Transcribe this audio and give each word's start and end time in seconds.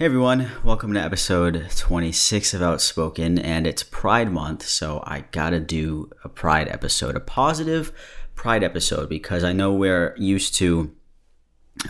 Hey 0.00 0.06
everyone, 0.06 0.50
welcome 0.64 0.94
to 0.94 0.98
episode 0.98 1.68
26 1.76 2.54
of 2.54 2.62
Outspoken, 2.62 3.38
and 3.38 3.66
it's 3.66 3.82
Pride 3.82 4.32
Month, 4.32 4.64
so 4.66 5.04
I 5.06 5.24
gotta 5.30 5.60
do 5.60 6.10
a 6.24 6.28
Pride 6.30 6.68
episode, 6.68 7.16
a 7.16 7.20
positive 7.20 7.92
Pride 8.34 8.64
episode, 8.64 9.10
because 9.10 9.44
I 9.44 9.52
know 9.52 9.74
we're 9.74 10.14
used 10.16 10.54
to 10.54 10.96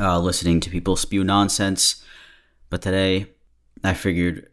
uh, 0.01 0.19
listening 0.19 0.59
to 0.59 0.71
people 0.71 0.97
spew 0.97 1.23
nonsense, 1.23 2.05
but 2.69 2.83
today 2.83 3.29
I 3.85 3.95
figured 3.95 4.51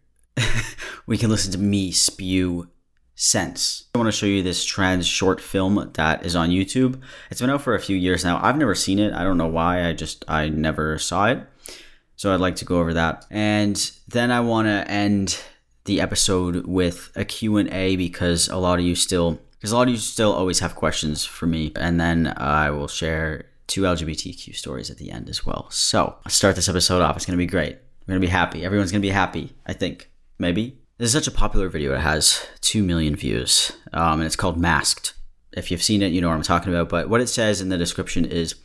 we 1.08 1.18
can 1.18 1.32
listen 1.32 1.52
to 1.54 1.58
me 1.58 1.92
spew 1.92 2.70
sense. 3.16 3.86
I 3.96 3.98
want 3.98 4.08
to 4.08 4.12
show 4.12 4.28
you 4.28 4.44
this 4.44 4.64
trans 4.64 5.08
short 5.08 5.42
film 5.42 5.90
that 5.96 6.24
is 6.24 6.36
on 6.36 6.52
YouTube. 6.52 7.02
It's 7.32 7.42
been 7.42 7.50
out 7.50 7.64
for 7.64 7.74
a 7.74 7.82
few 7.82 7.98
years 7.98 8.24
now. 8.24 8.40
I've 8.40 8.58
never 8.58 8.76
seen 8.76 9.00
it. 9.00 9.14
I 9.14 9.24
don't 9.24 9.40
know 9.40 9.48
why. 9.48 9.88
I 9.88 9.94
just 9.94 10.24
I 10.28 10.50
never 10.50 11.00
saw 11.00 11.26
it. 11.26 11.40
So 12.18 12.34
I'd 12.34 12.42
like 12.42 12.58
to 12.58 12.66
go 12.66 12.80
over 12.80 12.94
that. 12.96 13.26
And 13.30 13.92
then 14.08 14.32
I 14.32 14.42
want 14.42 14.68
to 14.68 14.90
end 14.92 15.40
the 15.86 16.02
episode 16.02 16.66
with 16.66 17.12
a 17.16 17.24
Q&A 17.24 17.96
because 17.96 18.50
a 18.50 18.58
lot 18.58 18.80
of 18.80 18.86
you 18.86 18.96
still 18.96 19.40
because 19.52 19.72
a 19.72 19.76
lot 19.76 19.88
of 19.88 19.94
you 19.94 19.98
still 19.98 20.34
always 20.34 20.60
have 20.60 20.76
questions 20.76 21.26
for 21.26 21.48
me 21.48 21.72
and 21.76 22.00
then 22.00 22.34
I 22.38 22.70
will 22.70 22.88
share 22.88 23.46
two 23.68 23.82
LGBTQ 23.82 24.56
stories 24.56 24.90
at 24.90 24.98
the 24.98 25.12
end 25.12 25.30
as 25.30 25.46
well. 25.46 25.68
So, 25.70 26.16
I'll 26.26 26.32
start 26.32 26.56
this 26.56 26.70
episode 26.70 27.02
off. 27.02 27.16
It's 27.16 27.26
going 27.26 27.38
to 27.38 27.44
be 27.44 27.46
great. 27.46 27.78
We're 28.08 28.14
going 28.14 28.22
to 28.22 28.28
be 28.28 28.32
happy. 28.32 28.64
Everyone's 28.64 28.92
going 28.92 29.02
to 29.02 29.08
be 29.08 29.14
happy, 29.14 29.54
I 29.66 29.74
think. 29.74 30.10
Maybe. 30.40 30.78
This 30.98 31.08
is 31.08 31.14
such 31.14 31.28
a 31.28 31.38
popular 31.38 31.68
video. 31.70 31.94
It 31.94 32.00
has 32.00 32.46
2 32.62 32.82
million 32.84 33.16
views. 33.16 33.72
Um, 33.94 34.20
and 34.20 34.24
it's 34.24 34.36
called 34.36 34.58
Masked. 34.58 35.14
If 35.52 35.70
you've 35.70 35.84
seen 35.84 36.02
it, 36.02 36.12
you 36.12 36.22
know 36.22 36.30
what 36.30 36.36
I'm 36.36 36.44
talking 36.44 36.74
about. 36.74 36.90
But 36.90 37.10
what 37.10 37.22
it 37.22 37.28
says 37.28 37.62
in 37.62 37.70
the 37.70 37.78
description 37.78 38.26
is 38.26 38.56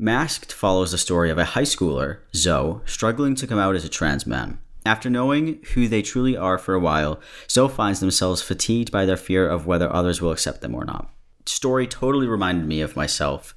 Masked 0.00 0.52
follows 0.52 0.92
the 0.92 0.98
story 0.98 1.28
of 1.28 1.38
a 1.38 1.44
high 1.44 1.62
schooler, 1.62 2.18
Zoe, 2.32 2.80
struggling 2.86 3.34
to 3.34 3.48
come 3.48 3.58
out 3.58 3.74
as 3.74 3.84
a 3.84 3.88
trans 3.88 4.26
man. 4.26 4.60
After 4.86 5.10
knowing 5.10 5.58
who 5.74 5.88
they 5.88 6.02
truly 6.02 6.36
are 6.36 6.56
for 6.56 6.72
a 6.72 6.80
while, 6.80 7.20
Zoe 7.50 7.68
finds 7.68 7.98
themselves 7.98 8.40
fatigued 8.40 8.92
by 8.92 9.04
their 9.04 9.16
fear 9.16 9.48
of 9.48 9.66
whether 9.66 9.92
others 9.92 10.22
will 10.22 10.30
accept 10.30 10.60
them 10.60 10.74
or 10.74 10.84
not. 10.84 11.10
Story 11.46 11.88
totally 11.88 12.28
reminded 12.28 12.68
me 12.68 12.80
of 12.80 12.94
myself, 12.94 13.56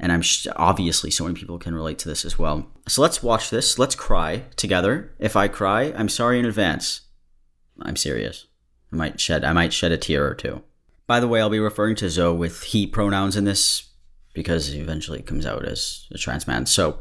and 0.00 0.10
I'm 0.10 0.22
sh- 0.22 0.48
obviously 0.56 1.12
so 1.12 1.24
many 1.24 1.38
people 1.38 1.58
can 1.58 1.76
relate 1.76 2.00
to 2.00 2.08
this 2.08 2.24
as 2.24 2.38
well. 2.38 2.66
So 2.88 3.00
let's 3.00 3.22
watch 3.22 3.48
this. 3.48 3.78
Let's 3.78 3.94
cry 3.94 4.46
together. 4.56 5.12
If 5.20 5.36
I 5.36 5.46
cry, 5.46 5.92
I'm 5.96 6.08
sorry 6.08 6.40
in 6.40 6.44
advance. 6.44 7.02
I'm 7.82 7.96
serious. 7.96 8.46
I 8.92 8.96
might 8.96 9.20
shed 9.20 9.44
I 9.44 9.52
might 9.52 9.72
shed 9.72 9.92
a 9.92 9.96
tear 9.96 10.26
or 10.26 10.34
two. 10.34 10.62
By 11.06 11.20
the 11.20 11.28
way, 11.28 11.40
I'll 11.40 11.50
be 11.50 11.60
referring 11.60 11.94
to 11.96 12.10
Zoe 12.10 12.36
with 12.36 12.64
he 12.64 12.86
pronouns 12.86 13.36
in 13.36 13.44
this 13.44 13.87
because 14.32 14.74
eventually 14.74 15.18
it 15.18 15.26
comes 15.26 15.46
out 15.46 15.64
as 15.64 16.06
a 16.10 16.18
trans 16.18 16.46
man. 16.46 16.66
So 16.66 17.00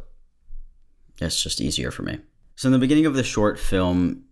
it's 1.20 1.42
just 1.42 1.62
easier 1.62 1.92
for 1.92 2.04
me. 2.04 2.20
So 2.56 2.68
in 2.68 2.74
the 2.74 2.80
beginning 2.80 3.06
of 3.06 3.14
the 3.14 3.24
short 3.24 3.60
film, 3.60 4.24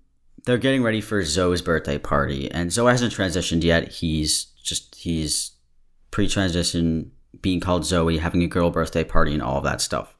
they're 0.45 0.57
getting 0.57 0.83
ready 0.83 1.01
for 1.01 1.23
Zoe's 1.23 1.61
birthday 1.61 1.97
party, 1.97 2.49
and 2.51 2.71
Zoe 2.71 2.91
hasn't 2.91 3.13
transitioned 3.13 3.63
yet. 3.63 3.91
He's 3.91 4.45
just 4.63 4.95
he's 4.95 5.51
pre-transition, 6.11 7.11
being 7.41 7.59
called 7.59 7.85
Zoe, 7.85 8.17
having 8.17 8.43
a 8.43 8.47
girl 8.47 8.69
birthday 8.69 9.03
party, 9.03 9.33
and 9.33 9.41
all 9.41 9.57
of 9.57 9.63
that 9.63 9.81
stuff. 9.81 10.15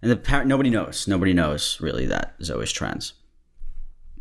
And 0.00 0.10
the 0.10 0.16
parent, 0.16 0.48
nobody 0.48 0.70
knows. 0.70 1.06
Nobody 1.06 1.32
knows 1.32 1.80
really 1.80 2.06
that 2.06 2.34
Zoe 2.42 2.64
is 2.64 2.72
trans. 2.72 3.12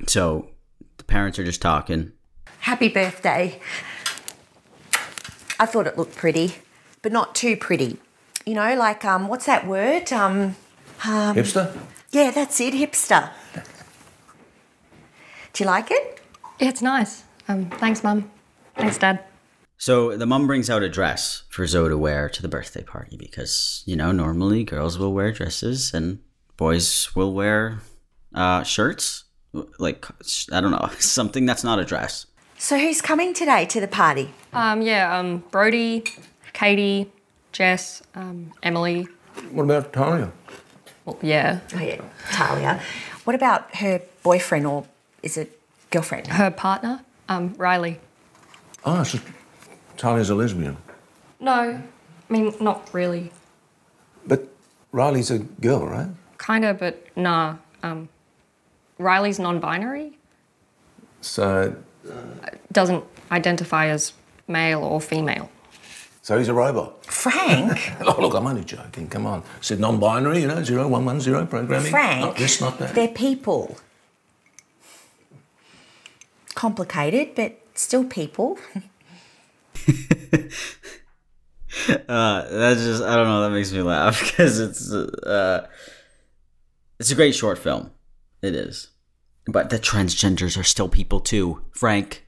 So 0.07 0.49
the 0.97 1.03
parents 1.03 1.39
are 1.39 1.43
just 1.43 1.61
talking. 1.61 2.11
Happy 2.59 2.89
birthday. 2.89 3.59
I 5.59 5.65
thought 5.65 5.87
it 5.87 5.97
looked 5.97 6.15
pretty, 6.15 6.55
but 7.01 7.11
not 7.11 7.35
too 7.35 7.57
pretty. 7.57 7.97
You 8.45 8.55
know, 8.55 8.75
like 8.75 9.05
um, 9.05 9.27
what's 9.27 9.45
that 9.45 9.67
word? 9.67 10.11
Um, 10.11 10.55
Hipster? 10.99 11.77
yeah, 12.11 12.31
that's 12.31 12.59
it, 12.59 12.73
hipster. 12.73 13.29
Do 15.53 15.63
you 15.63 15.69
like 15.69 15.91
it? 15.91 16.21
Yeah, 16.59 16.69
it's 16.69 16.81
nice. 16.81 17.23
Um, 17.47 17.69
thanks, 17.71 18.03
Mum. 18.03 18.31
Thanks, 18.75 18.97
Dad. 18.97 19.23
So 19.77 20.15
the 20.15 20.27
mom 20.27 20.45
brings 20.45 20.69
out 20.69 20.83
a 20.83 20.89
dress 20.89 21.43
for 21.49 21.65
Zoe 21.65 21.89
to 21.89 21.97
wear 21.97 22.29
to 22.29 22.41
the 22.41 22.47
birthday 22.47 22.83
party 22.83 23.17
because 23.17 23.81
you 23.87 23.95
know 23.95 24.11
normally 24.11 24.63
girls 24.63 24.99
will 24.99 25.11
wear 25.11 25.31
dresses 25.31 25.91
and 25.93 26.19
boys 26.55 27.15
will 27.15 27.33
wear 27.33 27.79
uh, 28.35 28.61
shirts, 28.61 29.23
like 29.79 30.05
I 30.51 30.61
don't 30.61 30.71
know 30.71 30.87
something 30.99 31.47
that's 31.47 31.63
not 31.63 31.79
a 31.79 31.83
dress. 31.85 32.27
So 32.59 32.77
who's 32.77 33.01
coming 33.01 33.33
today 33.33 33.65
to 33.65 33.81
the 33.81 33.87
party? 33.87 34.31
Um, 34.53 34.83
yeah, 34.83 35.17
um, 35.17 35.43
Brody, 35.49 36.03
Katie, 36.53 37.11
Jess, 37.51 38.01
um, 38.15 38.51
Emily. 38.63 39.07
What 39.51 39.63
about 39.63 39.93
Talia? 39.93 40.31
Well, 41.05 41.17
yeah, 41.21 41.59
Oh 41.75 41.79
yeah, 41.79 42.01
Talia. 42.31 42.81
What 43.23 43.35
about 43.35 43.75
her 43.77 44.01
boyfriend 44.23 44.67
or 44.67 44.85
is 45.23 45.37
it 45.37 45.59
girlfriend? 45.89 46.27
her 46.27 46.51
partner, 46.51 47.01
um, 47.29 47.53
Riley. 47.57 47.99
Ah, 48.85 49.03
so 49.03 49.19
Talia's 49.97 50.29
a 50.29 50.35
lesbian. 50.35 50.77
No, 51.39 51.53
I 52.29 52.33
mean, 52.33 52.53
not 52.59 52.89
really. 52.93 53.31
But 54.25 54.47
Riley's 54.91 55.31
a 55.31 55.39
girl, 55.39 55.87
right? 55.87 56.09
Kinda, 56.39 56.73
but 56.73 57.05
nah. 57.15 57.57
Um, 57.83 58.09
Riley's 58.99 59.39
non 59.39 59.59
binary, 59.59 60.17
So, 61.21 61.75
doesn't 62.71 63.03
identify 63.31 63.87
as 63.87 64.13
male 64.47 64.83
or 64.83 65.01
female. 65.01 65.49
So 66.21 66.37
he's 66.37 66.47
a 66.47 66.53
robot. 66.53 67.05
Frank? 67.05 67.93
Oh, 68.01 68.15
look, 68.19 68.33
I'm 68.33 68.47
only 68.47 68.63
joking. 68.63 69.07
Come 69.07 69.25
on. 69.25 69.43
Said 69.61 69.79
non-binary, 69.79 70.41
you 70.41 70.47
know, 70.47 70.63
zero 70.63 70.87
one 70.87 71.05
one 71.05 71.19
zero 71.21 71.45
programming. 71.45 71.91
Frank? 71.91 72.21
Not 72.21 72.37
this, 72.37 72.59
not 72.61 72.77
that. 72.79 72.95
They're 72.95 73.07
people. 73.07 73.77
Complicated, 76.55 77.35
but 77.35 77.59
still 77.75 78.03
people. 78.05 78.57
Uh, 82.07 82.47
that's 82.49 82.81
just 82.81 83.01
I 83.01 83.15
don't 83.15 83.27
know. 83.27 83.41
That 83.41 83.51
makes 83.51 83.71
me 83.71 83.81
laugh 83.81 84.19
because 84.29 84.59
it's 84.59 84.91
uh, 84.91 85.65
it's 86.99 87.11
a 87.11 87.15
great 87.15 87.33
short 87.33 87.57
film. 87.57 87.91
It 88.41 88.53
is, 88.55 88.89
but 89.47 89.69
the 89.69 89.79
transgenders 89.79 90.59
are 90.59 90.63
still 90.63 90.89
people 90.89 91.21
too, 91.21 91.61
Frank. 91.71 92.25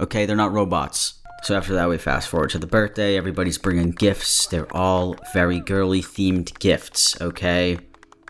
Okay, 0.00 0.26
they're 0.26 0.36
not 0.36 0.52
robots. 0.52 1.17
So 1.42 1.56
after 1.56 1.74
that, 1.74 1.88
we 1.88 1.98
fast 1.98 2.28
forward 2.28 2.50
to 2.50 2.58
the 2.58 2.66
birthday. 2.66 3.16
Everybody's 3.16 3.58
bringing 3.58 3.92
gifts. 3.92 4.46
They're 4.46 4.74
all 4.74 5.16
very 5.32 5.60
girly 5.60 6.02
themed 6.02 6.58
gifts. 6.58 7.20
Okay, 7.20 7.78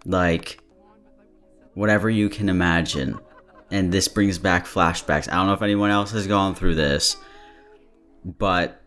like 0.04 0.60
whatever 1.74 2.10
you 2.10 2.28
can 2.28 2.48
imagine. 2.48 3.18
And 3.70 3.92
this 3.92 4.08
brings 4.08 4.38
back 4.38 4.66
flashbacks. 4.66 5.30
I 5.30 5.36
don't 5.36 5.46
know 5.46 5.52
if 5.52 5.62
anyone 5.62 5.90
else 5.90 6.10
has 6.12 6.26
gone 6.26 6.54
through 6.54 6.74
this, 6.74 7.16
but 8.24 8.82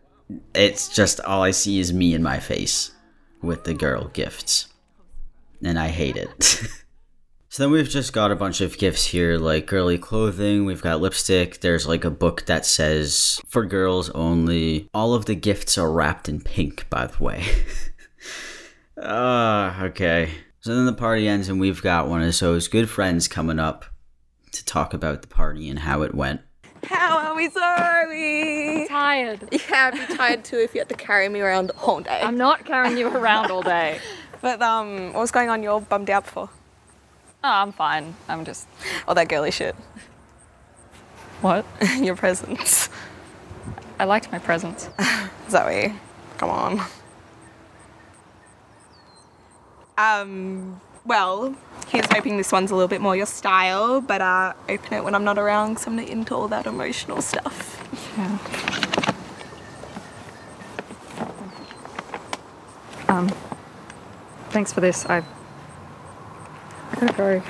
it's 0.54 0.88
just 0.88 1.20
all 1.20 1.42
I 1.42 1.52
see 1.52 1.78
is 1.78 1.92
me 1.92 2.14
in 2.14 2.22
my 2.22 2.38
face 2.38 2.90
with 3.42 3.64
the 3.64 3.74
girl 3.74 4.08
gifts. 4.08 4.68
And 5.62 5.78
I 5.78 5.88
hate 5.88 6.16
it. 6.16 6.62
so 7.52 7.62
then 7.62 7.70
we've 7.70 7.86
just 7.86 8.14
got 8.14 8.30
a 8.30 8.34
bunch 8.34 8.62
of 8.62 8.78
gifts 8.78 9.04
here, 9.04 9.36
like 9.36 9.66
girly 9.66 9.98
clothing, 9.98 10.64
we've 10.64 10.80
got 10.80 11.02
lipstick, 11.02 11.60
there's 11.60 11.86
like 11.86 12.02
a 12.02 12.10
book 12.10 12.46
that 12.46 12.64
says 12.64 13.38
for 13.46 13.66
girls 13.66 14.08
only. 14.10 14.88
All 14.94 15.12
of 15.12 15.26
the 15.26 15.34
gifts 15.34 15.76
are 15.76 15.92
wrapped 15.92 16.30
in 16.30 16.40
pink, 16.40 16.88
by 16.88 17.08
the 17.08 17.22
way. 17.22 17.44
Ah, 19.04 19.82
okay. 19.84 20.30
So 20.60 20.74
then 20.74 20.86
the 20.86 20.92
party 20.92 21.26
ends, 21.26 21.48
and 21.48 21.58
we've 21.58 21.82
got 21.82 22.08
one 22.08 22.22
of 22.22 22.32
Zoe's 22.32 22.68
good 22.68 22.88
friends 22.88 23.26
coming 23.26 23.58
up 23.58 23.84
to 24.52 24.64
talk 24.64 24.94
about 24.94 25.22
the 25.22 25.28
party 25.28 25.68
and 25.68 25.80
how 25.80 26.02
it 26.02 26.14
went. 26.14 26.40
How 26.84 27.18
are 27.18 27.34
we 27.34 27.50
sorry? 27.50 28.86
Tired. 28.88 29.48
Yeah, 29.50 29.90
I'd 29.92 30.08
be 30.08 30.14
tired 30.14 30.44
too 30.44 30.58
if 30.58 30.74
you 30.74 30.80
had 30.80 30.88
to 30.88 30.94
carry 30.94 31.28
me 31.28 31.40
around 31.40 31.72
all 31.82 32.00
day. 32.00 32.20
I'm 32.22 32.38
not 32.38 32.64
carrying 32.64 32.96
you 32.96 33.08
around 33.08 33.50
all 33.50 33.62
day. 33.62 33.98
But 34.40 34.60
um, 34.60 35.12
what 35.12 35.20
was 35.20 35.30
going 35.30 35.50
on? 35.50 35.62
You're 35.62 35.80
bummed 35.80 36.10
out 36.10 36.26
for? 36.26 36.50
Oh, 37.44 37.48
I'm 37.48 37.72
fine. 37.72 38.14
I'm 38.28 38.44
just. 38.44 38.68
All 39.08 39.14
that 39.14 39.28
girly 39.28 39.50
shit. 39.50 39.74
What? 41.40 41.66
Your 41.98 42.14
presents. 42.14 42.88
I 43.98 44.04
liked 44.04 44.30
my 44.30 44.38
presents. 44.38 44.88
Zoe, 45.50 45.94
come 46.38 46.50
on. 46.50 46.80
Um, 49.98 50.80
well, 51.04 51.54
here's 51.88 52.06
hoping 52.06 52.36
this 52.36 52.52
one's 52.52 52.70
a 52.70 52.74
little 52.74 52.88
bit 52.88 53.00
more 53.00 53.14
your 53.14 53.26
style, 53.26 54.00
but 54.00 54.20
uh, 54.20 54.54
open 54.68 54.94
it 54.94 55.04
when 55.04 55.14
I'm 55.14 55.24
not 55.24 55.38
around 55.38 55.74
because 55.74 55.86
I'm 55.86 55.96
not 55.96 56.08
into 56.08 56.34
all 56.34 56.48
that 56.48 56.66
emotional 56.66 57.20
stuff. 57.20 57.78
Yeah. 58.16 58.38
Um. 63.08 63.30
Thanks 64.50 64.72
for 64.72 64.80
this. 64.80 65.06
I. 65.06 65.22
I 67.08 67.12
go. 67.12 67.42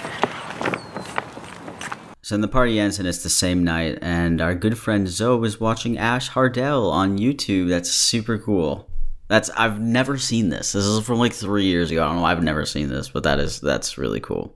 So 2.22 2.36
then 2.36 2.40
the 2.40 2.48
party 2.48 2.80
ends, 2.80 2.98
and 2.98 3.06
it's 3.06 3.22
the 3.22 3.28
same 3.28 3.64
night, 3.64 3.98
and 4.00 4.40
our 4.40 4.54
good 4.54 4.78
friend 4.78 5.06
Zoe 5.06 5.46
is 5.46 5.60
watching 5.60 5.98
Ash 5.98 6.28
Hardell 6.28 6.88
on 6.90 7.18
YouTube. 7.18 7.68
That's 7.68 7.90
super 7.90 8.38
cool. 8.38 8.88
That's 9.28 9.50
I've 9.50 9.80
never 9.80 10.16
seen 10.16 10.48
this. 10.48 10.72
This 10.72 10.84
is 10.84 11.04
from 11.04 11.18
like 11.18 11.34
three 11.34 11.64
years 11.64 11.90
ago. 11.90 12.02
I 12.02 12.06
don't 12.06 12.16
know. 12.16 12.24
I've 12.24 12.42
never 12.42 12.64
seen 12.64 12.88
this, 12.88 13.10
but 13.10 13.24
that 13.24 13.40
is 13.40 13.60
that's 13.60 13.98
really 13.98 14.20
cool. 14.20 14.54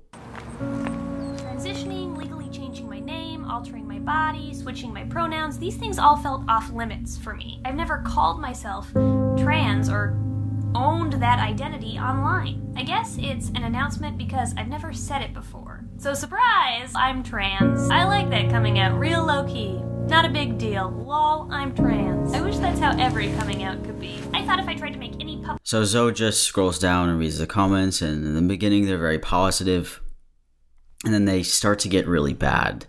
Transitioning, 0.60 2.16
legally 2.16 2.48
changing 2.48 2.88
my 2.88 3.00
name, 3.00 3.44
altering 3.44 3.86
my 3.86 3.98
body, 3.98 4.54
switching 4.54 4.94
my 4.94 5.04
pronouns, 5.04 5.58
these 5.58 5.76
things 5.76 5.98
all 5.98 6.16
felt 6.16 6.44
off 6.48 6.70
limits 6.70 7.18
for 7.18 7.34
me. 7.34 7.60
I've 7.66 7.74
never 7.74 7.98
called 7.98 8.40
myself 8.40 8.90
trans 9.36 9.90
or 9.90 10.16
owned 10.76 11.14
that 11.14 11.38
identity 11.38 11.98
online. 11.98 12.74
I 12.76 12.82
guess 12.82 13.16
it's 13.18 13.48
an 13.48 13.62
announcement 13.62 14.18
because 14.18 14.52
I've 14.56 14.68
never 14.68 14.92
said 14.92 15.22
it 15.22 15.32
before. 15.32 15.84
So, 15.96 16.12
surprise! 16.12 16.92
I'm 16.94 17.22
trans. 17.22 17.88
I 17.90 18.04
like 18.04 18.28
that 18.30 18.50
coming 18.50 18.78
out 18.78 18.98
real 18.98 19.24
low 19.24 19.44
key. 19.44 19.80
Not 20.06 20.26
a 20.26 20.28
big 20.28 20.58
deal. 20.58 20.90
Lol, 20.90 21.48
I'm 21.50 21.74
trans. 21.74 22.34
I 22.34 22.42
wish 22.42 22.58
that's 22.58 22.78
how 22.78 22.96
every 22.98 23.32
coming 23.32 23.64
out 23.64 23.82
could 23.82 23.98
be. 23.98 24.20
I 24.34 24.44
thought 24.44 24.60
if 24.60 24.68
I 24.68 24.74
tried 24.74 24.92
to 24.92 24.98
make 24.98 25.14
any 25.14 25.38
public 25.38 25.60
So 25.64 25.82
Zoe 25.84 26.12
just 26.12 26.42
scrolls 26.42 26.78
down 26.78 27.08
and 27.08 27.18
reads 27.18 27.38
the 27.38 27.46
comments, 27.46 28.02
and 28.02 28.24
in 28.24 28.34
the 28.34 28.42
beginning 28.42 28.84
they're 28.84 28.98
very 28.98 29.18
positive, 29.18 30.00
and 31.04 31.14
then 31.14 31.24
they 31.24 31.42
start 31.42 31.78
to 31.80 31.88
get 31.88 32.06
really 32.06 32.34
bad. 32.34 32.86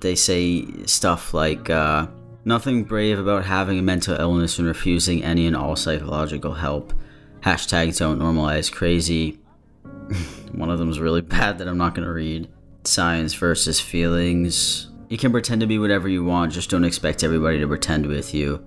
They 0.00 0.14
say 0.14 0.64
stuff 0.86 1.34
like, 1.34 1.68
uh, 1.68 2.06
nothing 2.44 2.84
brave 2.84 3.18
about 3.18 3.44
having 3.44 3.78
a 3.78 3.82
mental 3.82 4.18
illness 4.18 4.58
and 4.58 4.66
refusing 4.66 5.22
any 5.22 5.46
and 5.46 5.56
all 5.56 5.76
psychological 5.76 6.54
help. 6.54 6.92
Hashtag 7.40 7.96
don't 7.98 8.18
normalize 8.18 8.72
crazy. 8.72 9.38
One 10.52 10.70
of 10.70 10.78
them 10.78 10.90
is 10.90 11.00
really 11.00 11.20
bad 11.20 11.58
that 11.58 11.68
I'm 11.68 11.78
not 11.78 11.94
to 11.94 12.12
read. 12.12 12.48
Science 12.84 13.34
versus 13.34 13.80
feelings. 13.80 14.90
You 15.08 15.18
can 15.18 15.32
pretend 15.32 15.60
to 15.60 15.66
be 15.66 15.78
whatever 15.78 16.08
you 16.08 16.24
want, 16.24 16.52
just 16.52 16.70
don't 16.70 16.84
expect 16.84 17.24
everybody 17.24 17.58
to 17.60 17.68
pretend 17.68 18.06
with 18.06 18.34
you. 18.34 18.64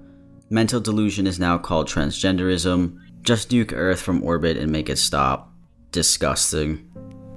Mental 0.49 0.79
delusion 0.79 1.27
is 1.27 1.39
now 1.39 1.57
called 1.57 1.87
transgenderism. 1.87 2.99
Just 3.21 3.49
nuke 3.51 3.73
Earth 3.73 4.01
from 4.01 4.23
orbit 4.23 4.57
and 4.57 4.71
make 4.71 4.89
it 4.89 4.97
stop. 4.97 5.53
Disgusting. 5.91 6.91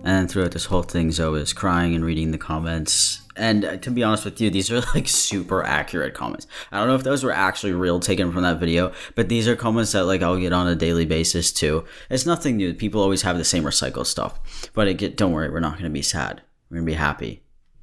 And 0.04 0.30
throughout 0.30 0.50
this 0.50 0.66
whole 0.66 0.82
thing, 0.82 1.10
Zoe 1.10 1.40
is 1.40 1.54
crying 1.54 1.94
and 1.94 2.04
reading 2.04 2.30
the 2.30 2.38
comments. 2.38 3.22
And 3.36 3.64
uh, 3.64 3.76
to 3.78 3.90
be 3.90 4.02
honest 4.02 4.26
with 4.26 4.38
you, 4.38 4.50
these 4.50 4.70
are 4.70 4.80
like 4.94 5.08
super 5.08 5.62
accurate 5.64 6.12
comments. 6.12 6.46
I 6.70 6.78
don't 6.78 6.88
know 6.88 6.94
if 6.94 7.04
those 7.04 7.24
were 7.24 7.32
actually 7.32 7.72
real 7.72 8.00
taken 8.00 8.30
from 8.30 8.42
that 8.42 8.60
video, 8.60 8.92
but 9.14 9.30
these 9.30 9.48
are 9.48 9.56
comments 9.56 9.92
that 9.92 10.04
like 10.04 10.22
I'll 10.22 10.36
get 10.36 10.52
on 10.52 10.68
a 10.68 10.76
daily 10.76 11.06
basis 11.06 11.50
too. 11.52 11.86
It's 12.10 12.26
nothing 12.26 12.58
new. 12.58 12.74
People 12.74 13.00
always 13.00 13.22
have 13.22 13.38
the 13.38 13.44
same 13.44 13.64
recycled 13.64 14.06
stuff. 14.06 14.70
But 14.74 14.88
it 14.88 14.94
get, 14.94 15.16
don't 15.16 15.32
worry, 15.32 15.48
we're 15.48 15.60
not 15.60 15.72
going 15.72 15.84
to 15.84 15.90
be 15.90 16.02
sad. 16.02 16.42
We're 16.68 16.76
going 16.76 16.86
to 16.86 16.92
be 16.92 16.96
happy. 16.98 17.42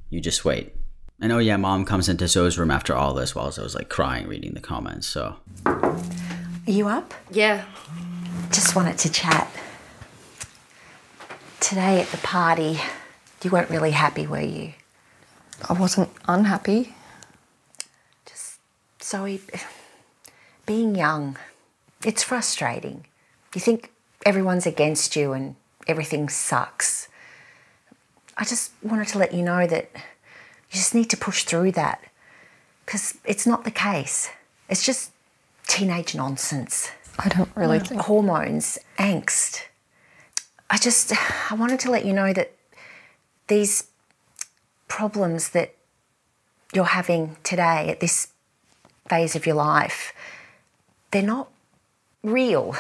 You 0.09 0.21
just 0.21 0.45
wait. 0.45 0.75
And 1.19 1.31
oh 1.31 1.39
yeah, 1.39 1.57
mom 1.57 1.85
comes 1.85 2.07
into 2.07 2.27
Zoe's 2.27 2.57
room 2.57 2.71
after 2.71 2.95
all 2.95 3.13
this 3.15 3.33
while 3.33 3.51
Zoe's 3.51 3.75
like 3.75 3.89
crying 3.89 4.27
reading 4.27 4.53
the 4.53 4.59
comments. 4.59 5.07
So 5.07 5.37
Are 5.65 5.97
you 6.67 6.87
up? 6.87 7.13
Yeah. 7.31 7.65
Just 8.51 8.75
wanted 8.75 8.97
to 8.99 9.11
chat. 9.11 9.51
Today 11.61 12.01
at 12.01 12.07
the 12.07 12.17
party, 12.17 12.79
you 13.43 13.51
weren't 13.51 13.69
really 13.69 13.91
happy, 13.91 14.25
were 14.25 14.41
you? 14.41 14.73
I 15.69 15.73
wasn't 15.73 16.09
unhappy. 16.27 16.95
Just 18.25 18.59
Zoe, 19.01 19.39
being 20.65 20.95
young, 20.95 21.37
it's 22.03 22.23
frustrating. 22.23 23.05
You 23.53 23.61
think 23.61 23.91
everyone's 24.25 24.65
against 24.65 25.15
you 25.15 25.33
and 25.33 25.55
everything 25.87 26.29
sucks. 26.29 27.07
I 28.35 28.43
just 28.43 28.71
wanted 28.81 29.07
to 29.09 29.19
let 29.19 29.31
you 29.33 29.43
know 29.43 29.67
that 29.67 29.91
you 29.93 30.77
just 30.77 30.95
need 30.95 31.11
to 31.11 31.17
push 31.17 31.43
through 31.43 31.73
that 31.73 32.03
because 32.85 33.19
it's 33.23 33.45
not 33.45 33.65
the 33.65 33.71
case. 33.71 34.29
It's 34.67 34.83
just 34.83 35.11
teenage 35.67 36.15
nonsense. 36.15 36.89
I 37.19 37.29
don't 37.29 37.51
really 37.55 37.79
mm. 37.79 37.87
think. 37.87 38.01
Hormones, 38.01 38.79
angst. 38.97 39.65
I 40.71 40.77
just, 40.77 41.11
I 41.51 41.53
wanted 41.53 41.81
to 41.81 41.91
let 41.91 42.05
you 42.05 42.13
know 42.13 42.31
that 42.31 42.53
these 43.47 43.87
problems 44.87 45.49
that 45.49 45.75
you're 46.73 46.85
having 46.85 47.35
today 47.43 47.89
at 47.89 47.99
this 47.99 48.29
phase 49.09 49.35
of 49.35 49.45
your 49.45 49.55
life, 49.55 50.13
they're 51.11 51.21
not 51.21 51.49
real. 52.23 52.73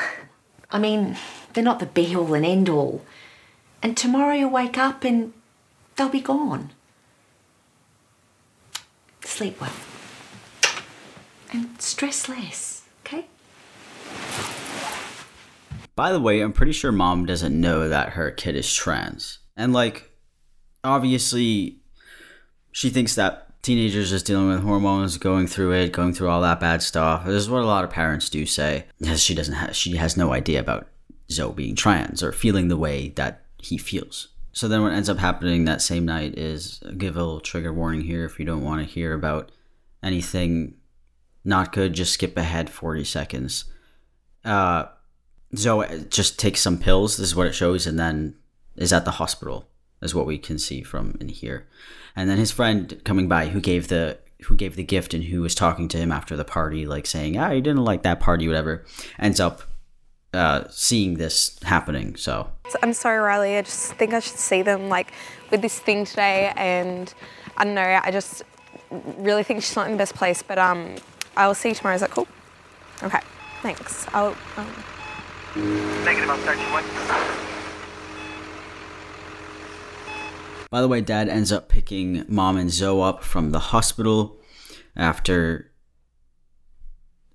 I 0.71 0.79
mean, 0.79 1.17
they're 1.51 1.65
not 1.65 1.79
the 1.79 1.85
be 1.85 2.15
all 2.15 2.33
and 2.33 2.45
end 2.45 2.69
all. 2.69 3.03
And 3.83 3.97
tomorrow 3.97 4.35
you'll 4.35 4.51
wake 4.51 4.77
up 4.77 5.03
and 5.03 5.33
they'll 5.97 6.07
be 6.07 6.21
gone. 6.21 6.71
Sleep 9.25 9.59
well. 9.59 9.73
And 11.51 11.81
stress 11.81 12.29
less, 12.29 12.83
okay? 13.05 13.25
By 16.01 16.11
the 16.11 16.19
way, 16.19 16.41
I'm 16.41 16.51
pretty 16.51 16.71
sure 16.71 16.91
mom 16.91 17.27
doesn't 17.27 17.61
know 17.61 17.87
that 17.87 18.13
her 18.13 18.31
kid 18.31 18.55
is 18.55 18.73
trans. 18.73 19.37
And 19.55 19.71
like 19.71 20.09
obviously 20.83 21.77
she 22.71 22.89
thinks 22.89 23.13
that 23.13 23.61
teenagers 23.61 24.09
just 24.09 24.25
dealing 24.25 24.47
with 24.47 24.63
hormones, 24.63 25.19
going 25.19 25.45
through 25.45 25.73
it, 25.73 25.91
going 25.91 26.15
through 26.15 26.29
all 26.29 26.41
that 26.41 26.59
bad 26.59 26.81
stuff. 26.81 27.25
This 27.25 27.35
is 27.35 27.51
what 27.51 27.61
a 27.61 27.67
lot 27.67 27.83
of 27.83 27.91
parents 27.91 28.31
do 28.31 28.47
say. 28.47 28.85
She 29.15 29.35
doesn't 29.35 29.53
have 29.53 29.75
she 29.75 29.95
has 29.97 30.17
no 30.17 30.33
idea 30.33 30.59
about 30.59 30.87
Zoe 31.29 31.53
being 31.53 31.75
trans 31.75 32.23
or 32.23 32.31
feeling 32.31 32.67
the 32.67 32.77
way 32.77 33.09
that 33.09 33.45
he 33.59 33.77
feels. 33.77 34.29
So 34.53 34.67
then 34.67 34.81
what 34.81 34.93
ends 34.93 35.07
up 35.07 35.19
happening 35.19 35.65
that 35.65 35.83
same 35.83 36.05
night 36.05 36.35
is 36.35 36.81
give 36.97 37.15
a 37.15 37.19
little 37.19 37.41
trigger 37.41 37.71
warning 37.71 38.01
here 38.01 38.25
if 38.25 38.39
you 38.39 38.45
don't 38.45 38.63
want 38.63 38.81
to 38.81 38.91
hear 38.91 39.13
about 39.13 39.51
anything 40.01 40.77
not 41.45 41.71
good, 41.71 41.93
just 41.93 42.13
skip 42.13 42.35
ahead 42.37 42.71
40 42.71 43.03
seconds. 43.03 43.65
Uh 44.43 44.85
Zoe 45.55 46.05
just 46.09 46.39
takes 46.39 46.61
some 46.61 46.77
pills, 46.77 47.17
this 47.17 47.27
is 47.27 47.35
what 47.35 47.47
it 47.47 47.53
shows, 47.53 47.85
and 47.85 47.99
then 47.99 48.35
is 48.75 48.93
at 48.93 49.05
the 49.05 49.11
hospital, 49.11 49.67
is 50.01 50.15
what 50.15 50.25
we 50.25 50.37
can 50.37 50.57
see 50.57 50.81
from 50.81 51.17
in 51.19 51.29
here. 51.29 51.67
And 52.15 52.29
then 52.29 52.37
his 52.37 52.51
friend 52.51 52.99
coming 53.03 53.27
by 53.27 53.47
who 53.47 53.59
gave 53.59 53.87
the 53.87 54.19
who 54.45 54.55
gave 54.55 54.75
the 54.75 54.83
gift 54.83 55.13
and 55.13 55.25
who 55.25 55.41
was 55.41 55.53
talking 55.53 55.87
to 55.87 55.97
him 55.97 56.11
after 56.11 56.35
the 56.35 56.43
party, 56.43 56.87
like 56.87 57.05
saying, 57.05 57.37
Ah, 57.37 57.51
you 57.51 57.61
didn't 57.61 57.83
like 57.83 58.01
that 58.03 58.19
party, 58.19 58.47
whatever, 58.47 58.83
ends 59.19 59.39
up 59.39 59.61
uh, 60.33 60.63
seeing 60.69 61.15
this 61.15 61.59
happening. 61.63 62.15
So 62.15 62.49
I'm 62.81 62.93
sorry, 62.93 63.19
Riley. 63.19 63.57
I 63.57 63.61
just 63.61 63.93
think 63.93 64.13
I 64.13 64.19
should 64.19 64.37
see 64.37 64.61
them 64.61 64.89
like 64.89 65.11
with 65.51 65.61
this 65.61 65.79
thing 65.79 66.05
today, 66.05 66.53
and 66.55 67.13
I 67.57 67.65
don't 67.65 67.75
know. 67.75 67.99
I 68.03 68.11
just 68.11 68.43
really 68.89 69.43
think 69.43 69.61
she's 69.63 69.75
not 69.75 69.87
in 69.87 69.93
the 69.93 69.97
best 69.97 70.15
place. 70.15 70.41
But 70.41 70.57
um, 70.57 70.95
I 71.37 71.47
will 71.47 71.55
see 71.55 71.69
you 71.69 71.75
tomorrow. 71.75 71.95
Is 71.95 72.01
that 72.01 72.11
cool? 72.11 72.27
Okay. 73.03 73.19
Thanks. 73.61 74.07
I'll. 74.13 74.35
Um, 74.57 74.67
Negative 75.55 76.29
on 76.29 76.39
31. 76.39 76.83
By 80.69 80.79
the 80.79 80.87
way, 80.87 81.01
Dad 81.01 81.27
ends 81.27 81.51
up 81.51 81.67
picking 81.67 82.23
Mom 82.29 82.55
and 82.55 82.71
Zoe 82.71 83.01
up 83.03 83.23
from 83.23 83.51
the 83.51 83.59
hospital 83.59 84.39
after 84.95 85.71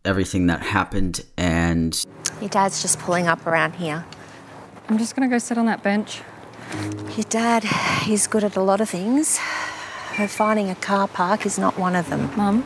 everything 0.04 0.46
that 0.46 0.62
happened, 0.62 1.24
and 1.36 2.02
Your 2.40 2.48
dad's 2.48 2.80
just 2.80 2.98
pulling 3.00 3.26
up 3.26 3.46
around 3.46 3.74
here. 3.74 4.06
I'm 4.88 4.96
just 4.96 5.14
gonna 5.14 5.28
go 5.28 5.38
sit 5.38 5.58
on 5.58 5.66
that 5.66 5.82
bench. 5.82 6.22
Your 7.16 7.24
dad, 7.28 7.64
he's 8.04 8.26
good 8.26 8.44
at 8.44 8.56
a 8.56 8.62
lot 8.62 8.80
of 8.80 8.88
things. 8.88 9.38
But 10.16 10.30
finding 10.30 10.70
a 10.70 10.74
car 10.74 11.06
park 11.06 11.44
is 11.44 11.58
not 11.58 11.78
one 11.78 11.94
of 11.94 12.08
them. 12.08 12.34
Mum? 12.36 12.62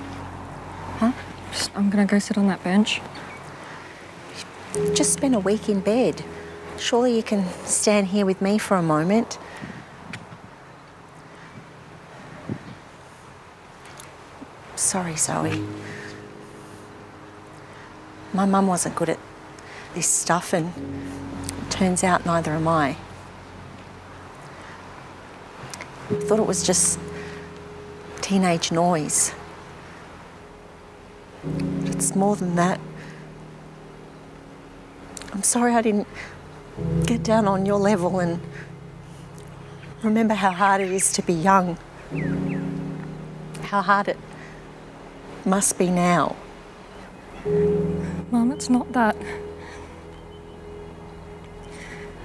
Huh? 0.99 1.13
Just, 1.51 1.77
I'm 1.77 1.91
gonna 1.91 2.07
go 2.07 2.21
sit 2.21 2.39
on 2.39 2.47
that 2.47 2.63
bench. 2.63 3.01
Just 4.95 5.13
spent 5.13 5.35
a 5.35 5.41
week 5.41 5.69
in 5.69 5.81
bed. 5.81 6.25
Surely 6.79 7.17
you 7.17 7.23
can 7.23 7.47
stand 7.65 8.09
here 8.09 8.25
with 8.25 8.41
me 8.41 8.57
for 8.57 8.77
a 8.77 8.83
moment. 8.83 9.39
Sorry, 14.77 15.17
Zoe. 15.17 15.63
My 18.33 18.45
mum 18.47 18.67
wasn't 18.67 18.95
good 18.95 19.09
at 19.09 19.19
this 19.95 20.07
stuff, 20.07 20.53
and 20.53 20.73
turns 21.69 22.05
out 22.05 22.25
neither 22.25 22.53
am 22.53 22.69
I. 22.69 22.97
I 26.11 26.15
thought 26.15 26.39
it 26.39 26.47
was 26.47 26.63
just 26.63 26.99
teenage 28.21 28.73
noise. 28.73 29.35
But 31.45 31.95
it's 31.95 32.15
more 32.15 32.37
than 32.37 32.55
that. 32.57 32.81
I'm 35.33 35.43
sorry 35.43 35.75
I 35.75 35.83
didn't 35.83 36.09
get 37.07 37.23
down 37.23 37.47
on 37.47 37.67
your 37.67 37.79
level 37.79 38.21
and 38.21 38.41
remember 40.03 40.35
how 40.35 40.51
hard 40.51 40.81
it 40.81 40.91
is 40.91 41.13
to 41.13 41.23
be 41.23 41.33
young. 41.33 41.79
How 43.63 43.83
hard 43.83 44.09
it 44.09 44.19
must 45.45 45.79
be 45.79 45.89
now. 45.91 46.37
Mum, 47.45 48.53
it's 48.53 48.69
not 48.69 48.93
that. 48.93 49.17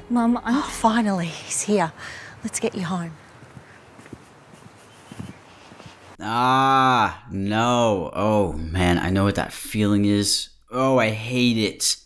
Mum, 0.10 0.38
I'm. 0.44 0.58
Oh, 0.58 0.62
finally, 0.70 1.28
he's 1.28 1.64
here. 1.64 1.92
Let's 2.44 2.60
get 2.60 2.76
you 2.76 2.86
home. 2.86 3.14
Ah, 6.20 7.26
no. 7.32 8.12
Oh, 8.14 8.54
man, 8.54 8.98
I 8.98 9.10
know 9.10 9.24
what 9.24 9.36
that 9.36 9.52
feeling 9.52 10.06
is. 10.06 10.50
Oh, 10.72 10.98
I 10.98 11.10
hate 11.10 11.58
it. 11.58 11.98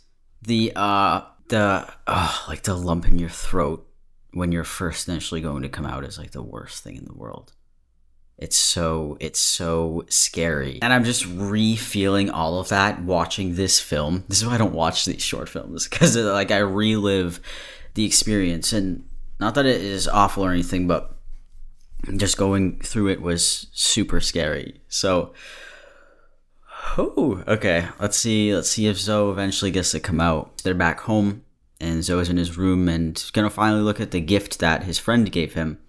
The, 0.50 0.74
uh, 0.75 1.22
the, 1.50 1.88
uh, 2.08 2.38
like 2.48 2.63
the 2.63 2.74
lump 2.74 3.08
in 3.08 3.20
your 3.20 3.29
throat 3.29 3.88
when 4.34 4.51
you're 4.51 4.63
first 4.63 5.08
initially 5.08 5.41
going 5.41 5.62
to 5.62 5.70
come 5.70 5.86
out 5.86 6.03
is 6.03 6.18
like 6.18 6.32
the 6.32 6.41
worst 6.41 6.84
thing 6.84 6.96
in 6.96 7.06
the 7.06 7.13
world. 7.13 7.53
It's 8.36 8.58
so, 8.58 9.15
it's 9.20 9.39
so 9.39 10.06
scary. 10.10 10.79
And 10.82 10.91
I'm 10.91 11.03
just 11.03 11.27
re 11.27 11.75
feeling 11.75 12.32
all 12.32 12.60
of 12.60 12.70
that 12.70 13.03
watching 13.03 13.58
this 13.58 13.79
film. 13.79 14.24
This 14.27 14.39
is 14.39 14.48
why 14.48 14.56
I 14.56 14.58
don't 14.58 14.74
watch 14.74 15.06
these 15.06 15.22
short 15.22 15.50
films 15.50 15.88
because, 15.88 16.18
like, 16.18 16.50
I 16.50 16.58
relive 16.58 17.39
the 17.94 18.06
experience. 18.06 18.74
And 18.74 19.08
not 19.39 19.53
that 19.53 19.68
it 19.68 19.82
is 19.82 20.08
awful 20.08 20.44
or 20.44 20.51
anything, 20.51 20.88
but 20.88 21.15
just 22.18 22.38
going 22.38 22.79
through 22.79 23.10
it 23.10 23.22
was 23.22 23.68
super 23.72 24.20
scary. 24.20 24.82
So, 24.88 25.32
oh, 26.98 27.43
okay. 27.48 27.88
Let's 28.00 28.17
see. 28.17 28.53
Let's 28.53 28.69
see 28.69 28.88
if 28.88 28.98
Zoe 28.98 29.31
eventually 29.31 29.72
gets 29.72 29.91
to 29.91 30.00
come 30.00 30.19
out. 30.19 30.60
They're 30.60 30.74
back 30.74 31.01
home, 31.01 31.43
and 31.79 32.03
Zoe's 32.03 32.29
in 32.29 32.38
his 32.38 32.58
room 32.58 32.89
and 32.89 33.24
gonna 33.34 33.50
finally 33.50 33.81
look 33.81 34.00
at 34.00 34.12
the 34.12 34.22
gift 34.22 34.60
that 34.60 34.84
his 34.84 35.00
friend 35.00 35.31
gave 35.31 35.53
him. 35.53 35.79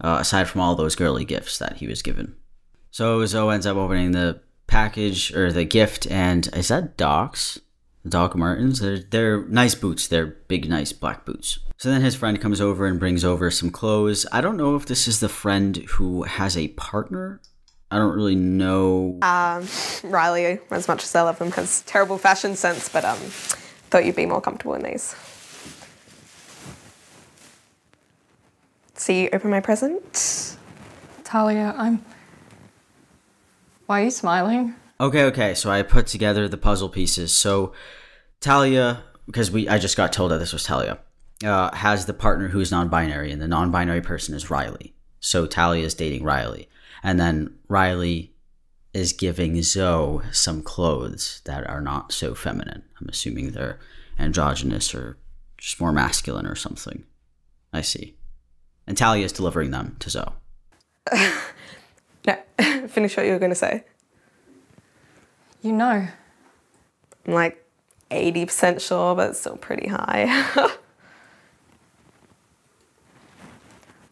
Uh, 0.00 0.18
aside 0.20 0.48
from 0.48 0.60
all 0.60 0.74
those 0.74 0.96
girly 0.96 1.24
gifts 1.24 1.56
that 1.58 1.76
he 1.76 1.86
was 1.86 2.02
given. 2.02 2.34
So 2.90 3.24
Zoe 3.26 3.54
ends 3.54 3.64
up 3.64 3.76
opening 3.76 4.10
the 4.10 4.40
package 4.66 5.32
or 5.34 5.52
the 5.52 5.64
gift, 5.64 6.06
and 6.10 6.48
is 6.54 6.68
that 6.68 6.96
Doc's? 6.96 7.60
Doc 8.06 8.36
Martens. 8.36 8.80
They're, 8.80 8.98
they're 8.98 9.44
nice 9.46 9.74
boots. 9.74 10.08
They're 10.08 10.26
big, 10.26 10.68
nice 10.68 10.92
black 10.92 11.24
boots. 11.24 11.58
So 11.78 11.90
then 11.90 12.02
his 12.02 12.14
friend 12.14 12.40
comes 12.40 12.60
over 12.60 12.86
and 12.86 13.00
brings 13.00 13.24
over 13.24 13.50
some 13.50 13.70
clothes. 13.70 14.26
I 14.30 14.40
don't 14.40 14.56
know 14.56 14.76
if 14.76 14.86
this 14.86 15.08
is 15.08 15.20
the 15.20 15.28
friend 15.28 15.76
who 15.92 16.24
has 16.24 16.56
a 16.56 16.68
partner. 16.68 17.40
I 17.94 17.98
don't 17.98 18.16
really 18.16 18.34
know. 18.34 19.20
Um, 19.22 19.68
Riley, 20.02 20.58
as 20.72 20.88
much 20.88 21.04
as 21.04 21.14
I 21.14 21.22
love 21.22 21.38
him, 21.40 21.52
has 21.52 21.82
terrible 21.82 22.18
fashion 22.18 22.56
sense, 22.56 22.88
but 22.88 23.04
um, 23.04 23.18
thought 23.18 24.04
you'd 24.04 24.16
be 24.16 24.26
more 24.26 24.40
comfortable 24.40 24.74
in 24.74 24.82
these. 24.82 25.14
See 28.94 29.22
you 29.22 29.28
open 29.32 29.48
my 29.48 29.60
present. 29.60 30.56
Talia, 31.22 31.72
I'm. 31.78 32.04
Why 33.86 34.00
are 34.00 34.04
you 34.06 34.10
smiling? 34.10 34.74
Okay, 35.00 35.22
okay. 35.26 35.54
So 35.54 35.70
I 35.70 35.82
put 35.82 36.08
together 36.08 36.48
the 36.48 36.58
puzzle 36.58 36.88
pieces. 36.88 37.32
So 37.32 37.74
Talia, 38.40 39.04
because 39.26 39.52
we 39.52 39.68
I 39.68 39.78
just 39.78 39.96
got 39.96 40.12
told 40.12 40.32
that 40.32 40.38
this 40.38 40.52
was 40.52 40.64
Talia, 40.64 40.98
uh, 41.44 41.72
has 41.76 42.06
the 42.06 42.14
partner 42.14 42.48
who's 42.48 42.72
non-binary, 42.72 43.30
and 43.30 43.40
the 43.40 43.46
non-binary 43.46 44.00
person 44.00 44.34
is 44.34 44.50
Riley. 44.50 44.96
So 45.20 45.46
Talia 45.46 45.84
is 45.84 45.94
dating 45.94 46.24
Riley, 46.24 46.68
and 47.04 47.20
then 47.20 47.54
Riley 47.68 48.34
is 48.92 49.12
giving 49.12 49.62
Zoe 49.62 50.24
some 50.32 50.62
clothes 50.62 51.40
that 51.44 51.64
are 51.68 51.80
not 51.80 52.10
so 52.10 52.34
feminine. 52.34 52.82
I'm 53.00 53.08
assuming 53.08 53.52
they're 53.52 53.78
androgynous 54.18 54.92
or 54.92 55.18
just 55.56 55.80
more 55.80 55.92
masculine 55.92 56.46
or 56.46 56.56
something. 56.56 57.04
I 57.72 57.82
see. 57.82 58.16
And 58.86 58.96
Talia 58.96 59.24
is 59.24 59.32
delivering 59.32 59.70
them 59.70 59.94
to 60.00 60.10
Zoe. 60.10 60.32
No, 62.26 62.36
finish 62.88 63.16
what 63.16 63.26
you 63.26 63.32
were 63.32 63.38
going 63.38 63.50
to 63.50 63.56
say. 63.56 63.84
You 65.62 65.72
know. 65.72 66.08
I'm 67.26 67.32
like 67.32 67.64
80% 68.10 68.80
sure, 68.80 69.14
but 69.14 69.30
it's 69.30 69.40
still 69.40 69.56
pretty 69.56 69.88
high. 69.88 70.46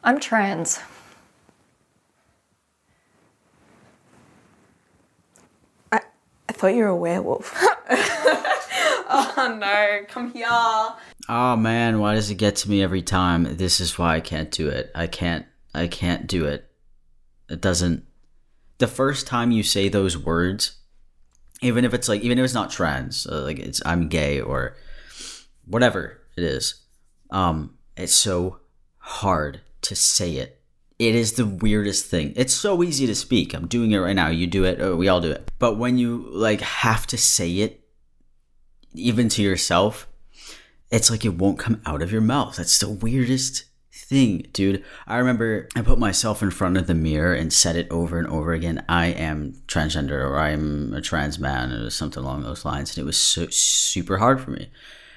I'm 0.05 0.19
trans. 0.19 0.81
I, 5.93 6.01
I 6.49 6.51
thought 6.63 6.77
you 6.77 6.85
were 6.85 6.91
a 6.91 6.97
werewolf. 6.97 7.53
oh 7.91 9.59
no, 9.59 10.05
come 10.07 10.33
here. 10.33 10.47
Oh 11.29 11.57
man, 11.57 11.99
why 11.99 12.15
does 12.15 12.31
it 12.31 12.37
get 12.37 12.55
to 12.57 12.71
me 12.71 12.81
every 12.85 13.03
time? 13.03 13.57
This 13.57 13.81
is 13.81 13.99
why 13.99 14.15
I 14.15 14.21
can't 14.21 14.53
do 14.53 14.69
it. 14.69 14.93
I 14.95 15.09
can't 15.09 15.45
I 15.75 15.89
can't 15.89 16.29
do 16.29 16.45
it. 16.45 16.71
It 17.51 17.61
doesn't 17.61 18.07
the 18.79 18.87
first 18.87 19.27
time 19.27 19.51
you 19.51 19.65
say 19.65 19.89
those 19.89 20.17
words, 20.17 20.77
even 21.63 21.85
if 21.85 21.95
it's 21.95 22.09
like 22.09 22.21
even 22.21 22.39
if 22.39 22.45
it's 22.45 22.55
not 22.55 22.71
trans, 22.71 23.27
uh, 23.27 23.43
like 23.43 23.59
it's 23.59 23.83
I'm 23.85 24.07
gay 24.07 24.41
or 24.41 24.77
whatever 25.67 26.21
it 26.37 26.45
is. 26.45 26.77
Um 27.33 27.77
it's 27.97 28.15
so 28.15 28.61
hard 28.99 29.63
to 29.81 29.97
say 29.97 30.37
it. 30.37 30.62
It 30.99 31.15
is 31.15 31.33
the 31.33 31.47
weirdest 31.47 32.07
thing. 32.07 32.33
It's 32.37 32.55
so 32.55 32.83
easy 32.83 33.07
to 33.07 33.15
speak. 33.15 33.55
I'm 33.55 33.67
doing 33.67 33.93
it 33.93 33.99
right 33.99 34.17
now. 34.17 34.29
You 34.29 34.47
do 34.47 34.65
it. 34.65 34.81
Oh, 34.81 34.97
we 34.97 35.09
all 35.09 35.21
do 35.21 35.31
it. 35.31 35.51
But 35.59 35.77
when 35.77 35.99
you 35.99 36.29
like 36.31 36.61
have 36.61 37.07
to 37.09 37.19
say 37.19 37.51
it 37.59 37.85
even 38.95 39.29
to 39.31 39.43
yourself, 39.43 40.09
it's 40.91 41.11
like 41.11 41.25
it 41.25 41.39
won't 41.39 41.59
come 41.59 41.81
out 41.87 42.03
of 42.03 42.13
your 42.13 42.21
mouth. 42.21 42.57
That's 42.57 42.79
the 42.79 42.91
weirdest 42.91 43.65
thing, 43.93 44.47
dude. 44.53 44.85
I 45.07 45.17
remember 45.17 45.69
I 45.75 45.81
put 45.81 45.99
myself 45.99 46.43
in 46.43 46.51
front 46.51 46.77
of 46.77 46.87
the 46.87 46.95
mirror 46.95 47.35
and 47.35 47.53
said 47.53 47.77
it 47.77 47.91
over 47.91 48.19
and 48.19 48.29
over 48.29 48.53
again. 48.53 48.85
I 48.89 49.07
am 49.07 49.55
transgender 49.67 50.23
or 50.23 50.39
I 50.39 50.51
am 50.51 50.93
a 50.93 51.01
trans 51.01 51.39
man 51.39 51.73
or 51.73 51.89
something 51.91 52.23
along 52.23 52.43
those 52.43 52.65
lines. 52.65 52.91
And 52.91 53.03
it 53.03 53.07
was 53.07 53.17
so 53.17 53.47
super 53.49 54.19
hard 54.19 54.41
for 54.41 54.51
me. 54.51 54.71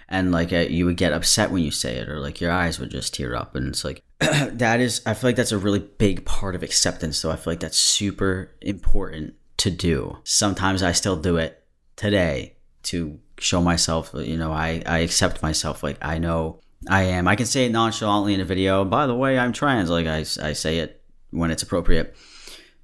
And 0.07 0.31
like 0.31 0.53
uh, 0.53 0.67
you 0.69 0.85
would 0.85 0.97
get 0.97 1.11
upset 1.11 1.51
when 1.51 1.63
you 1.63 1.71
say 1.71 1.97
it 1.97 2.07
or 2.07 2.19
like 2.19 2.39
your 2.39 2.51
eyes 2.51 2.79
would 2.79 2.91
just 2.91 3.13
tear 3.13 3.35
up. 3.35 3.55
And 3.55 3.67
it's 3.67 3.83
like, 3.83 4.01
that 4.19 4.79
is, 4.79 5.01
I 5.05 5.13
feel 5.13 5.29
like 5.29 5.35
that's 5.35 5.51
a 5.51 5.57
really 5.57 5.79
big 5.79 6.25
part 6.25 6.55
of 6.55 6.63
acceptance. 6.63 7.17
So 7.17 7.31
I 7.31 7.35
feel 7.35 7.51
like 7.51 7.59
that's 7.59 7.77
super 7.77 8.51
important 8.61 9.35
to 9.57 9.69
do. 9.69 10.17
Sometimes 10.23 10.83
I 10.83 10.91
still 10.91 11.15
do 11.15 11.37
it 11.37 11.63
today 11.95 12.55
to 12.83 13.19
show 13.39 13.61
myself, 13.61 14.11
you 14.13 14.37
know, 14.37 14.51
I, 14.51 14.81
I 14.85 14.99
accept 14.99 15.41
myself. 15.43 15.83
Like 15.83 15.97
I 16.01 16.17
know 16.17 16.59
I 16.87 17.03
am. 17.03 17.27
I 17.27 17.35
can 17.35 17.45
say 17.45 17.65
it 17.65 17.71
nonchalantly 17.71 18.33
in 18.33 18.41
a 18.41 18.45
video. 18.45 18.85
By 18.85 19.07
the 19.07 19.15
way, 19.15 19.37
I'm 19.37 19.53
trans. 19.53 19.89
Like 19.89 20.07
I, 20.07 20.19
I 20.19 20.53
say 20.53 20.79
it 20.79 21.01
when 21.31 21.51
it's 21.51 21.63
appropriate, 21.63 22.15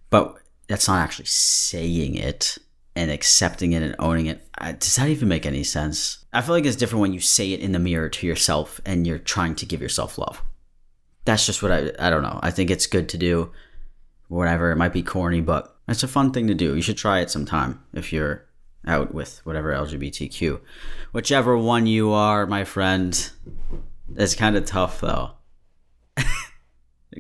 but 0.10 0.36
that's 0.68 0.88
not 0.88 1.00
actually 1.00 1.26
saying 1.26 2.16
it 2.16 2.58
and 2.96 3.10
accepting 3.12 3.72
it 3.74 3.84
and 3.84 3.96
owning 4.00 4.26
it. 4.26 4.46
I, 4.58 4.74
does 4.74 4.96
that 4.96 5.10
even 5.10 5.28
make 5.28 5.46
any 5.46 5.64
sense? 5.64 6.26
I 6.34 6.42
feel 6.42 6.56
like 6.56 6.66
it's 6.66 6.76
different 6.76 7.02
when 7.02 7.14
you 7.14 7.20
say 7.20 7.54
it 7.54 7.62
in 7.62 7.72
the 7.72 7.80
mirror 7.80 8.10
to 8.10 8.28
yourself 8.28 8.82
and 8.86 9.06
you're 9.06 9.20
trying 9.20 9.56
to 9.56 9.66
give 9.66 9.82
yourself 9.82 10.18
love. 10.18 10.42
That's 11.26 11.46
just 11.46 11.62
what 11.62 11.72
I, 11.72 11.92
I 12.00 12.10
don't 12.10 12.24
know. 12.24 12.40
I 12.42 12.52
think 12.52 12.70
it's 12.70 12.88
good 12.88 13.10
to 13.10 13.18
do. 13.18 13.52
Whatever. 14.28 14.72
It 14.72 14.78
might 14.78 14.94
be 14.94 15.04
corny, 15.04 15.42
but 15.42 15.76
it's 15.88 16.04
a 16.04 16.08
fun 16.08 16.32
thing 16.32 16.48
to 16.48 16.54
do. 16.54 16.76
You 16.76 16.82
should 16.82 16.98
try 16.98 17.20
it 17.20 17.30
sometime 17.30 17.84
if 17.94 18.14
you're 18.14 18.46
out 18.88 19.14
with 19.14 19.42
whatever 19.44 19.72
LGBTQ. 19.74 20.60
Whichever 21.12 21.58
one 21.58 21.86
you 21.86 22.12
are, 22.12 22.46
my 22.46 22.64
friend. 22.64 23.30
It's 24.16 24.36
kind 24.36 24.56
of 24.56 24.66
tough 24.66 25.02
though. 25.02 25.32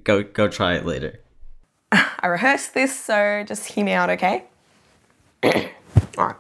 go 0.03 0.24
go 0.24 0.48
try 0.48 0.75
it 0.75 0.86
later. 0.86 1.20
I 1.91 2.27
rehearsed 2.27 2.74
this, 2.74 2.98
so 2.98 3.43
just 3.46 3.67
hear 3.67 3.86
me 3.86 3.93
out, 3.93 4.10
okay? 4.10 4.46
All 5.43 5.51
right. 6.17 6.36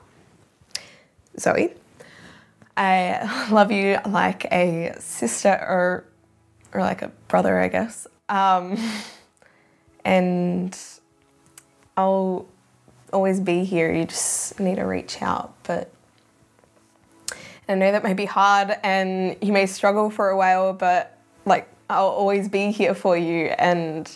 Zoe, 1.39 1.73
I 2.77 3.47
love 3.51 3.71
you 3.71 3.97
like 4.05 4.45
a 4.51 4.95
sister 4.99 5.49
or 5.49 6.05
or 6.73 6.81
like 6.81 7.01
a 7.01 7.09
brother, 7.27 7.59
I 7.59 7.67
guess. 7.67 8.07
Um, 8.29 8.77
and 10.05 10.77
I'll 11.97 12.47
always 13.11 13.39
be 13.39 13.63
here. 13.63 13.91
You 13.93 14.05
just 14.05 14.59
need 14.59 14.75
to 14.75 14.83
reach 14.83 15.21
out. 15.21 15.53
But 15.63 15.91
I 17.67 17.75
know 17.75 17.91
that 17.91 18.03
may 18.03 18.13
be 18.13 18.25
hard 18.25 18.77
and 18.83 19.37
you 19.41 19.53
may 19.53 19.65
struggle 19.65 20.09
for 20.09 20.29
a 20.29 20.37
while, 20.37 20.73
but 20.73 21.17
like 21.45 21.67
I'll 21.89 22.07
always 22.07 22.49
be 22.49 22.71
here 22.71 22.93
for 22.93 23.17
you. 23.17 23.47
And 23.47 24.09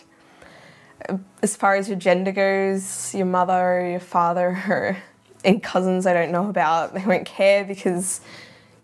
as 1.41 1.55
far 1.55 1.75
as 1.75 1.88
your 1.88 1.97
gender 1.97 2.31
goes, 2.31 3.13
your 3.13 3.25
mother 3.25 3.79
or 3.79 3.89
your 3.89 4.00
father 4.00 4.50
or 4.67 4.97
any 5.43 5.59
cousins 5.59 6.05
I 6.05 6.13
don't 6.13 6.31
know 6.31 6.50
about, 6.50 6.93
they 6.93 7.05
won't 7.05 7.25
care 7.25 7.63
because 7.63 8.21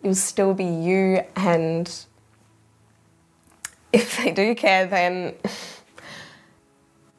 you'll 0.04 0.16
still 0.16 0.54
be 0.54 0.66
you. 0.66 1.22
And 1.36 1.92
if 3.94 4.18
they 4.18 4.32
do 4.32 4.56
care, 4.56 4.88
then 4.88 5.36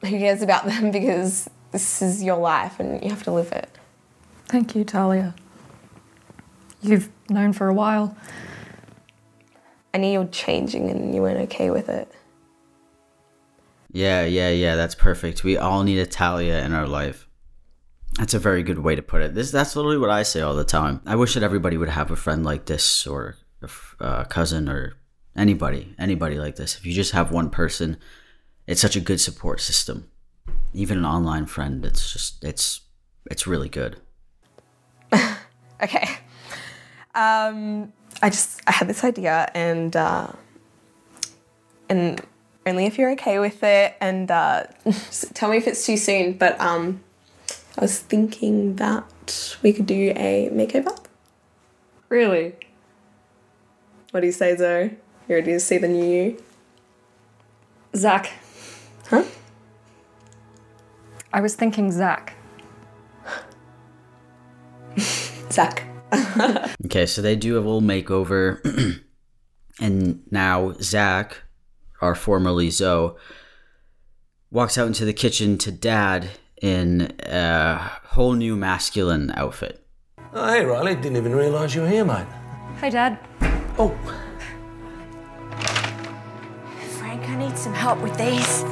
who 0.01 0.09
cares 0.09 0.41
about 0.41 0.65
them 0.65 0.91
because 0.91 1.49
this 1.71 2.01
is 2.01 2.23
your 2.23 2.37
life 2.37 2.79
and 2.79 3.03
you 3.03 3.09
have 3.09 3.23
to 3.23 3.31
live 3.31 3.51
it. 3.51 3.69
Thank 4.47 4.75
you, 4.75 4.83
Talia. 4.83 5.33
You've 6.81 7.09
known 7.29 7.53
for 7.53 7.67
a 7.67 7.73
while. 7.73 8.15
I 9.93 9.99
knew 9.99 10.11
you 10.11 10.19
were 10.19 10.25
changing 10.25 10.89
and 10.89 11.13
you 11.15 11.21
weren't 11.21 11.39
okay 11.51 11.69
with 11.69 11.87
it. 11.89 12.11
Yeah, 13.91 14.25
yeah, 14.25 14.49
yeah. 14.49 14.75
That's 14.75 14.95
perfect. 14.95 15.43
We 15.43 15.57
all 15.57 15.83
need 15.83 15.99
a 15.99 16.05
Talia 16.05 16.63
in 16.65 16.73
our 16.73 16.87
life. 16.87 17.27
That's 18.17 18.33
a 18.33 18.39
very 18.39 18.63
good 18.63 18.79
way 18.79 18.95
to 18.95 19.01
put 19.01 19.21
it. 19.21 19.35
This 19.35 19.51
that's 19.51 19.75
literally 19.75 19.97
what 19.97 20.09
I 20.09 20.23
say 20.23 20.41
all 20.41 20.55
the 20.55 20.63
time. 20.63 21.01
I 21.05 21.15
wish 21.15 21.35
that 21.35 21.43
everybody 21.43 21.77
would 21.77 21.89
have 21.89 22.11
a 22.11 22.15
friend 22.15 22.43
like 22.43 22.65
this, 22.65 23.07
or 23.07 23.37
a 23.61 23.69
uh, 24.03 24.23
cousin, 24.25 24.67
or 24.67 24.93
anybody, 25.35 25.95
anybody 25.97 26.37
like 26.37 26.55
this. 26.55 26.77
If 26.77 26.85
you 26.85 26.93
just 26.93 27.11
have 27.11 27.31
one 27.31 27.49
person, 27.49 27.97
it's 28.67 28.81
such 28.81 28.95
a 28.95 29.01
good 29.01 29.19
support 29.19 29.61
system. 29.61 30.09
Even 30.73 30.97
an 30.99 31.05
online 31.05 31.45
friend, 31.45 31.85
it's 31.85 32.11
just 32.11 32.43
it's 32.43 32.81
it's 33.29 33.47
really 33.47 33.69
good. 33.69 33.97
Okay. 35.81 36.07
Um, 37.13 37.91
I 38.21 38.29
just 38.29 38.61
I 38.65 38.71
had 38.71 38.87
this 38.87 39.03
idea 39.03 39.51
and 39.53 39.93
uh, 39.95 40.27
and 41.89 42.21
only 42.65 42.85
if 42.85 42.97
you're 42.97 43.11
okay 43.11 43.37
with 43.39 43.61
it 43.63 43.95
and 43.99 44.31
uh, 44.31 44.63
tell 45.33 45.49
me 45.49 45.57
if 45.57 45.67
it's 45.67 45.85
too 45.85 45.97
soon. 45.97 46.33
But 46.37 46.59
um, 46.61 47.03
I 47.77 47.81
was 47.81 47.99
thinking 47.99 48.77
that 48.77 49.57
we 49.61 49.73
could 49.73 49.85
do 49.85 50.13
a 50.15 50.49
makeover. 50.53 50.97
Really? 52.07 52.55
What 54.11 54.21
do 54.21 54.27
you 54.27 54.31
say, 54.31 54.55
Zoe? 54.55 54.97
You 55.27 55.35
ready 55.35 55.53
to 55.53 55.59
see 55.59 55.77
the 55.77 55.87
new 55.87 56.05
you? 56.05 56.43
Zach. 57.95 58.31
Huh? 59.07 59.23
I 61.31 61.39
was 61.39 61.55
thinking 61.55 61.91
Zach. 61.91 62.33
Zach. 65.51 65.83
Okay, 66.85 67.05
so 67.07 67.21
they 67.21 67.35
do 67.35 67.55
a 67.55 67.61
little 67.61 67.81
makeover, 67.81 68.59
and 69.79 70.19
now 70.29 70.73
Zach, 70.73 71.41
our 72.01 72.13
formerly 72.13 72.69
Zoe, 72.69 73.13
walks 74.51 74.77
out 74.77 74.85
into 74.87 75.05
the 75.05 75.13
kitchen 75.13 75.57
to 75.59 75.71
Dad 75.71 76.29
in 76.61 77.13
a 77.19 77.77
whole 78.05 78.33
new 78.33 78.55
masculine 78.55 79.31
outfit. 79.35 79.83
Oh, 80.33 80.47
hey, 80.53 80.65
Riley. 80.65 80.95
Didn't 80.95 81.17
even 81.17 81.33
realise 81.35 81.73
you 81.73 81.81
were 81.81 81.89
here, 81.89 82.05
mate. 82.05 82.27
Hi, 82.79 82.89
Dad. 82.89 83.17
Oh, 83.79 83.97
some 87.63 87.73
help 87.73 87.97
with 87.99 88.17
these. 88.17 88.63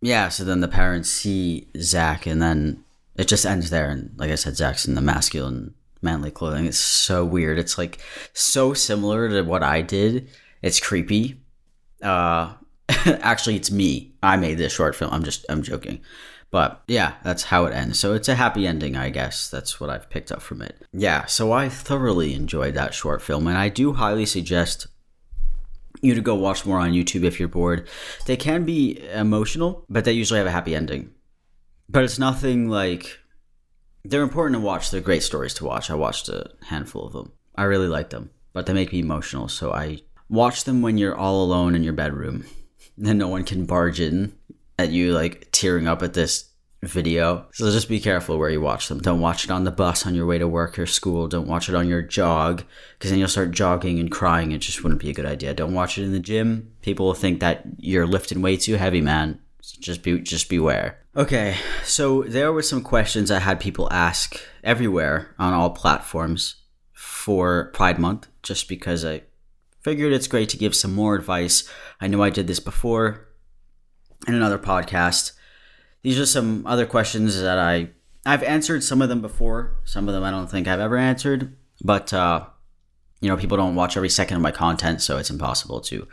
Yeah, 0.00 0.28
so 0.28 0.44
then 0.44 0.60
the 0.60 0.68
parents 0.68 1.10
see 1.10 1.68
Zach, 1.78 2.26
and 2.26 2.40
then 2.40 2.84
it 3.16 3.28
just 3.28 3.46
ends 3.46 3.70
there. 3.70 3.90
And 3.90 4.12
like 4.16 4.30
I 4.30 4.34
said, 4.34 4.56
Zach's 4.56 4.86
in 4.86 4.94
the 4.94 5.00
masculine, 5.00 5.74
manly 6.00 6.30
clothing. 6.30 6.66
It's 6.66 6.78
so 6.78 7.24
weird. 7.24 7.58
It's 7.58 7.76
like 7.76 7.98
so 8.32 8.74
similar 8.74 9.28
to 9.28 9.42
what 9.42 9.62
I 9.62 9.82
did. 9.82 10.28
It's 10.62 10.80
creepy. 10.80 11.40
Uh, 12.02 12.54
actually, 13.06 13.56
it's 13.56 13.70
me. 13.70 14.14
I 14.22 14.36
made 14.36 14.56
this 14.56 14.74
short 14.74 14.94
film. 14.96 15.10
I'm 15.12 15.24
just, 15.24 15.44
I'm 15.48 15.62
joking. 15.62 16.00
But 16.54 16.84
yeah, 16.86 17.14
that's 17.24 17.42
how 17.42 17.64
it 17.64 17.74
ends. 17.74 17.98
So 17.98 18.14
it's 18.14 18.28
a 18.28 18.36
happy 18.36 18.64
ending, 18.64 18.94
I 18.96 19.10
guess. 19.10 19.50
That's 19.50 19.80
what 19.80 19.90
I've 19.90 20.08
picked 20.08 20.30
up 20.30 20.40
from 20.40 20.62
it. 20.62 20.86
Yeah, 20.92 21.24
so 21.26 21.50
I 21.50 21.68
thoroughly 21.68 22.32
enjoyed 22.32 22.74
that 22.74 22.94
short 22.94 23.22
film, 23.22 23.48
and 23.48 23.58
I 23.58 23.68
do 23.68 23.94
highly 23.94 24.24
suggest 24.24 24.86
you 26.00 26.14
to 26.14 26.20
go 26.20 26.36
watch 26.36 26.64
more 26.64 26.78
on 26.78 26.92
YouTube 26.92 27.24
if 27.24 27.40
you're 27.40 27.48
bored. 27.48 27.88
They 28.26 28.36
can 28.36 28.64
be 28.64 29.04
emotional, 29.12 29.84
but 29.88 30.04
they 30.04 30.12
usually 30.12 30.38
have 30.38 30.46
a 30.46 30.52
happy 30.52 30.76
ending. 30.76 31.10
But 31.88 32.04
it's 32.04 32.20
nothing 32.20 32.68
like 32.68 33.18
they're 34.04 34.22
important 34.22 34.54
to 34.54 34.64
watch. 34.64 34.92
They're 34.92 35.00
great 35.00 35.24
stories 35.24 35.54
to 35.54 35.64
watch. 35.64 35.90
I 35.90 35.96
watched 35.96 36.28
a 36.28 36.52
handful 36.66 37.04
of 37.04 37.14
them. 37.14 37.32
I 37.56 37.64
really 37.64 37.88
like 37.88 38.10
them, 38.10 38.30
but 38.52 38.66
they 38.66 38.74
make 38.74 38.92
me 38.92 39.00
emotional. 39.00 39.48
So 39.48 39.72
I 39.72 40.02
watch 40.28 40.62
them 40.62 40.82
when 40.82 40.98
you're 40.98 41.16
all 41.16 41.42
alone 41.42 41.74
in 41.74 41.82
your 41.82 41.94
bedroom, 41.94 42.44
and 43.04 43.18
no 43.18 43.26
one 43.26 43.42
can 43.42 43.66
barge 43.66 43.98
in 43.98 44.34
at 44.78 44.90
you 44.90 45.12
like 45.12 45.48
tearing 45.52 45.86
up 45.86 46.02
at 46.02 46.14
this 46.14 46.50
video. 46.82 47.46
So 47.52 47.70
just 47.70 47.88
be 47.88 48.00
careful 48.00 48.38
where 48.38 48.50
you 48.50 48.60
watch 48.60 48.88
them. 48.88 49.00
Don't 49.00 49.20
watch 49.20 49.44
it 49.44 49.50
on 49.50 49.64
the 49.64 49.70
bus 49.70 50.06
on 50.06 50.14
your 50.14 50.26
way 50.26 50.38
to 50.38 50.48
work 50.48 50.78
or 50.78 50.86
school. 50.86 51.28
Don't 51.28 51.48
watch 51.48 51.68
it 51.68 51.74
on 51.74 51.88
your 51.88 52.02
jog 52.02 52.62
because 52.98 53.10
then 53.10 53.18
you'll 53.18 53.28
start 53.28 53.50
jogging 53.50 53.98
and 53.98 54.10
crying. 54.10 54.52
It 54.52 54.58
just 54.58 54.82
wouldn't 54.82 55.00
be 55.00 55.10
a 55.10 55.14
good 55.14 55.26
idea. 55.26 55.54
Don't 55.54 55.74
watch 55.74 55.98
it 55.98 56.04
in 56.04 56.12
the 56.12 56.20
gym. 56.20 56.72
People 56.82 57.06
will 57.06 57.14
think 57.14 57.40
that 57.40 57.64
you're 57.78 58.06
lifting 58.06 58.42
way 58.42 58.56
too 58.56 58.76
heavy, 58.76 59.00
man. 59.00 59.40
So 59.60 59.78
just 59.80 60.02
be 60.02 60.20
just 60.20 60.48
beware. 60.48 60.98
Okay, 61.16 61.56
so 61.84 62.22
there 62.24 62.52
were 62.52 62.62
some 62.62 62.82
questions 62.82 63.30
I 63.30 63.38
had 63.38 63.60
people 63.60 63.88
ask 63.92 64.38
everywhere 64.62 65.34
on 65.38 65.52
all 65.54 65.70
platforms 65.70 66.56
for 66.92 67.70
Pride 67.72 67.98
Month, 67.98 68.26
just 68.42 68.68
because 68.68 69.04
I 69.04 69.22
figured 69.80 70.12
it's 70.12 70.26
great 70.26 70.48
to 70.50 70.56
give 70.56 70.74
some 70.74 70.92
more 70.92 71.14
advice. 71.14 71.70
I 72.00 72.08
know 72.08 72.22
I 72.22 72.30
did 72.30 72.46
this 72.46 72.60
before 72.60 73.28
in 74.26 74.34
another 74.34 74.58
podcast 74.58 75.32
these 76.04 76.20
are 76.20 76.26
some 76.26 76.64
other 76.66 76.86
questions 76.86 77.40
that 77.40 77.58
I 77.58 77.88
I've 78.26 78.42
answered 78.42 78.84
some 78.84 79.02
of 79.02 79.08
them 79.08 79.20
before. 79.20 79.76
Some 79.84 80.06
of 80.06 80.14
them 80.14 80.22
I 80.22 80.30
don't 80.30 80.50
think 80.50 80.68
I've 80.68 80.80
ever 80.80 80.96
answered, 80.96 81.56
but 81.82 82.12
uh, 82.12 82.46
you 83.20 83.28
know, 83.28 83.36
people 83.36 83.56
don't 83.56 83.74
watch 83.74 83.96
every 83.96 84.10
second 84.10 84.36
of 84.36 84.42
my 84.42 84.50
content, 84.52 85.00
so 85.00 85.16
it's 85.16 85.30
impossible 85.30 85.80
to 85.80 86.06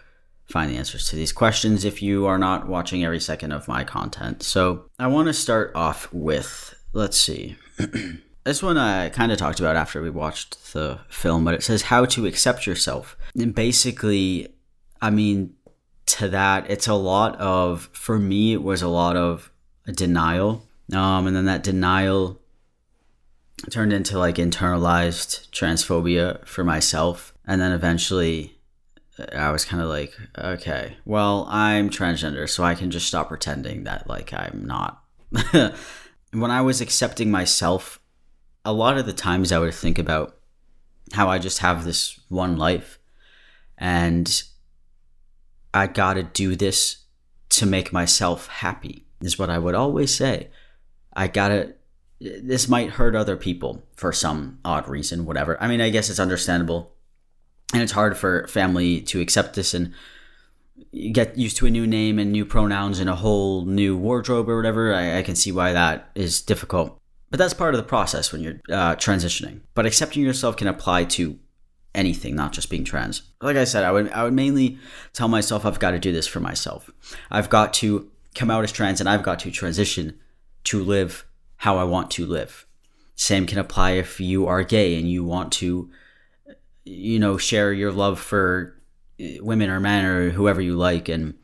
find 0.45 0.71
the 0.71 0.77
answers 0.77 1.07
to 1.09 1.15
these 1.15 1.31
questions 1.31 1.85
if 1.85 2.01
you 2.01 2.25
are 2.25 2.37
not 2.37 2.67
watching 2.67 3.03
every 3.03 3.19
second 3.19 3.51
of 3.51 3.67
my 3.67 3.83
content. 3.83 4.43
So 4.43 4.85
I 4.97 5.07
want 5.07 5.27
to 5.27 5.33
start 5.33 5.73
off 5.75 6.11
with 6.13 6.73
let's 6.93 7.19
see. 7.19 7.57
this 8.45 8.63
one 8.63 8.77
I 8.77 9.09
kind 9.09 9.31
of 9.33 9.37
talked 9.37 9.59
about 9.59 9.75
after 9.75 10.01
we 10.01 10.09
watched 10.09 10.71
the 10.71 11.01
film, 11.09 11.43
but 11.43 11.53
it 11.53 11.63
says 11.63 11.83
how 11.83 12.05
to 12.05 12.25
accept 12.25 12.65
yourself. 12.65 13.17
And 13.35 13.53
basically, 13.53 14.55
I 15.01 15.09
mean, 15.09 15.55
to 16.11 16.29
that, 16.29 16.69
it's 16.69 16.87
a 16.87 16.93
lot 16.93 17.39
of, 17.39 17.89
for 17.93 18.19
me, 18.19 18.53
it 18.53 18.63
was 18.63 18.81
a 18.81 18.87
lot 18.87 19.15
of 19.15 19.51
denial. 19.93 20.67
Um, 20.93 21.27
and 21.27 21.35
then 21.35 21.45
that 21.45 21.63
denial 21.63 22.39
turned 23.69 23.93
into 23.93 24.17
like 24.17 24.35
internalized 24.35 25.49
transphobia 25.51 26.45
for 26.45 26.63
myself. 26.63 27.33
And 27.45 27.61
then 27.61 27.71
eventually 27.71 28.57
I 29.35 29.51
was 29.51 29.65
kind 29.65 29.81
of 29.81 29.89
like, 29.89 30.13
okay, 30.37 30.97
well, 31.05 31.45
I'm 31.49 31.89
transgender, 31.89 32.49
so 32.49 32.63
I 32.63 32.75
can 32.75 32.91
just 32.91 33.07
stop 33.07 33.27
pretending 33.27 33.83
that 33.83 34.07
like 34.07 34.33
I'm 34.33 34.65
not. 34.65 35.03
when 35.51 36.51
I 36.51 36.61
was 36.61 36.81
accepting 36.81 37.31
myself, 37.31 37.99
a 38.65 38.73
lot 38.73 38.97
of 38.97 39.05
the 39.05 39.13
times 39.13 39.51
I 39.51 39.59
would 39.59 39.73
think 39.73 39.97
about 39.97 40.37
how 41.13 41.29
I 41.29 41.39
just 41.39 41.59
have 41.59 41.83
this 41.83 42.19
one 42.29 42.57
life 42.57 42.99
and 43.77 44.43
I 45.73 45.87
gotta 45.87 46.23
do 46.23 46.55
this 46.55 46.97
to 47.49 47.65
make 47.65 47.93
myself 47.93 48.47
happy 48.47 49.05
is 49.21 49.37
what 49.37 49.49
I 49.49 49.57
would 49.57 49.75
always 49.75 50.13
say. 50.13 50.49
I 51.13 51.27
gotta, 51.27 51.75
this 52.19 52.67
might 52.67 52.91
hurt 52.91 53.15
other 53.15 53.35
people 53.35 53.83
for 53.95 54.11
some 54.13 54.59
odd 54.63 54.87
reason, 54.87 55.25
whatever. 55.25 55.61
I 55.61 55.67
mean, 55.67 55.81
I 55.81 55.89
guess 55.89 56.09
it's 56.09 56.19
understandable. 56.19 56.93
And 57.73 57.81
it's 57.81 57.91
hard 57.93 58.17
for 58.17 58.47
family 58.47 59.01
to 59.01 59.21
accept 59.21 59.55
this 59.55 59.73
and 59.73 59.93
get 61.13 61.37
used 61.37 61.57
to 61.57 61.65
a 61.65 61.69
new 61.69 61.87
name 61.87 62.19
and 62.19 62.31
new 62.31 62.45
pronouns 62.45 62.99
and 62.99 63.09
a 63.09 63.15
whole 63.15 63.65
new 63.65 63.95
wardrobe 63.95 64.49
or 64.49 64.57
whatever. 64.57 64.93
I, 64.93 65.19
I 65.19 65.23
can 65.23 65.35
see 65.35 65.51
why 65.51 65.71
that 65.73 66.09
is 66.15 66.41
difficult. 66.41 66.97
But 67.29 67.37
that's 67.37 67.53
part 67.53 67.73
of 67.73 67.79
the 67.79 67.87
process 67.87 68.33
when 68.33 68.41
you're 68.41 68.59
uh, 68.69 68.95
transitioning. 68.95 69.61
But 69.73 69.85
accepting 69.85 70.21
yourself 70.21 70.57
can 70.57 70.67
apply 70.67 71.05
to 71.05 71.39
anything, 71.93 72.35
not 72.35 72.53
just 72.53 72.69
being 72.69 72.83
trans. 72.83 73.23
Like 73.41 73.57
I 73.57 73.63
said, 73.63 73.83
I 73.83 73.91
would 73.91 74.11
I 74.11 74.23
would 74.23 74.33
mainly 74.33 74.77
tell 75.13 75.27
myself 75.27 75.65
I've 75.65 75.79
got 75.79 75.91
to 75.91 75.99
do 75.99 76.11
this 76.11 76.27
for 76.27 76.39
myself. 76.39 76.89
I've 77.29 77.49
got 77.49 77.73
to 77.75 78.09
come 78.35 78.49
out 78.49 78.63
as 78.63 78.71
trans 78.71 78.99
and 78.99 79.09
I've 79.09 79.23
got 79.23 79.39
to 79.39 79.51
transition 79.51 80.19
to 80.65 80.83
live 80.83 81.25
how 81.57 81.77
I 81.77 81.83
want 81.83 82.11
to 82.11 82.25
live. 82.25 82.65
Same 83.15 83.45
can 83.45 83.59
apply 83.59 83.91
if 83.91 84.19
you 84.19 84.47
are 84.47 84.63
gay 84.63 84.97
and 84.97 85.09
you 85.09 85.23
want 85.23 85.51
to, 85.53 85.91
you 86.85 87.19
know, 87.19 87.37
share 87.37 87.71
your 87.73 87.91
love 87.91 88.19
for 88.19 88.75
women 89.39 89.69
or 89.69 89.79
men 89.79 90.05
or 90.05 90.29
whoever 90.31 90.61
you 90.61 90.75
like 90.75 91.09
and 91.09 91.35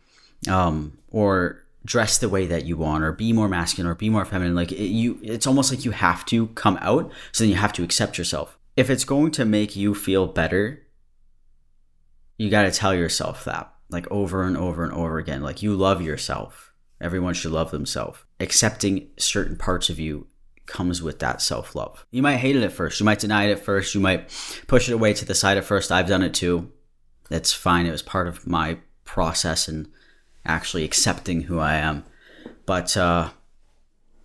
um, 0.49 0.97
or 1.09 1.63
dress 1.85 2.17
the 2.17 2.29
way 2.29 2.45
that 2.45 2.65
you 2.65 2.75
want 2.75 3.03
or 3.03 3.11
be 3.11 3.31
more 3.31 3.47
masculine 3.47 3.89
or 3.89 3.95
be 3.95 4.09
more 4.09 4.25
feminine 4.25 4.53
like 4.53 4.73
it, 4.73 4.87
you 4.87 5.17
it's 5.23 5.47
almost 5.47 5.71
like 5.71 5.85
you 5.85 5.91
have 5.91 6.25
to 6.25 6.47
come 6.47 6.77
out 6.81 7.09
so 7.31 7.43
then 7.43 7.49
you 7.49 7.55
have 7.55 7.71
to 7.71 7.81
accept 7.81 8.17
yourself 8.17 8.56
if 8.77 8.89
it's 8.89 9.03
going 9.03 9.31
to 9.31 9.43
make 9.43 9.75
you 9.75 9.93
feel 9.93 10.27
better 10.27 10.87
you 12.37 12.49
got 12.49 12.63
to 12.63 12.71
tell 12.71 12.93
yourself 12.93 13.43
that 13.45 13.73
like 13.89 14.09
over 14.11 14.43
and 14.43 14.57
over 14.57 14.83
and 14.83 14.93
over 14.93 15.17
again. 15.17 15.41
Like 15.41 15.61
you 15.61 15.75
love 15.75 16.01
yourself. 16.01 16.73
Everyone 16.99 17.33
should 17.33 17.51
love 17.51 17.71
themselves. 17.71 18.19
Accepting 18.39 19.09
certain 19.17 19.55
parts 19.55 19.89
of 19.89 19.99
you 19.99 20.27
comes 20.65 21.01
with 21.01 21.19
that 21.19 21.41
self-love. 21.41 22.05
You 22.11 22.21
might 22.21 22.37
hate 22.37 22.55
it 22.55 22.63
at 22.63 22.73
first. 22.73 22.99
You 22.99 23.05
might 23.05 23.19
deny 23.19 23.45
it 23.45 23.51
at 23.51 23.63
first. 23.63 23.95
You 23.95 24.01
might 24.01 24.29
push 24.67 24.89
it 24.89 24.93
away 24.93 25.13
to 25.13 25.25
the 25.25 25.35
side 25.35 25.57
at 25.57 25.65
first. 25.65 25.91
I've 25.91 26.07
done 26.07 26.23
it 26.23 26.33
too. 26.33 26.71
It's 27.29 27.53
fine. 27.53 27.85
It 27.85 27.91
was 27.91 28.01
part 28.01 28.27
of 28.27 28.47
my 28.47 28.79
process 29.05 29.67
and 29.67 29.87
actually 30.45 30.83
accepting 30.83 31.41
who 31.41 31.59
I 31.59 31.75
am. 31.75 32.03
But 32.65 32.97
uh, 32.97 33.29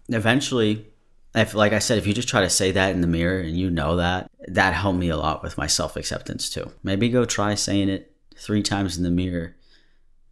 eventually, 0.08 0.91
if 1.34 1.54
like 1.54 1.72
I 1.72 1.78
said, 1.78 1.98
if 1.98 2.06
you 2.06 2.14
just 2.14 2.28
try 2.28 2.42
to 2.42 2.50
say 2.50 2.72
that 2.72 2.92
in 2.94 3.00
the 3.00 3.06
mirror 3.06 3.40
and 3.40 3.56
you 3.56 3.70
know 3.70 3.96
that, 3.96 4.30
that 4.48 4.74
helped 4.74 4.98
me 4.98 5.08
a 5.08 5.16
lot 5.16 5.42
with 5.42 5.58
my 5.58 5.66
self 5.66 5.96
acceptance 5.96 6.50
too. 6.50 6.70
Maybe 6.82 7.08
go 7.08 7.24
try 7.24 7.54
saying 7.54 7.88
it 7.88 8.14
three 8.36 8.62
times 8.62 8.96
in 8.96 9.04
the 9.04 9.10
mirror 9.10 9.56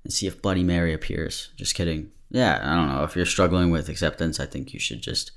and 0.04 0.12
see 0.12 0.26
if 0.26 0.42
Bloody 0.42 0.64
Mary 0.64 0.92
appears. 0.92 1.50
Just 1.56 1.74
kidding. 1.74 2.10
Yeah, 2.30 2.60
I 2.62 2.76
don't 2.76 2.88
know. 2.88 3.04
If 3.04 3.16
you're 3.16 3.26
struggling 3.26 3.70
with 3.70 3.88
acceptance, 3.88 4.38
I 4.38 4.46
think 4.46 4.72
you 4.72 4.80
should 4.80 5.02
just 5.02 5.32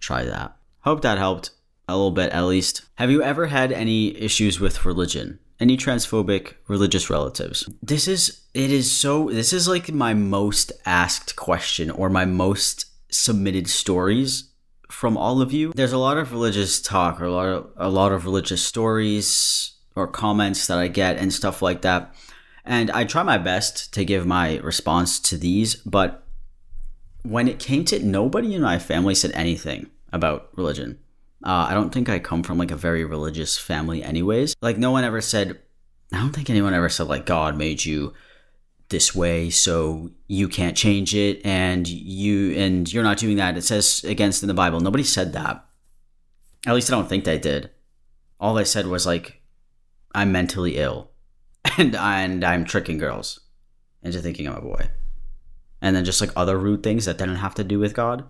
try 0.00 0.24
that. 0.24 0.56
Hope 0.80 1.02
that 1.02 1.18
helped 1.18 1.50
a 1.88 1.96
little 1.96 2.10
bit 2.12 2.32
at 2.32 2.44
least. 2.44 2.82
Have 2.96 3.10
you 3.10 3.22
ever 3.22 3.46
had 3.46 3.72
any 3.72 4.16
issues 4.16 4.60
with 4.60 4.84
religion? 4.84 5.38
any 5.58 5.76
transphobic 5.76 6.54
religious 6.68 7.08
relatives. 7.10 7.68
This 7.82 8.08
is 8.08 8.42
it 8.54 8.70
is 8.70 8.90
so 8.90 9.30
this 9.30 9.52
is 9.52 9.68
like 9.68 9.90
my 9.92 10.14
most 10.14 10.72
asked 10.84 11.36
question 11.36 11.90
or 11.90 12.10
my 12.10 12.24
most 12.24 12.86
submitted 13.10 13.68
stories 13.68 14.50
from 14.88 15.16
all 15.16 15.40
of 15.40 15.52
you. 15.52 15.72
There's 15.74 15.92
a 15.92 15.98
lot 15.98 16.18
of 16.18 16.32
religious 16.32 16.80
talk 16.80 17.20
or 17.20 17.24
a 17.24 17.32
lot 17.32 17.46
of 17.48 17.70
a 17.76 17.88
lot 17.88 18.12
of 18.12 18.24
religious 18.24 18.62
stories 18.62 19.72
or 19.94 20.06
comments 20.06 20.66
that 20.66 20.78
I 20.78 20.88
get 20.88 21.16
and 21.16 21.32
stuff 21.32 21.62
like 21.62 21.82
that. 21.82 22.14
And 22.64 22.90
I 22.90 23.04
try 23.04 23.22
my 23.22 23.38
best 23.38 23.94
to 23.94 24.04
give 24.04 24.26
my 24.26 24.58
response 24.58 25.20
to 25.20 25.36
these, 25.36 25.76
but 25.76 26.24
when 27.22 27.48
it 27.48 27.58
came 27.58 27.84
to 27.86 27.96
it, 27.96 28.04
nobody 28.04 28.54
in 28.54 28.62
my 28.62 28.78
family 28.78 29.14
said 29.14 29.32
anything 29.34 29.88
about 30.12 30.48
religion. 30.56 30.98
Uh, 31.44 31.66
I 31.68 31.74
don't 31.74 31.92
think 31.92 32.08
I 32.08 32.18
come 32.18 32.42
from 32.42 32.58
like 32.58 32.70
a 32.70 32.76
very 32.76 33.04
religious 33.04 33.58
family, 33.58 34.02
anyways. 34.02 34.54
Like, 34.60 34.78
no 34.78 34.90
one 34.90 35.04
ever 35.04 35.20
said, 35.20 35.60
I 36.12 36.18
don't 36.18 36.32
think 36.32 36.50
anyone 36.50 36.74
ever 36.74 36.88
said, 36.88 37.08
like, 37.08 37.26
God 37.26 37.56
made 37.56 37.84
you 37.84 38.14
this 38.88 39.14
way 39.14 39.50
so 39.50 40.10
you 40.28 40.48
can't 40.48 40.76
change 40.76 41.14
it 41.14 41.44
and 41.44 41.88
you 41.88 42.52
and 42.56 42.92
you're 42.92 43.02
not 43.02 43.18
doing 43.18 43.36
that. 43.36 43.56
It 43.56 43.62
says 43.62 44.04
against 44.04 44.42
in 44.42 44.48
the 44.48 44.54
bible. 44.54 44.80
Nobody 44.80 45.04
said 45.04 45.32
that. 45.32 45.64
At 46.66 46.74
least 46.74 46.90
i 46.90 46.94
don't 46.94 47.08
think 47.08 47.24
they 47.24 47.38
did. 47.38 47.70
All 48.38 48.54
they 48.54 48.64
said 48.64 48.86
was 48.86 49.06
like 49.06 49.42
i'm 50.14 50.32
mentally 50.32 50.76
ill 50.76 51.10
and 51.78 51.94
and 51.94 52.44
i'm 52.44 52.64
tricking 52.64 52.98
girls 52.98 53.40
into 54.02 54.20
thinking 54.20 54.46
i'm 54.46 54.56
a 54.56 54.60
boy. 54.60 54.88
And 55.82 55.94
then 55.94 56.04
just 56.04 56.20
like 56.20 56.30
other 56.34 56.58
rude 56.58 56.82
things 56.82 57.04
that 57.04 57.18
didn't 57.18 57.36
have 57.36 57.54
to 57.56 57.64
do 57.64 57.78
with 57.78 57.94
god. 57.94 58.24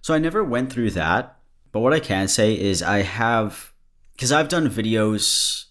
So 0.00 0.14
i 0.14 0.18
never 0.18 0.44
went 0.44 0.72
through 0.72 0.90
that 0.92 1.38
but 1.72 1.80
what 1.80 1.92
I 1.92 2.00
can 2.00 2.28
say 2.28 2.58
is 2.58 2.82
I 2.82 3.02
have 3.02 3.72
because 4.12 4.32
I've 4.32 4.48
done 4.48 4.68
videos 4.68 5.66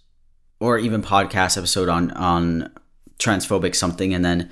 or 0.59 0.77
even 0.77 1.01
podcast 1.01 1.57
episode 1.57 1.89
on 1.89 2.11
on 2.11 2.71
transphobic 3.19 3.75
something 3.75 4.13
and 4.13 4.23
then 4.23 4.51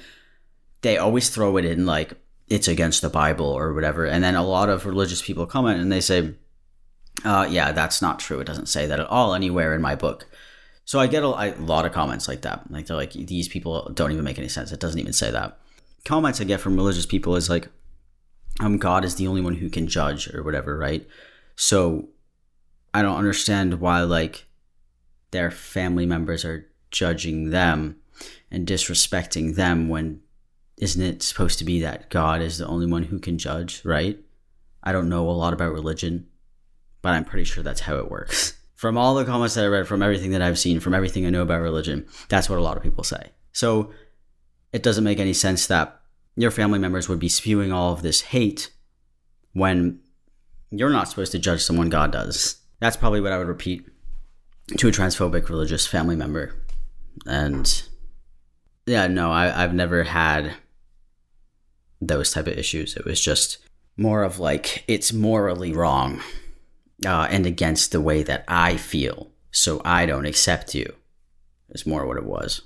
they 0.82 0.98
always 0.98 1.30
throw 1.30 1.58
it 1.58 1.66
in 1.66 1.86
like 1.86 2.14
it's 2.48 2.68
against 2.68 3.02
the 3.02 3.10
Bible 3.10 3.48
or 3.48 3.74
whatever. 3.74 4.06
And 4.06 4.24
then 4.24 4.36
a 4.36 4.46
lot 4.46 4.70
of 4.70 4.86
religious 4.86 5.22
people 5.22 5.46
comment 5.46 5.80
and 5.80 5.92
they 5.92 6.02
say, 6.02 6.36
uh, 7.24 7.48
yeah, 7.50 7.72
that's 7.72 8.02
not 8.02 8.20
true. 8.20 8.40
It 8.40 8.46
doesn't 8.46 8.68
say 8.68 8.86
that 8.86 9.00
at 9.00 9.08
all 9.08 9.34
anywhere 9.34 9.74
in 9.74 9.82
my 9.82 9.96
book. 9.96 10.28
So 10.84 11.00
I 11.00 11.08
get 11.08 11.24
a, 11.24 11.28
a 11.28 11.56
lot 11.60 11.86
of 11.86 11.92
comments 11.92 12.28
like 12.28 12.42
that. 12.42 12.70
Like 12.70 12.86
they're 12.86 12.98
like, 12.98 13.14
these 13.14 13.48
people 13.48 13.92
don't 13.94 14.12
even 14.12 14.24
make 14.24 14.38
any 14.38 14.48
sense. 14.48 14.72
It 14.72 14.80
doesn't 14.80 15.00
even 15.00 15.14
say 15.14 15.32
that. 15.32 15.58
Comments 16.04 16.40
I 16.40 16.44
get 16.44 16.60
from 16.60 16.76
religious 16.76 17.08
people 17.08 17.36
is 17.36 17.50
like, 17.50 17.68
um, 18.60 18.78
God 18.78 19.04
is 19.04 19.16
the 19.16 19.28
only 19.28 19.42
one 19.42 19.56
who 19.56 19.70
can 19.70 19.88
judge 19.88 20.32
or 20.34 20.44
whatever, 20.44 20.78
right? 20.78 21.08
So 21.56 22.10
I 22.94 23.02
don't 23.02 23.18
understand 23.18 23.82
why 23.82 24.02
like 24.02 24.46
their 25.32 25.50
family 25.50 26.06
members 26.06 26.46
are 26.46 26.68
judging 26.92 27.50
them 27.50 27.98
and 28.52 28.68
disrespecting 28.68 29.56
them 29.56 29.90
when 29.90 30.22
isn't 30.78 31.02
it 31.02 31.24
supposed 31.24 31.58
to 31.60 31.66
be 31.66 31.80
that 31.82 32.10
God 32.10 32.42
is 32.42 32.58
the 32.58 32.68
only 32.68 32.86
one 32.86 33.04
who 33.04 33.20
can 33.20 33.38
judge, 33.38 33.84
right? 33.86 34.20
I 34.84 34.92
don't 34.92 35.10
know 35.10 35.30
a 35.30 35.32
lot 35.32 35.54
about 35.54 35.74
religion, 35.74 36.28
but 37.02 37.14
I'm 37.14 37.26
pretty 37.26 37.46
sure 37.46 37.64
that's 37.64 37.82
how 37.82 37.98
it 37.98 38.12
works. 38.12 38.54
From 38.76 38.98
all 38.98 39.16
the 39.16 39.26
comments 39.26 39.56
that 39.56 39.64
I 39.64 39.68
read, 39.68 39.88
from 39.88 40.04
everything 40.04 40.32
that 40.32 40.42
I've 40.42 40.60
seen, 40.60 40.82
from 40.82 40.94
everything 40.94 41.26
I 41.26 41.30
know 41.30 41.42
about 41.42 41.62
religion, 41.62 42.06
that's 42.28 42.50
what 42.50 42.60
a 42.60 42.62
lot 42.62 42.76
of 42.76 42.84
people 42.84 43.06
say. 43.06 43.32
So 43.54 43.92
it 44.74 44.84
doesn't 44.84 45.06
make 45.06 45.18
any 45.18 45.32
sense 45.32 45.66
that 45.68 46.02
your 46.36 46.52
family 46.52 46.78
members 46.78 47.08
would 47.08 47.18
be 47.18 47.30
spewing 47.30 47.72
all 47.72 47.94
of 47.94 48.02
this 48.02 48.20
hate 48.22 48.72
when 49.54 50.02
you're 50.72 50.90
not 50.90 51.08
supposed 51.08 51.32
to 51.32 51.40
judge 51.40 51.64
someone, 51.64 51.88
God 51.88 52.12
does. 52.12 52.58
That's 52.82 52.98
probably 52.98 53.22
what 53.22 53.32
I 53.32 53.38
would 53.38 53.48
repeat 53.48 53.88
to 54.78 54.90
a 54.90 54.92
transphobic 54.92 55.48
religious 55.48 55.88
family 55.88 56.18
member. 56.18 56.54
And 57.26 57.82
yeah, 58.86 59.08
no, 59.08 59.32
I, 59.32 59.64
I've 59.64 59.74
never 59.74 60.04
had 60.04 60.54
those 62.02 62.32
type 62.32 62.48
of 62.48 62.58
issues. 62.58 62.96
It 62.96 63.06
was 63.06 63.20
just 63.20 63.58
more 63.98 64.24
of 64.24 64.40
like 64.40 64.84
it's 64.88 65.14
morally 65.14 65.74
wrong 65.74 66.22
uh, 67.06 67.28
and 67.30 67.46
against 67.46 67.92
the 67.92 68.02
way 68.02 68.24
that 68.24 68.44
I 68.48 68.78
feel, 68.78 69.32
so 69.52 69.82
I 69.84 70.06
don't 70.06 70.26
accept 70.26 70.76
you. 70.76 70.94
Is 71.70 71.86
more 71.86 72.06
what 72.06 72.18
it 72.18 72.26
was. 72.26 72.62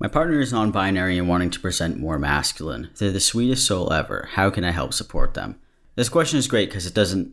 My 0.00 0.08
partner 0.08 0.40
is 0.40 0.52
non 0.52 0.70
binary 0.70 1.18
and 1.18 1.28
wanting 1.28 1.50
to 1.50 1.60
present 1.60 1.98
more 1.98 2.18
masculine. 2.18 2.90
They're 2.98 3.10
the 3.10 3.20
sweetest 3.20 3.66
soul 3.66 3.92
ever. 3.92 4.28
How 4.32 4.50
can 4.50 4.64
I 4.64 4.70
help 4.70 4.94
support 4.94 5.34
them? 5.34 5.60
This 5.96 6.08
question 6.08 6.38
is 6.38 6.48
great 6.48 6.68
because 6.68 6.86
it 6.86 6.94
doesn't 6.94 7.32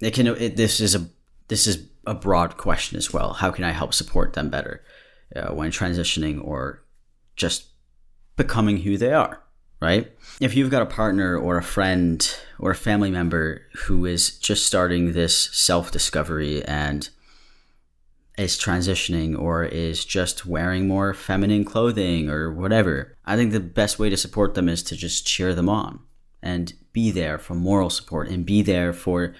it 0.00 0.14
can 0.14 0.26
it, 0.26 0.56
this 0.56 0.80
is 0.80 0.94
a 0.94 1.06
this 1.48 1.66
is 1.66 1.86
a 2.06 2.14
broad 2.14 2.56
question 2.56 2.96
as 2.96 3.12
well. 3.12 3.34
How 3.34 3.50
can 3.50 3.64
I 3.64 3.70
help 3.70 3.94
support 3.94 4.32
them 4.32 4.50
better 4.50 4.82
uh, 5.36 5.52
when 5.54 5.70
transitioning 5.70 6.42
or 6.42 6.82
just 7.36 7.67
becoming 8.38 8.78
who 8.78 8.96
they 8.96 9.12
are? 9.12 9.42
Right? 9.80 10.10
If 10.40 10.56
you've 10.56 10.70
got 10.70 10.82
a 10.82 10.86
partner 10.86 11.36
or 11.36 11.58
a 11.58 11.62
friend 11.62 12.36
or 12.58 12.70
a 12.70 12.76
family 12.76 13.10
member 13.10 13.62
who 13.84 14.06
is 14.06 14.38
just 14.38 14.66
starting 14.66 15.12
this 15.12 15.36
self 15.52 15.90
discovery 15.90 16.64
and 16.64 17.08
is 18.38 18.56
transitioning 18.56 19.38
or 19.38 19.64
is 19.64 20.04
just 20.04 20.46
wearing 20.46 20.88
more 20.88 21.12
feminine 21.12 21.64
clothing 21.64 22.30
or 22.30 22.52
whatever, 22.52 23.16
I 23.26 23.36
think 23.36 23.52
the 23.52 23.60
best 23.60 23.98
way 23.98 24.10
to 24.10 24.16
support 24.16 24.54
them 24.54 24.68
is 24.68 24.82
to 24.84 24.96
just 24.96 25.26
cheer 25.26 25.54
them 25.54 25.68
on 25.68 26.00
and 26.42 26.72
be 26.92 27.10
there 27.10 27.38
for 27.38 27.54
moral 27.54 27.90
support 27.90 28.28
and 28.28 28.46
be 28.46 28.62
there 28.62 28.92
for 28.92 29.34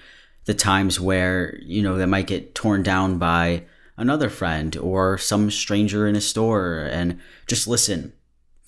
the 0.45 0.53
times 0.53 0.99
where 0.99 1.57
you 1.61 1.81
know 1.81 1.95
they 1.95 2.05
might 2.05 2.27
get 2.27 2.55
torn 2.55 2.83
down 2.83 3.17
by 3.17 3.63
another 3.97 4.29
friend 4.29 4.77
or 4.77 5.17
some 5.17 5.51
stranger 5.51 6.07
in 6.07 6.15
a 6.15 6.21
store 6.21 6.87
and 6.91 7.19
just 7.47 7.67
listen 7.67 8.13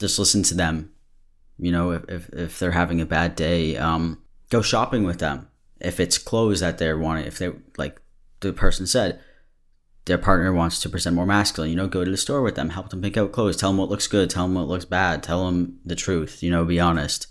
just 0.01 0.19
listen 0.19 0.43
to 0.43 0.53
them 0.53 0.91
you 1.57 1.71
know 1.71 1.91
if, 1.91 2.03
if, 2.09 2.29
if 2.33 2.59
they're 2.59 2.71
having 2.71 2.99
a 2.99 3.05
bad 3.05 3.35
day 3.35 3.77
um, 3.77 4.21
go 4.51 4.61
shopping 4.61 5.03
with 5.03 5.19
them. 5.19 5.47
If 5.79 5.99
it's 5.99 6.19
clothes 6.19 6.59
that 6.59 6.77
they're 6.77 6.97
wanting 6.97 7.25
if 7.25 7.39
they 7.39 7.51
like 7.77 7.99
the 8.41 8.53
person 8.53 8.85
said 8.85 9.19
their 10.05 10.17
partner 10.17 10.51
wants 10.51 10.79
to 10.79 10.89
present 10.89 11.15
more 11.15 11.25
masculine 11.25 11.71
you 11.71 11.75
know 11.75 11.87
go 11.87 12.03
to 12.03 12.11
the 12.11 12.17
store 12.17 12.41
with 12.41 12.55
them 12.55 12.69
help 12.69 12.89
them 12.89 13.01
pick 13.01 13.17
out 13.17 13.31
clothes 13.31 13.57
tell 13.57 13.69
them 13.69 13.77
what 13.77 13.89
looks 13.89 14.07
good 14.07 14.29
tell 14.29 14.45
them 14.45 14.55
what 14.55 14.67
looks 14.67 14.85
bad 14.85 15.23
tell 15.23 15.45
them 15.45 15.79
the 15.85 15.95
truth 15.95 16.43
you 16.43 16.51
know 16.51 16.65
be 16.65 16.79
honest. 16.79 17.27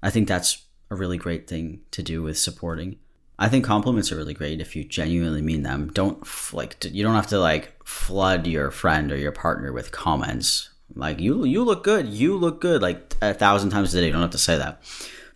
I 0.00 0.10
think 0.10 0.28
that's 0.28 0.64
a 0.90 0.94
really 0.94 1.16
great 1.16 1.48
thing 1.48 1.80
to 1.92 2.02
do 2.02 2.22
with 2.22 2.38
supporting. 2.38 2.98
I 3.38 3.48
think 3.48 3.64
compliments 3.64 4.12
are 4.12 4.16
really 4.16 4.34
great 4.34 4.60
if 4.60 4.76
you 4.76 4.84
genuinely 4.84 5.42
mean 5.42 5.62
them. 5.62 5.90
Don't 5.92 6.24
like 6.52 6.84
you 6.84 7.02
don't 7.02 7.14
have 7.14 7.28
to 7.28 7.40
like 7.40 7.84
flood 7.84 8.46
your 8.46 8.70
friend 8.70 9.10
or 9.10 9.16
your 9.16 9.32
partner 9.32 9.72
with 9.72 9.90
comments 9.90 10.71
like 10.94 11.20
you 11.20 11.44
you 11.44 11.64
look 11.64 11.84
good, 11.84 12.08
you 12.08 12.36
look 12.36 12.60
good 12.60 12.82
like 12.82 13.14
a 13.20 13.34
thousand 13.34 13.70
times 13.70 13.94
a 13.94 14.00
day. 14.00 14.06
You 14.06 14.12
don't 14.12 14.22
have 14.22 14.30
to 14.30 14.38
say 14.38 14.56
that. 14.58 14.82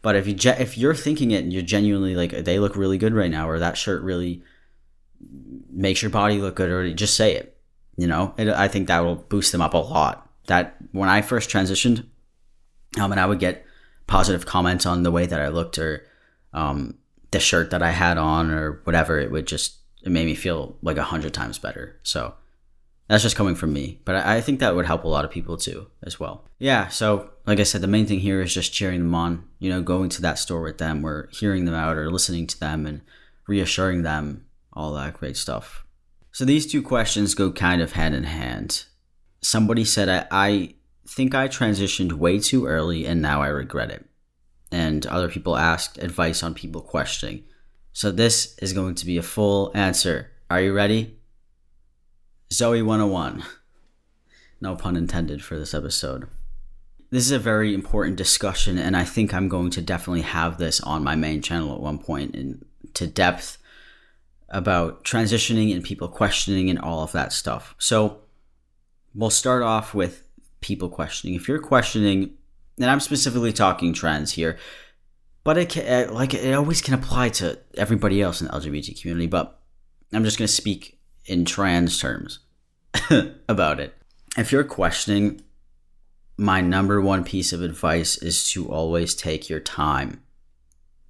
But 0.02 0.16
if 0.16 0.26
you 0.26 0.36
if 0.52 0.78
you're 0.78 0.94
thinking 0.94 1.30
it 1.30 1.42
and 1.42 1.52
you're 1.52 1.62
genuinely 1.62 2.14
like 2.14 2.30
they 2.30 2.58
look 2.58 2.76
really 2.76 2.98
good 2.98 3.14
right 3.14 3.30
now 3.30 3.48
or 3.48 3.58
that 3.58 3.76
shirt 3.76 4.02
really 4.02 4.42
makes 5.70 6.02
your 6.02 6.10
body 6.10 6.38
look 6.38 6.56
good 6.56 6.70
or 6.70 6.92
just 6.92 7.16
say 7.16 7.34
it. 7.34 7.56
You 7.96 8.06
know, 8.06 8.34
it, 8.36 8.48
I 8.48 8.68
think 8.68 8.88
that 8.88 9.00
will 9.00 9.16
boost 9.16 9.52
them 9.52 9.62
up 9.62 9.74
a 9.74 9.78
lot. 9.78 10.30
That 10.46 10.76
when 10.92 11.08
I 11.08 11.22
first 11.22 11.50
transitioned, 11.50 12.06
um, 13.00 13.10
and 13.10 13.20
I 13.20 13.26
would 13.26 13.38
get 13.38 13.64
positive 14.06 14.46
comments 14.46 14.86
on 14.86 15.02
the 15.02 15.10
way 15.10 15.26
that 15.26 15.40
I 15.40 15.48
looked 15.48 15.78
or 15.78 16.06
um 16.52 16.94
the 17.32 17.40
shirt 17.40 17.70
that 17.70 17.82
I 17.82 17.90
had 17.90 18.18
on 18.18 18.50
or 18.50 18.80
whatever, 18.84 19.18
it 19.18 19.30
would 19.30 19.46
just 19.46 19.76
it 20.02 20.12
made 20.12 20.26
me 20.26 20.34
feel 20.34 20.76
like 20.82 20.98
a 20.98 21.02
hundred 21.02 21.34
times 21.34 21.58
better. 21.58 21.98
So 22.02 22.34
That's 23.08 23.22
just 23.22 23.36
coming 23.36 23.54
from 23.54 23.72
me, 23.72 24.00
but 24.04 24.16
I, 24.16 24.40
think 24.40 24.58
that 24.58 24.74
would 24.74 24.86
help 24.86 25.04
a 25.04 25.08
lot 25.08 25.24
of 25.24 25.30
people 25.30 25.56
too, 25.56 25.86
as 26.02 26.18
well. 26.18 26.44
Yeah, 26.58 26.88
so 26.88 27.30
like 27.46 27.60
I 27.60 27.62
said, 27.62 27.80
the 27.80 27.86
main 27.86 28.06
thing 28.06 28.18
here 28.18 28.40
is 28.40 28.52
just 28.52 28.72
cheering 28.72 28.98
them 29.00 29.14
on, 29.14 29.44
you 29.60 29.70
know, 29.70 29.80
going 29.80 30.08
to 30.10 30.22
that 30.22 30.40
store 30.40 30.62
with 30.62 30.78
them 30.78 31.06
or 31.06 31.28
hearing 31.30 31.66
them 31.66 31.74
out 31.74 31.96
or 31.96 32.10
listening 32.10 32.48
to 32.48 32.58
them 32.58 32.84
and 32.84 33.02
reassuring 33.46 34.02
them, 34.02 34.46
all 34.72 34.92
that 34.94 35.14
great 35.14 35.36
stuff. 35.36 35.84
So 36.32 36.44
these 36.44 36.66
two 36.66 36.82
questions 36.82 37.34
go 37.34 37.52
kind 37.52 37.80
of 37.80 37.92
hand 37.92 38.14
in 38.16 38.24
hand. 38.24 38.84
Somebody 39.40 39.84
said, 39.84 40.08
I, 40.08 40.26
I 40.32 40.74
think 41.06 41.32
I 41.32 41.46
transitioned 41.46 42.12
way 42.14 42.40
too 42.40 42.66
early 42.66 43.06
and 43.06 43.22
now 43.22 43.40
I 43.40 43.48
regret 43.48 43.90
it. 43.90 44.04
And 44.72 45.06
other 45.06 45.28
people 45.28 45.56
asked 45.56 45.98
advice 45.98 46.42
on 46.42 46.54
people 46.54 46.80
questioning. 46.80 47.44
So 47.92 48.10
this 48.10 48.58
is 48.58 48.72
going 48.72 48.96
to 48.96 49.06
be 49.06 49.16
a 49.16 49.22
full 49.22 49.70
answer. 49.74 50.32
Are 50.50 50.60
you 50.60 50.74
ready? 50.74 51.15
Zoe 52.52 52.82
101. 52.82 53.42
No 54.60 54.76
pun 54.76 54.96
intended 54.96 55.42
for 55.42 55.58
this 55.58 55.74
episode. 55.74 56.28
This 57.10 57.24
is 57.24 57.32
a 57.32 57.38
very 57.38 57.74
important 57.74 58.16
discussion, 58.16 58.78
and 58.78 58.96
I 58.96 59.04
think 59.04 59.32
I'm 59.32 59.48
going 59.48 59.70
to 59.70 59.82
definitely 59.82 60.22
have 60.22 60.58
this 60.58 60.80
on 60.80 61.04
my 61.04 61.14
main 61.14 61.42
channel 61.42 61.74
at 61.74 61.80
one 61.80 61.98
point 61.98 62.34
in 62.34 62.64
to 62.94 63.06
depth 63.06 63.58
about 64.48 65.04
transitioning 65.04 65.74
and 65.74 65.84
people 65.84 66.08
questioning 66.08 66.70
and 66.70 66.78
all 66.78 67.02
of 67.02 67.12
that 67.12 67.32
stuff. 67.32 67.74
So 67.78 68.20
we'll 69.14 69.30
start 69.30 69.62
off 69.62 69.94
with 69.94 70.24
people 70.60 70.88
questioning. 70.88 71.34
If 71.34 71.48
you're 71.48 71.58
questioning, 71.58 72.34
and 72.78 72.90
I'm 72.90 73.00
specifically 73.00 73.52
talking 73.52 73.92
trans 73.92 74.32
here, 74.32 74.58
but 75.44 75.58
it 75.58 75.68
can, 75.68 76.12
like 76.12 76.34
it 76.34 76.54
always 76.54 76.80
can 76.80 76.94
apply 76.94 77.28
to 77.30 77.58
everybody 77.74 78.22
else 78.22 78.40
in 78.40 78.48
the 78.48 78.52
LGBT 78.52 79.00
community. 79.00 79.26
But 79.26 79.60
I'm 80.12 80.24
just 80.24 80.38
going 80.38 80.48
to 80.48 80.52
speak 80.52 80.95
in 81.26 81.44
trans 81.44 81.98
terms 81.98 82.40
about 83.48 83.80
it. 83.80 83.94
If 84.36 84.52
you're 84.52 84.64
questioning, 84.64 85.42
my 86.36 86.60
number 86.60 87.00
one 87.00 87.24
piece 87.24 87.52
of 87.52 87.62
advice 87.62 88.18
is 88.18 88.50
to 88.50 88.68
always 88.68 89.14
take 89.14 89.48
your 89.48 89.60
time. 89.60 90.22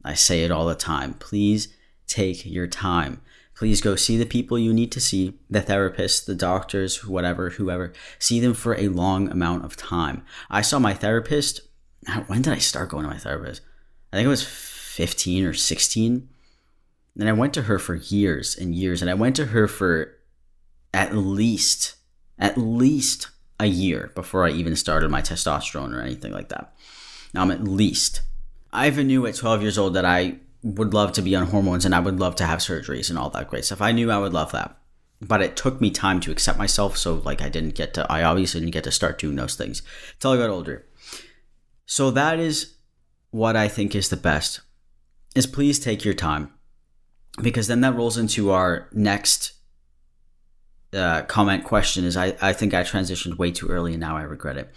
I 0.05 0.15
say 0.15 0.45
it 0.45 0.51
all 0.51 0.67
the 0.67 0.75
time. 0.75 1.15
Please 1.15 1.69
take 2.07 2.47
your 2.47 2.69
time. 2.69 3.21
Please 3.57 3.81
go 3.81 3.97
see 3.97 4.17
the 4.17 4.27
people 4.27 4.59
you 4.59 4.73
need 4.73 4.93
to 4.93 5.01
see, 5.01 5.35
the 5.49 5.63
therapists, 5.63 6.25
the 6.25 6.35
doctors, 6.35 7.05
whatever, 7.05 7.51
whoever. 7.51 7.93
See 8.19 8.39
them 8.39 8.55
for 8.55 8.77
a 8.77 8.89
long 8.89 9.31
amount 9.31 9.65
of 9.65 9.77
time. 9.77 10.23
I 10.51 10.61
saw 10.61 10.79
my 10.79 10.95
therapist. 10.95 11.63
When 12.27 12.43
did 12.43 12.53
I 12.53 12.59
start 12.59 12.91
going 12.91 13.05
to 13.05 13.11
my 13.11 13.19
therapist? 13.19 13.63
I 14.13 14.17
think 14.17 14.27
it 14.27 14.29
was 14.29 14.47
15 14.47 15.45
or 15.45 15.55
16. 15.55 16.29
And 17.19 17.29
I 17.29 17.33
went 17.33 17.55
to 17.55 17.63
her 17.63 17.79
for 17.79 17.95
years 17.95 18.57
and 18.57 18.75
years. 18.75 19.01
And 19.01 19.11
I 19.11 19.15
went 19.15 19.37
to 19.37 19.47
her 19.47 19.67
for 19.67 20.15
at 20.93 21.15
least, 21.15 21.97
at 22.39 22.59
least 22.59 23.29
a 23.59 23.67
year 23.67 24.13
before 24.15 24.47
I 24.47 24.51
even 24.51 24.77
started 24.77 25.11
my 25.11 25.23
testosterone 25.23 25.95
or 25.95 26.03
anything 26.03 26.33
like 26.33 26.51
that. 26.51 26.75
Now 27.33 27.43
I'm 27.43 27.51
at 27.51 27.65
least. 27.65 28.21
I 28.73 28.87
even 28.87 29.07
knew 29.07 29.27
at 29.27 29.35
12 29.35 29.63
years 29.63 29.79
old 29.79 29.95
that 29.95 30.05
I 30.05 30.37
would 30.63 30.93
love 30.93 31.13
to 31.13 31.23
be 31.23 31.35
on 31.35 31.47
hormones 31.47 31.85
and 31.85 31.95
I 31.95 32.01
would 32.01 32.21
love 32.21 32.37
to 32.37 32.47
have 32.47 32.59
surgeries 32.59 33.09
and 33.09 33.19
all 33.19 33.31
that 33.31 33.49
great 33.49 33.65
stuff. 33.65 33.81
I 33.81 33.93
knew 33.93 34.11
I 34.11 34.19
would 34.19 34.33
love 34.33 34.53
that. 34.53 34.77
But 35.23 35.41
it 35.41 35.57
took 35.57 35.81
me 35.81 35.91
time 35.91 36.21
to 36.21 36.31
accept 36.31 36.59
myself. 36.59 36.99
So, 36.99 37.15
like, 37.15 37.41
I 37.41 37.49
didn't 37.49 37.75
get 37.75 37.95
to, 37.95 38.11
I 38.13 38.23
obviously 38.23 38.61
didn't 38.61 38.75
get 38.75 38.85
to 38.85 38.91
start 38.91 39.19
doing 39.19 39.37
those 39.37 39.55
things 39.55 39.81
until 40.15 40.33
I 40.33 40.37
got 40.37 40.51
older. 40.51 40.85
So, 41.87 42.11
that 42.11 42.39
is 42.39 42.75
what 43.31 43.57
I 43.57 43.69
think 43.69 43.95
is 43.95 44.11
the 44.11 44.17
best 44.17 44.61
is 45.35 45.47
please 45.47 45.79
take 45.79 46.05
your 46.05 46.15
time 46.15 46.51
because 47.42 47.66
then 47.66 47.81
that 47.83 47.94
rolls 47.94 48.16
into 48.16 48.51
our 48.51 48.88
next 48.92 49.53
uh, 50.92 51.22
comment 51.22 51.64
question 51.64 52.05
is 52.05 52.16
I, 52.16 52.37
I 52.40 52.53
think 52.53 52.75
I 52.75 52.83
transitioned 52.83 53.38
way 53.38 53.51
too 53.51 53.68
early 53.68 53.92
and 53.92 54.01
now 54.01 54.16
I 54.16 54.22
regret 54.22 54.57
it. 54.57 54.72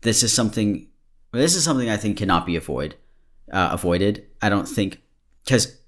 This 0.00 0.22
is 0.22 0.32
something 0.32 0.86
this 1.32 1.54
is 1.54 1.62
something 1.62 1.90
I 1.90 1.98
think 1.98 2.16
cannot 2.16 2.46
be 2.46 2.56
avoid 2.56 2.94
uh, 3.52 3.70
avoided. 3.72 4.26
I 4.40 4.48
don't 4.48 4.66
think 4.66 5.02
because 5.44 5.78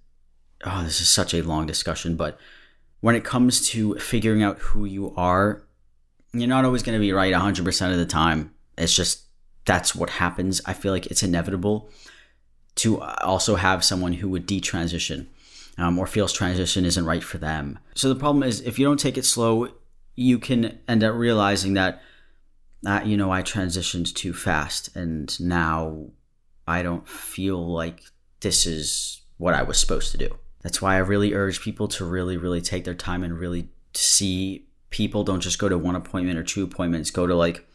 oh 0.65 0.83
this 0.85 1.01
is 1.01 1.09
such 1.09 1.33
a 1.33 1.43
long 1.43 1.67
discussion, 1.67 2.17
but 2.17 2.39
when 3.01 3.15
it 3.15 3.25
comes 3.25 3.67
to 3.71 3.95
figuring 3.99 4.43
out 4.43 4.59
who 4.59 4.85
you 4.85 5.15
are, 5.17 5.63
you're 6.33 6.49
not 6.49 6.67
always 6.67 6.83
going 6.83 6.97
to 6.97 7.01
be 7.01 7.13
right 7.13 7.33
100% 7.33 7.93
of 7.93 7.97
the 7.97 8.07
time. 8.07 8.53
It's 8.77 8.95
just 8.95 9.23
that's 9.65 9.95
what 9.95 10.11
happens. 10.11 10.61
I 10.67 10.75
feel 10.75 10.93
like 10.93 11.07
it's 11.07 11.23
inevitable 11.23 11.91
to 12.77 13.01
also 13.01 13.57
have 13.57 13.85
someone 13.85 14.15
who 14.15 14.29
would 14.29 14.47
detransition 14.47 15.27
um, 15.81 15.99
or 15.99 16.07
feels 16.07 16.33
transition 16.33 16.85
isn't 16.85 17.05
right 17.05 17.25
for 17.25 17.39
them. 17.39 17.79
So 17.95 18.09
the 18.09 18.21
problem 18.21 18.43
is 18.43 18.61
if 18.61 18.79
you 18.79 18.85
don't 18.85 19.01
take 19.01 19.19
it 19.19 19.25
slow, 19.25 19.69
you 20.15 20.39
can 20.39 20.79
end 20.87 21.03
up 21.03 21.15
realizing 21.15 21.75
that, 21.75 22.03
uh, 22.87 23.01
you 23.05 23.17
know, 23.17 23.33
I 23.33 23.43
transitioned 23.43 24.15
too 24.15 24.33
fast 24.33 24.95
and 24.95 25.41
now 25.41 26.11
I 26.69 26.83
don't 26.83 27.09
feel 27.09 27.67
like 27.67 28.03
this 28.41 28.67
is 28.67 29.23
what 29.39 29.55
I 29.55 29.63
was 29.63 29.81
supposed 29.81 30.13
to 30.13 30.19
do. 30.19 30.37
That's 30.63 30.83
why 30.83 30.97
I 30.97 30.99
really 30.99 31.33
urge 31.33 31.63
people 31.63 31.89
to 31.89 32.05
really, 32.05 32.37
really 32.37 32.61
take 32.61 32.85
their 32.85 32.95
time 32.95 33.25
and 33.25 33.39
really 33.39 33.71
see 33.95 34.67
people. 34.91 35.25
Don't 35.25 35.41
just 35.41 35.59
go 35.59 35.69
to 35.69 35.79
one 35.79 35.97
appointment 35.97 36.39
or 36.39 36.43
two 36.43 36.63
appointments. 36.63 37.11
Go 37.11 37.27
to 37.27 37.35
like 37.35 37.67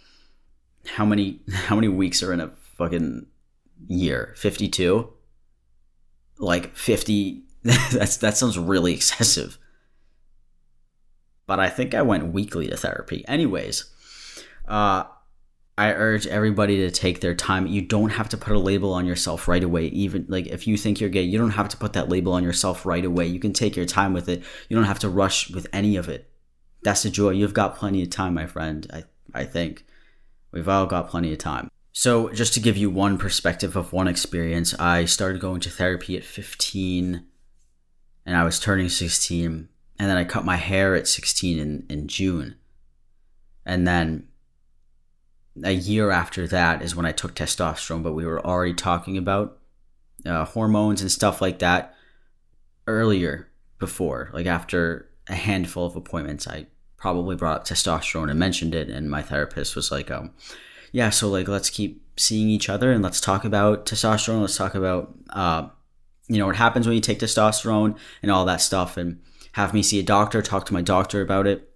how 0.86 1.06
many 1.06 1.39
how 1.52 1.76
many 1.76 1.88
weeks 1.88 2.22
are 2.22 2.32
in 2.32 2.39
a 2.39 2.52
fucking 2.78 3.26
year? 3.88 4.34
Fifty 4.38 4.68
two. 4.68 5.12
Like 6.38 6.76
fifty. 6.76 7.44
that's 7.91 8.17
that 8.17 8.38
sounds 8.38 8.60
really 8.60 8.93
excessive. 8.93 9.58
But 11.47 11.60
I 11.60 11.67
think 11.69 11.95
I 11.95 12.04
went 12.04 12.32
weekly 12.32 12.67
to 12.67 12.78
therapy. 12.78 13.25
Anyways, 13.28 13.86
uh, 14.67 15.06
I 15.75 15.91
urge 15.93 16.28
everybody 16.28 16.78
to 16.78 16.91
take 16.91 17.21
their 17.21 17.34
time. 17.34 17.65
You 17.65 17.82
don't 17.82 18.12
have 18.12 18.30
to 18.30 18.38
put 18.38 18.56
a 18.56 18.60
label 18.60 18.93
on 18.93 19.08
yourself 19.08 19.47
right 19.47 19.63
away. 19.63 19.88
Even 19.88 20.28
like 20.30 20.45
if 20.45 20.67
you 20.67 20.78
think 20.78 20.99
you're 20.99 21.10
gay, 21.10 21.23
you 21.23 21.39
don't 21.39 21.51
have 21.51 21.69
to 21.69 21.78
put 21.78 21.93
that 21.93 22.08
label 22.08 22.34
on 22.34 22.43
yourself 22.43 22.86
right 22.86 23.04
away. 23.04 23.25
You 23.25 23.39
can 23.39 23.51
take 23.51 23.75
your 23.75 23.88
time 23.88 24.13
with 24.13 24.30
it. 24.30 24.43
You 24.69 24.75
don't 24.75 24.86
have 24.86 24.99
to 24.99 25.10
rush 25.10 25.49
with 25.49 25.65
any 25.73 25.95
of 25.95 26.08
it. 26.08 26.30
That's 26.84 27.01
the 27.01 27.10
joy. 27.10 27.32
You've 27.32 27.56
got 27.56 27.78
plenty 27.78 28.04
of 28.04 28.12
time, 28.12 28.36
my 28.36 28.45
friend. 28.45 28.86
I 28.93 29.04
I 29.34 29.43
think 29.43 29.86
we've 30.51 30.69
all 30.69 30.86
got 30.86 31.10
plenty 31.10 31.34
of 31.34 31.39
time. 31.39 31.71
So, 31.93 32.30
just 32.30 32.54
to 32.54 32.60
give 32.60 32.78
you 32.78 32.91
one 32.91 33.17
perspective 33.17 33.75
of 33.75 33.91
one 33.91 34.08
experience, 34.08 34.75
I 34.80 35.06
started 35.06 35.41
going 35.41 35.62
to 35.62 35.69
therapy 35.71 36.15
at 36.15 36.23
15 36.23 37.25
and 38.26 38.36
I 38.36 38.44
was 38.44 38.60
turning 38.60 38.90
16. 38.90 39.70
And 39.98 40.10
then 40.10 40.18
I 40.18 40.26
cut 40.26 40.44
my 40.44 40.58
hair 40.58 40.96
at 40.96 41.08
16 41.08 41.58
in, 41.58 41.86
in 41.90 42.08
June. 42.08 42.56
And 43.66 43.88
then 43.88 44.28
a 45.64 45.72
year 45.72 46.12
after 46.12 46.48
that 46.48 46.82
is 46.82 46.96
when 46.96 47.06
I 47.06 47.12
took 47.12 47.34
testosterone, 47.34 48.04
but 48.04 48.14
we 48.14 48.26
were 48.26 48.46
already 48.46 48.74
talking 48.74 49.18
about 49.18 49.58
uh, 50.26 50.46
hormones 50.46 51.02
and 51.02 51.12
stuff 51.12 51.42
like 51.42 51.60
that 51.60 51.96
earlier 52.88 53.48
before, 53.80 54.30
like 54.34 54.46
after 54.46 55.10
a 55.28 55.36
handful 55.36 55.86
of 55.86 55.96
appointments. 55.96 56.48
I 56.48 56.68
probably 56.98 57.36
brought 57.36 57.62
up 57.62 57.66
testosterone 57.66 58.30
and 58.30 58.40
mentioned 58.40 58.76
it, 58.76 58.90
and 58.90 59.10
my 59.10 59.22
therapist 59.22 59.76
was 59.76 59.92
like, 59.92 60.12
um, 60.12 60.32
yeah, 60.92 61.10
so 61.10 61.30
like 61.30 61.48
let's 61.48 61.70
keep 61.70 62.04
seeing 62.18 62.50
each 62.50 62.70
other 62.70 62.92
and 62.92 63.04
let's 63.04 63.22
talk 63.22 63.46
about 63.46 63.86
testosterone. 63.86 64.42
Let's 64.42 64.58
talk 64.58 64.76
about, 64.76 65.14
uh, 65.30 65.70
you 66.28 66.38
know, 66.38 66.48
what 66.48 66.56
happens 66.56 66.88
when 66.88 66.96
you 66.96 67.02
take 67.02 67.20
testosterone 67.20 67.98
and 68.22 68.32
all 68.32 68.46
that 68.46 68.62
stuff, 68.62 68.98
and 68.98 69.22
have 69.54 69.74
me 69.74 69.84
see 69.84 70.00
a 70.00 70.04
doctor, 70.04 70.42
talk 70.42 70.66
to 70.66 70.74
my 70.74 70.82
doctor 70.82 71.22
about 71.22 71.48
it 71.48 71.70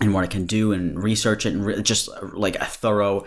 and 0.00 0.14
what 0.14 0.24
it 0.24 0.30
can 0.30 0.46
do 0.46 0.72
and 0.72 1.02
research 1.02 1.44
it 1.44 1.52
and 1.52 1.66
re- 1.66 1.82
just 1.82 2.08
like 2.32 2.56
a 2.56 2.64
thorough 2.64 3.24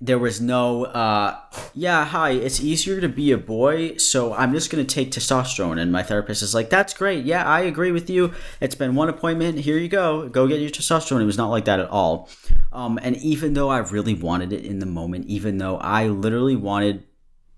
there 0.00 0.18
was 0.18 0.40
no 0.40 0.84
uh, 0.84 1.38
yeah 1.74 2.04
hi 2.04 2.30
it's 2.30 2.60
easier 2.60 3.00
to 3.00 3.08
be 3.08 3.30
a 3.30 3.38
boy 3.38 3.96
so 3.96 4.34
i'm 4.34 4.52
just 4.52 4.70
going 4.70 4.84
to 4.84 4.94
take 4.94 5.12
testosterone. 5.12 5.78
And 5.78 5.92
my 5.92 6.02
therapist 6.02 6.42
is 6.42 6.54
like 6.54 6.70
that's 6.70 6.92
great. 6.94 7.24
Yeah 7.24 7.44
i 7.44 7.60
agree 7.60 7.92
with 7.92 8.10
you. 8.10 8.32
It's 8.60 8.74
been 8.74 8.94
one 8.94 9.08
appointment. 9.08 9.58
Here 9.58 9.78
you 9.78 9.88
go. 9.88 10.28
Go 10.28 10.48
get 10.48 10.60
your 10.60 10.70
testosterone. 10.70 11.22
It 11.22 11.26
was 11.26 11.38
not 11.38 11.50
like 11.50 11.66
that 11.66 11.80
at 11.80 11.88
all. 11.88 12.28
Um, 12.72 12.98
and 13.02 13.16
even 13.18 13.54
though 13.54 13.68
i 13.68 13.78
really 13.78 14.14
wanted 14.14 14.52
it 14.52 14.64
in 14.64 14.78
the 14.80 14.86
moment 14.86 15.26
even 15.26 15.58
though 15.58 15.76
i 15.78 16.08
literally 16.08 16.56
wanted 16.56 17.04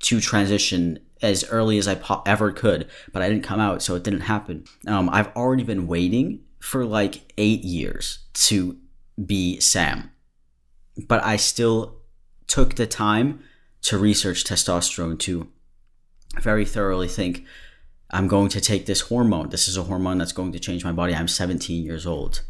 to 0.01 0.21
transition 0.21 0.99
as 1.23 1.45
early 1.51 1.79
as 1.79 1.89
i 1.89 1.95
po- 1.95 2.23
ever 2.27 2.53
could 2.53 2.89
but 3.13 3.23
i 3.23 3.29
didn't 3.29 3.45
come 3.45 3.61
out 3.61 3.83
so 3.83 3.95
it 3.95 4.03
didn't 4.03 4.23
happen 4.23 4.65
um, 4.87 5.09
i've 5.11 5.29
already 5.37 5.63
been 5.63 5.87
waiting 5.87 6.41
for 6.63 6.85
like 6.85 7.33
eight 7.39 7.65
years 7.65 8.21
to 8.33 8.79
be 9.27 9.59
Sam. 9.61 10.13
But 11.09 11.23
I 11.25 11.37
still 11.37 11.97
took 12.47 12.77
the 12.77 12.87
time 12.87 13.43
to 13.83 13.99
research 13.99 14.45
testosterone 14.45 15.19
to 15.21 15.49
very 16.41 16.65
thoroughly 16.65 17.09
think 17.09 17.45
I'm 18.11 18.29
going 18.29 18.49
to 18.51 18.61
take 18.61 18.87
this 18.87 19.03
hormone. 19.03 19.49
This 19.49 19.67
is 19.67 19.77
a 19.77 19.83
hormone 19.85 20.19
that's 20.19 20.33
going 20.33 20.53
to 20.53 20.61
change 20.61 20.85
my 20.85 20.93
body. 20.93 21.15
I'm 21.15 21.29
17 21.29 21.85
years 21.85 22.07
old. 22.07 22.43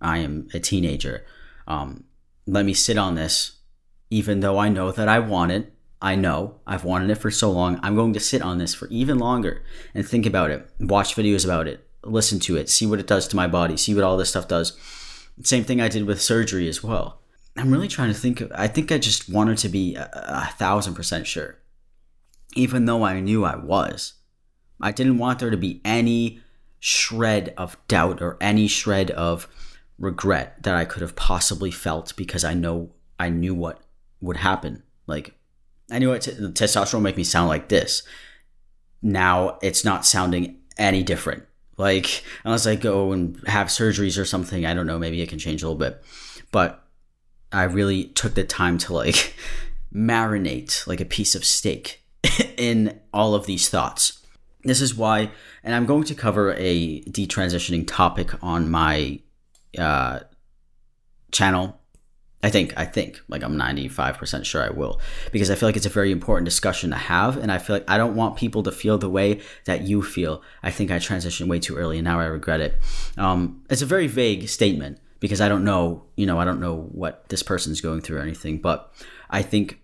I 0.00 0.18
am 0.18 0.48
a 0.54 0.60
teenager. 0.60 1.24
Um, 1.66 2.04
let 2.46 2.64
me 2.64 2.74
sit 2.74 2.98
on 2.98 3.14
this, 3.14 3.56
even 4.10 4.40
though 4.40 4.58
I 4.58 4.68
know 4.68 4.92
that 4.92 5.08
I 5.08 5.18
want 5.18 5.52
it. 5.52 5.72
I 6.00 6.14
know 6.14 6.56
I've 6.66 6.84
wanted 6.84 7.10
it 7.10 7.16
for 7.16 7.30
so 7.30 7.50
long. 7.50 7.80
I'm 7.82 7.94
going 7.94 8.12
to 8.12 8.20
sit 8.20 8.42
on 8.42 8.58
this 8.58 8.74
for 8.74 8.88
even 8.88 9.18
longer 9.18 9.62
and 9.94 10.06
think 10.06 10.26
about 10.26 10.50
it, 10.50 10.68
watch 10.78 11.16
videos 11.16 11.44
about 11.44 11.66
it, 11.66 11.86
listen 12.04 12.38
to 12.40 12.56
it, 12.56 12.68
see 12.68 12.86
what 12.86 13.00
it 13.00 13.06
does 13.06 13.26
to 13.28 13.36
my 13.36 13.46
body, 13.46 13.76
see 13.76 13.94
what 13.94 14.04
all 14.04 14.16
this 14.16 14.30
stuff 14.30 14.48
does. 14.48 14.76
Same 15.42 15.64
thing 15.64 15.80
I 15.80 15.88
did 15.88 16.06
with 16.06 16.20
surgery 16.20 16.68
as 16.68 16.82
well. 16.82 17.20
I'm 17.56 17.70
really 17.70 17.88
trying 17.88 18.12
to 18.12 18.18
think. 18.18 18.42
I 18.54 18.68
think 18.68 18.92
I 18.92 18.98
just 18.98 19.28
wanted 19.30 19.58
to 19.58 19.68
be 19.68 19.94
a, 19.94 20.10
a 20.12 20.54
thousand 20.58 20.94
percent 20.94 21.26
sure, 21.26 21.58
even 22.54 22.84
though 22.84 23.02
I 23.02 23.20
knew 23.20 23.44
I 23.44 23.56
was. 23.56 24.14
I 24.80 24.92
didn't 24.92 25.18
want 25.18 25.38
there 25.38 25.50
to 25.50 25.56
be 25.56 25.80
any 25.84 26.40
shred 26.78 27.54
of 27.56 27.78
doubt 27.88 28.20
or 28.20 28.36
any 28.40 28.68
shred 28.68 29.10
of 29.12 29.48
regret 29.98 30.62
that 30.62 30.74
I 30.74 30.84
could 30.84 31.00
have 31.00 31.16
possibly 31.16 31.70
felt 31.70 32.14
because 32.16 32.44
I 32.44 32.52
know 32.52 32.90
I 33.18 33.30
knew 33.30 33.54
what 33.54 33.80
would 34.20 34.36
happen. 34.36 34.82
Like 35.06 35.34
I 35.90 35.98
knew 35.98 36.08
what 36.10 36.22
t- 36.22 36.32
testosterone 36.32 37.02
make 37.02 37.16
me 37.16 37.24
sound 37.24 37.48
like 37.48 37.68
this. 37.68 38.02
Now 39.02 39.58
it's 39.62 39.84
not 39.84 40.06
sounding 40.06 40.58
any 40.78 41.02
different. 41.02 41.44
Like 41.76 42.24
unless 42.44 42.66
I 42.66 42.76
go 42.76 43.12
and 43.12 43.40
have 43.46 43.68
surgeries 43.68 44.18
or 44.18 44.24
something, 44.24 44.66
I 44.66 44.74
don't 44.74 44.86
know. 44.86 44.98
Maybe 44.98 45.20
it 45.20 45.28
can 45.28 45.38
change 45.38 45.62
a 45.62 45.68
little 45.68 45.78
bit, 45.78 46.02
but 46.50 46.82
I 47.52 47.64
really 47.64 48.04
took 48.04 48.34
the 48.34 48.44
time 48.44 48.78
to 48.78 48.94
like 48.94 49.34
marinate 49.94 50.86
like 50.86 51.00
a 51.00 51.04
piece 51.04 51.34
of 51.34 51.44
steak 51.44 52.02
in 52.56 53.00
all 53.12 53.34
of 53.34 53.46
these 53.46 53.68
thoughts. 53.68 54.22
This 54.64 54.80
is 54.80 54.96
why, 54.96 55.30
and 55.62 55.74
I'm 55.74 55.86
going 55.86 56.04
to 56.04 56.14
cover 56.14 56.52
a 56.58 57.00
detransitioning 57.02 57.86
topic 57.86 58.42
on 58.42 58.68
my 58.68 59.20
uh, 59.78 60.20
channel. 61.30 61.80
I 62.46 62.48
think, 62.48 62.74
I 62.76 62.84
think, 62.84 63.20
like 63.26 63.42
I'm 63.42 63.56
95% 63.56 64.44
sure 64.44 64.62
I 64.62 64.70
will, 64.70 65.00
because 65.32 65.50
I 65.50 65.56
feel 65.56 65.68
like 65.68 65.74
it's 65.74 65.84
a 65.84 65.88
very 65.88 66.12
important 66.12 66.44
discussion 66.44 66.90
to 66.90 66.96
have. 66.96 67.36
And 67.36 67.50
I 67.50 67.58
feel 67.58 67.74
like 67.74 67.90
I 67.90 67.98
don't 67.98 68.14
want 68.14 68.36
people 68.36 68.62
to 68.62 68.70
feel 68.70 68.98
the 68.98 69.10
way 69.10 69.40
that 69.64 69.82
you 69.82 70.00
feel. 70.00 70.42
I 70.62 70.70
think 70.70 70.92
I 70.92 70.98
transitioned 70.98 71.48
way 71.48 71.58
too 71.58 71.74
early 71.74 71.98
and 71.98 72.04
now 72.04 72.20
I 72.20 72.26
regret 72.26 72.60
it. 72.60 72.80
Um, 73.18 73.64
it's 73.68 73.82
a 73.82 73.86
very 73.86 74.06
vague 74.06 74.48
statement 74.48 75.00
because 75.18 75.40
I 75.40 75.48
don't 75.48 75.64
know, 75.64 76.04
you 76.16 76.24
know, 76.24 76.38
I 76.38 76.44
don't 76.44 76.60
know 76.60 76.88
what 76.92 77.28
this 77.30 77.42
person's 77.42 77.80
going 77.80 78.00
through 78.00 78.18
or 78.18 78.22
anything, 78.22 78.58
but 78.58 78.94
I 79.28 79.42
think 79.42 79.80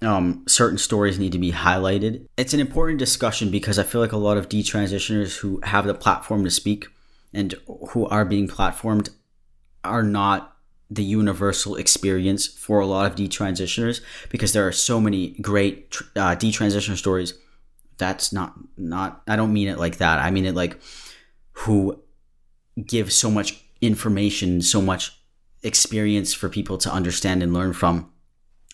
um, 0.00 0.42
certain 0.48 0.78
stories 0.78 1.18
need 1.18 1.32
to 1.32 1.38
be 1.38 1.52
highlighted. 1.52 2.26
It's 2.38 2.54
an 2.54 2.60
important 2.60 2.98
discussion 2.98 3.50
because 3.50 3.78
I 3.78 3.82
feel 3.82 4.00
like 4.00 4.12
a 4.12 4.16
lot 4.16 4.38
of 4.38 4.48
detransitioners 4.48 5.36
who 5.36 5.60
have 5.62 5.84
the 5.84 5.92
platform 5.92 6.44
to 6.44 6.50
speak 6.50 6.86
and 7.34 7.54
who 7.90 8.06
are 8.06 8.24
being 8.24 8.48
platformed 8.48 9.10
are 9.84 10.02
not 10.02 10.53
the 10.94 11.04
universal 11.04 11.76
experience 11.76 12.46
for 12.46 12.80
a 12.80 12.86
lot 12.86 13.06
of 13.06 13.16
detransitioners 13.16 14.00
because 14.30 14.52
there 14.52 14.66
are 14.66 14.72
so 14.72 15.00
many 15.00 15.30
great 15.40 15.96
uh, 16.16 16.36
detransitioner 16.36 16.96
stories. 16.96 17.34
That's 17.98 18.32
not 18.32 18.54
not. 18.76 19.22
I 19.26 19.36
don't 19.36 19.52
mean 19.52 19.68
it 19.68 19.78
like 19.78 19.98
that. 19.98 20.18
I 20.18 20.30
mean 20.30 20.46
it 20.46 20.54
like 20.54 20.78
who 21.52 22.00
give 22.84 23.12
so 23.12 23.30
much 23.30 23.64
information, 23.80 24.62
so 24.62 24.80
much 24.80 25.12
experience 25.62 26.34
for 26.34 26.48
people 26.48 26.78
to 26.78 26.92
understand 26.92 27.42
and 27.42 27.54
learn 27.54 27.72
from 27.72 28.10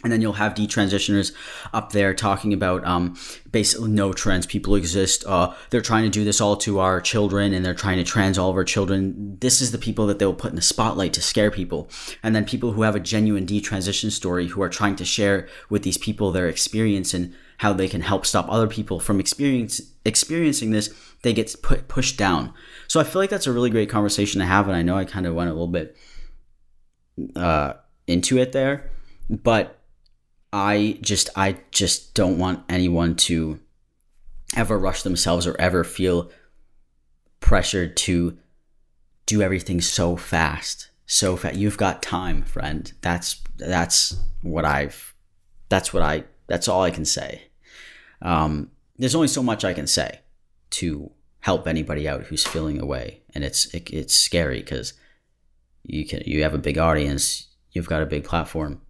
and 0.03 0.13
then 0.13 0.21
you'll 0.21 0.33
have 0.35 0.55
detransitioners 0.55 1.33
up 1.73 1.93
there 1.93 2.15
talking 2.15 2.53
about 2.53 2.85
um, 2.87 3.17
basically 3.53 3.91
no 3.91 4.13
trans 4.13 4.47
people 4.47 4.75
exist. 4.75 5.25
Uh, 5.27 5.55
they're 5.69 5.81
trying 5.81 6.05
to 6.05 6.11
do 6.11 6.25
this 6.25 6.41
all 6.41 6.57
to 6.57 6.79
our 6.79 7.01
children 7.01 7.53
and 7.53 7.65
they're 7.65 7.75
trying 7.75 7.99
to 7.99 8.05
trans 8.05 8.39
all 8.39 8.51
of 8.51 8.57
our 8.57 8.65
children. 8.65 9.37
This 9.41 9.61
is 9.61 9.73
the 9.73 9.79
people 9.79 10.07
that 10.07 10.19
they'll 10.19 10.35
put 10.35 10.51
in 10.51 10.57
the 10.57 10.63
spotlight 10.63 11.13
to 11.15 11.23
scare 11.23 11.51
people. 11.51 11.91
And 12.23 12.35
then 12.35 12.45
people 12.45 12.73
who 12.73 12.83
have 12.83 12.97
a 12.97 13.01
genuine 13.01 13.47
detransition 13.47 14.11
story 14.11 14.49
who 14.49 14.63
are 14.63 14.71
trying 14.71 14.97
to 14.97 15.05
share 15.05 15.49
with 15.69 15.83
these 15.83 15.99
people 15.99 16.31
their 16.31 16.49
experience 16.49 17.13
and 17.13 17.35
how 17.59 17.75
they 17.75 17.89
can 17.89 18.01
help 18.01 18.25
stop 18.25 18.47
other 18.49 18.67
people 18.67 19.01
from 19.01 19.21
experience, 19.21 19.83
experiencing 20.07 20.71
this, 20.71 20.95
they 21.23 21.35
get 21.35 21.55
put, 21.63 21.89
pushed 21.89 22.17
down. 22.17 22.55
So 22.89 23.01
I 23.01 23.05
feel 23.05 23.21
like 23.21 23.29
that's 23.29 23.47
a 23.47 23.53
really 23.53 23.69
great 23.69 23.91
conversation 23.91 24.41
to 24.41 24.47
have. 24.47 24.67
And 24.67 24.77
I 24.77 24.81
know 24.81 24.97
I 24.97 25.05
kind 25.05 25.27
of 25.27 25.35
went 25.35 25.51
a 25.51 25.53
little 25.53 25.69
bit 25.69 25.95
uh, 27.37 27.75
into 28.07 28.39
it 28.39 28.53
there, 28.53 28.91
but 29.29 29.80
I 30.53 30.99
just 31.01 31.31
I 31.37 31.59
just 31.71 32.15
don't 32.15 32.39
want 32.39 32.65
anyone 32.69 33.15
to 33.17 33.61
ever 34.57 34.79
rush 34.79 35.03
themselves 35.03 35.47
or 35.47 35.59
ever 35.61 35.85
feel 35.85 36.31
pressured 37.41 37.97
to 37.97 38.37
do 39.27 39.43
everything 39.43 39.81
so 39.81 40.17
fast. 40.17 40.89
So 41.07 41.37
fast. 41.37 41.57
You've 41.57 41.77
got 41.77 42.03
time, 42.03 42.43
friend. 42.43 42.93
That's 43.01 43.41
that's 43.57 44.17
what 44.43 44.65
I've 44.65 45.15
that's 45.69 45.93
what 45.93 46.03
I 46.03 46.25
that's 46.47 46.69
all 46.69 46.83
I 46.83 46.91
can 46.91 47.05
say. 47.05 47.43
Um, 48.23 48.71
there's 48.99 49.15
only 49.15 49.29
so 49.29 49.43
much 49.43 49.65
I 49.65 49.73
can 49.73 49.87
say 49.87 50.21
to 50.71 51.11
help 51.41 51.67
anybody 51.67 52.09
out 52.09 52.25
who's 52.25 52.47
feeling 52.47 52.81
away, 52.81 53.23
and 53.35 53.45
it's 53.45 53.67
it, 53.75 53.91
it's 53.91 54.17
scary 54.17 54.59
because 54.59 54.95
you 55.85 56.05
can 56.05 56.23
you 56.27 56.43
have 56.43 56.55
a 56.55 56.59
big 56.59 56.79
audience, 56.79 57.49
you've 57.73 57.89
got 57.89 58.03
a 58.03 58.07
big 58.07 58.25
platform, 58.25 58.81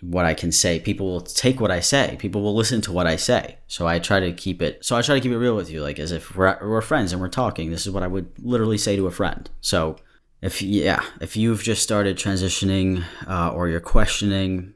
what 0.00 0.24
I 0.24 0.34
can 0.34 0.52
say. 0.52 0.80
People 0.80 1.06
will 1.06 1.20
take 1.20 1.60
what 1.60 1.70
I 1.70 1.80
say. 1.80 2.16
People 2.18 2.42
will 2.42 2.54
listen 2.54 2.80
to 2.82 2.92
what 2.92 3.06
I 3.06 3.16
say. 3.16 3.58
So 3.66 3.86
I 3.86 3.98
try 3.98 4.20
to 4.20 4.32
keep 4.32 4.62
it. 4.62 4.84
So 4.84 4.96
I 4.96 5.02
try 5.02 5.14
to 5.14 5.20
keep 5.20 5.32
it 5.32 5.38
real 5.38 5.56
with 5.56 5.70
you, 5.70 5.82
like 5.82 5.98
as 5.98 6.12
if 6.12 6.36
we're, 6.36 6.58
we're 6.60 6.80
friends 6.80 7.12
and 7.12 7.20
we're 7.20 7.28
talking. 7.28 7.70
This 7.70 7.86
is 7.86 7.92
what 7.92 8.02
I 8.02 8.08
would 8.08 8.30
literally 8.38 8.78
say 8.78 8.96
to 8.96 9.06
a 9.06 9.10
friend. 9.10 9.48
So 9.60 9.96
if 10.42 10.60
yeah, 10.60 11.02
if 11.20 11.36
you've 11.36 11.62
just 11.62 11.82
started 11.82 12.16
transitioning, 12.16 13.04
uh, 13.28 13.52
or 13.52 13.68
you're 13.68 13.80
questioning, 13.80 14.74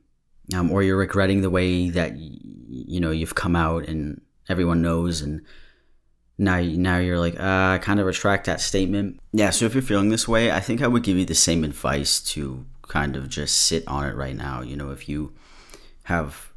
um, 0.55 0.71
or 0.71 0.83
you're 0.83 0.97
regretting 0.97 1.43
the 1.43 1.51
way 1.51 1.91
that 1.91 2.17
you 2.17 3.01
know 3.01 3.11
you've 3.11 3.35
come 3.35 3.57
out 3.57 3.89
and 3.89 4.21
everyone 4.49 4.81
knows 4.81 5.21
and 5.21 5.43
now 6.39 6.61
now 6.61 6.99
you're 6.99 7.19
like 7.19 7.35
uh, 7.39 7.79
kind 7.79 7.99
of 7.99 8.07
retract 8.07 8.47
that 8.47 8.61
statement. 8.61 9.19
Yeah, 9.33 9.51
so 9.51 9.65
if 9.65 9.75
you're 9.75 9.83
feeling 9.83 10.11
this 10.11 10.29
way, 10.29 10.53
I 10.53 10.61
think 10.61 10.83
I 10.83 10.87
would 10.87 11.03
give 11.03 11.17
you 11.17 11.25
the 11.25 11.35
same 11.35 11.65
advice 11.65 12.21
to 12.33 12.65
kind 12.89 13.17
of 13.17 13.29
just 13.29 13.57
sit 13.57 13.87
on 13.87 14.05
it 14.05 14.15
right 14.15 14.37
now. 14.37 14.63
You 14.63 14.77
know, 14.77 14.91
if 14.91 15.09
you 15.09 15.35
have 16.05 16.53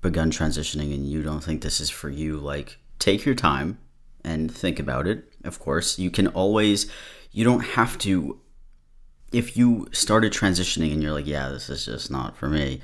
begun 0.00 0.30
transitioning 0.30 0.94
and 0.94 1.08
you 1.08 1.22
don't 1.22 1.42
think 1.42 1.62
this 1.62 1.80
is 1.80 1.90
for 1.90 2.08
you, 2.08 2.38
like 2.38 2.78
take 2.98 3.24
your 3.24 3.34
time 3.34 3.78
and 4.24 4.52
think 4.52 4.78
about 4.78 5.06
it. 5.06 5.32
Of 5.44 5.58
course, 5.58 5.98
you 5.98 6.10
can 6.10 6.28
always, 6.28 6.90
you 7.30 7.44
don't 7.44 7.64
have 7.64 7.98
to, 7.98 8.40
if 9.32 9.56
you 9.56 9.88
started 9.92 10.32
transitioning 10.32 10.92
and 10.92 11.02
you're 11.02 11.12
like, 11.12 11.26
yeah, 11.26 11.48
this 11.48 11.68
is 11.68 11.84
just 11.84 12.10
not 12.10 12.36
for 12.36 12.48
me, 12.48 12.80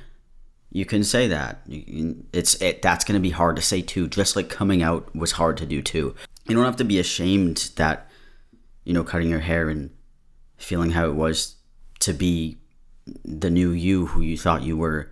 you 0.70 0.85
can 0.85 1.04
say 1.04 1.28
that. 1.28 1.62
It's 1.68 2.61
it, 2.61 2.83
that's 2.83 3.04
going 3.04 3.14
to 3.14 3.22
be 3.22 3.30
hard 3.30 3.57
to 3.57 3.62
say 3.62 3.80
too. 3.80 4.09
Just 4.09 4.35
like 4.35 4.48
coming 4.48 4.83
out 4.83 5.14
was 5.14 5.33
hard 5.33 5.57
to 5.59 5.66
do 5.66 5.80
too. 5.80 6.14
You 6.48 6.54
don't 6.54 6.64
have 6.64 6.76
to 6.76 6.85
be 6.85 6.98
ashamed 6.98 7.70
that, 7.76 8.11
you 8.85 8.92
know, 8.92 9.04
cutting 9.04 9.30
your 9.30 9.38
hair 9.38 9.68
and 9.68 9.90
feeling 10.57 10.90
how 10.90 11.07
it 11.07 11.14
was 11.14 11.57
to 12.00 12.12
be 12.12 12.59
the 13.24 13.50
new 13.50 13.70
you 13.70 14.06
who 14.06 14.20
you 14.20 14.36
thought 14.36 14.62
you 14.62 14.76
were. 14.76 15.10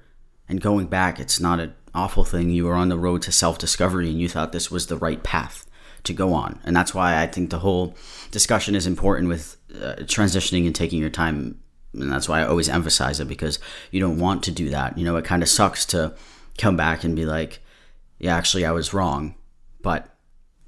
And 0.49 0.61
going 0.61 0.87
back, 0.87 1.21
it's 1.21 1.41
not 1.41 1.61
an 1.61 1.75
awful 1.95 2.25
thing. 2.25 2.51
You 2.51 2.67
were 2.67 2.75
on 2.75 2.89
the 2.89 2.99
road 2.99 3.23
to 3.23 3.33
self 3.33 3.59
discovery 3.59 4.09
and 4.09 4.21
you 4.21 4.29
thought 4.29 4.53
this 4.53 4.71
was 4.71 4.87
the 4.87 4.97
right 4.97 5.23
path 5.23 5.67
to 6.05 6.13
go 6.13 6.33
on. 6.35 6.61
And 6.65 6.75
that's 6.75 6.95
why 6.95 7.21
I 7.23 7.27
think 7.27 7.51
the 7.51 7.61
whole 7.61 7.95
discussion 8.31 8.75
is 8.75 8.87
important 8.87 9.29
with 9.29 9.57
uh, 9.75 9.97
transitioning 10.01 10.67
and 10.67 10.75
taking 10.75 11.01
your 11.01 11.11
time. 11.11 11.61
And 11.95 12.11
that's 12.11 12.29
why 12.29 12.41
I 12.41 12.47
always 12.47 12.69
emphasize 12.69 13.21
it 13.21 13.29
because 13.29 13.59
you 13.91 14.01
don't 14.01 14.19
want 14.19 14.43
to 14.45 14.51
do 14.51 14.71
that. 14.71 14.97
You 14.97 15.05
know, 15.05 15.17
it 15.17 15.25
kind 15.25 15.43
of 15.43 15.49
sucks 15.49 15.85
to 15.87 16.15
come 16.59 16.77
back 16.77 17.05
and 17.05 17.15
be 17.15 17.27
like, 17.27 17.61
yeah, 18.19 18.37
actually, 18.37 18.65
I 18.65 18.73
was 18.73 18.95
wrong. 18.95 19.35
But 19.83 20.09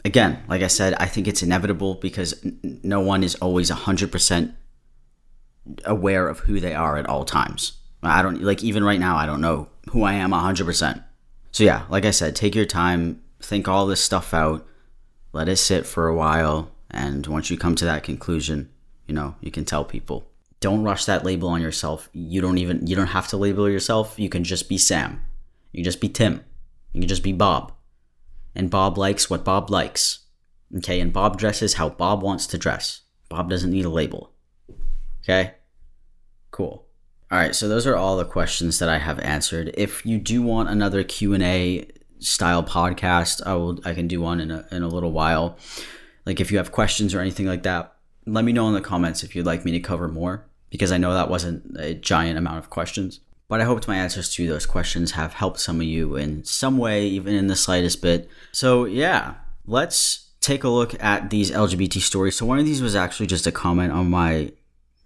again, 0.05 0.43
like 0.49 0.63
I 0.63 0.67
said, 0.67 0.95
I 0.95 1.07
think 1.07 1.27
it's 1.27 1.43
inevitable 1.43 1.95
because 1.95 2.35
no 2.63 3.01
one 3.01 3.23
is 3.25 3.37
always 3.37 3.71
100% 3.71 4.55
aware 5.85 6.29
of 6.29 6.41
who 6.41 6.61
they 6.61 6.75
are 6.75 6.97
at 6.97 7.07
all 7.07 7.25
times. 7.25 7.79
I 8.03 8.23
don't 8.23 8.43
like 8.43 8.63
even 8.63 8.85
right 8.85 9.01
now 9.01 9.17
I 9.17 9.27
don't 9.27 9.41
know 9.41 9.69
who 9.91 10.03
I 10.03 10.15
am 10.15 10.31
100%. 10.31 11.03
So 11.53 11.65
yeah, 11.65 11.85
like 11.89 12.05
I 12.05 12.11
said, 12.11 12.37
take 12.37 12.55
your 12.55 12.67
time, 12.67 13.23
think 13.41 13.69
all 13.69 13.87
this 13.87 14.01
stuff 14.01 14.35
out, 14.35 14.67
let 15.33 15.49
it 15.49 15.57
sit 15.57 15.87
for 15.87 16.07
a 16.07 16.15
while, 16.15 16.71
and 16.91 17.27
once 17.27 17.51
you 17.51 17.57
come 17.57 17.75
to 17.77 17.85
that 17.85 18.03
conclusion, 18.03 18.71
you 19.07 19.15
know, 19.15 19.37
you 19.41 19.51
can 19.51 19.65
tell 19.65 19.85
people. 19.85 20.29
Don't 20.61 20.85
rush 20.85 21.05
that 21.05 21.25
label 21.25 21.49
on 21.49 21.61
yourself. 21.61 22.09
You 22.13 22.41
don't 22.41 22.59
even 22.59 22.87
you 22.87 22.97
don't 22.97 23.09
have 23.09 23.29
to 23.29 23.37
label 23.37 23.69
yourself. 23.69 24.19
You 24.19 24.29
can 24.29 24.45
just 24.45 24.69
be 24.69 24.79
Sam. 24.79 25.25
You 25.73 25.79
can 25.79 25.85
just 25.85 26.01
be 26.01 26.09
Tim. 26.09 26.45
You 26.93 27.01
can 27.01 27.09
just 27.09 27.23
be 27.23 27.33
Bob. 27.33 27.73
And 28.55 28.71
Bob 28.71 28.97
likes 28.97 29.29
what 29.29 29.45
Bob 29.45 29.71
likes. 29.71 30.21
Okay, 30.77 31.01
and 31.01 31.13
Bob 31.13 31.39
dresses 31.39 31.75
how 31.75 31.89
Bob 31.89 32.23
wants 32.23 32.47
to 32.49 32.59
dress. 32.59 33.03
Bob 33.29 33.51
doesn't 33.51 33.71
need 33.71 33.85
a 33.85 33.91
label. 33.91 34.34
Okay? 35.25 35.55
Cool. 36.51 36.87
All 37.31 37.39
right, 37.39 37.55
so 37.55 37.69
those 37.69 37.87
are 37.87 37.97
all 37.97 38.17
the 38.17 38.25
questions 38.25 38.79
that 38.79 38.89
I 38.89 38.99
have 38.99 39.19
answered. 39.21 39.73
If 39.75 40.07
you 40.07 40.19
do 40.19 40.43
want 40.43 40.69
another 40.69 41.03
Q&A 41.03 41.89
style 42.21 42.63
podcast, 42.63 43.43
I 43.45 43.55
will 43.55 43.81
I 43.85 43.93
can 43.95 44.07
do 44.07 44.21
one 44.21 44.41
in 44.41 44.51
a 44.51 44.67
in 44.71 44.83
a 44.83 44.89
little 44.89 45.13
while. 45.13 45.59
Like 46.27 46.41
if 46.41 46.53
you 46.53 46.59
have 46.59 46.73
questions 46.73 47.15
or 47.15 47.21
anything 47.21 47.47
like 47.47 47.65
that, 47.65 47.97
let 48.27 48.45
me 48.45 48.53
know 48.53 48.69
in 48.69 48.75
the 48.75 48.81
comments 48.81 49.23
if 49.23 49.35
you'd 49.35 49.47
like 49.47 49.65
me 49.65 49.73
to 49.73 49.81
cover 49.81 50.09
more 50.09 50.47
because 50.71 50.93
I 50.93 50.99
know 50.99 51.13
that 51.13 51.31
wasn't 51.31 51.77
a 51.79 51.95
giant 51.95 52.39
amount 52.39 52.59
of 52.59 52.71
questions. 52.71 53.21
But 53.47 53.61
I 53.61 53.65
hoped 53.65 53.87
my 53.87 53.97
answers 53.97 54.33
to 54.35 54.49
those 54.49 54.67
questions 54.67 55.13
have 55.13 55.35
helped 55.35 55.61
some 55.61 55.77
of 55.77 55.87
you 55.87 56.17
in 56.17 56.45
some 56.45 56.79
way, 56.79 57.07
even 57.07 57.35
in 57.35 57.47
the 57.47 57.57
slightest 57.57 58.01
bit. 58.01 58.29
So, 58.53 58.85
yeah, 58.85 59.35
let's 59.67 60.31
take 60.41 60.65
a 60.65 60.69
look 60.69 61.01
at 61.03 61.31
these 61.31 61.51
LGBT 61.51 62.01
stories. 62.01 62.37
So, 62.37 62.47
one 62.47 62.59
of 62.59 62.65
these 62.65 62.81
was 62.81 62.97
actually 62.97 63.27
just 63.27 63.47
a 63.47 63.53
comment 63.53 63.93
on 63.93 64.09
my 64.09 64.53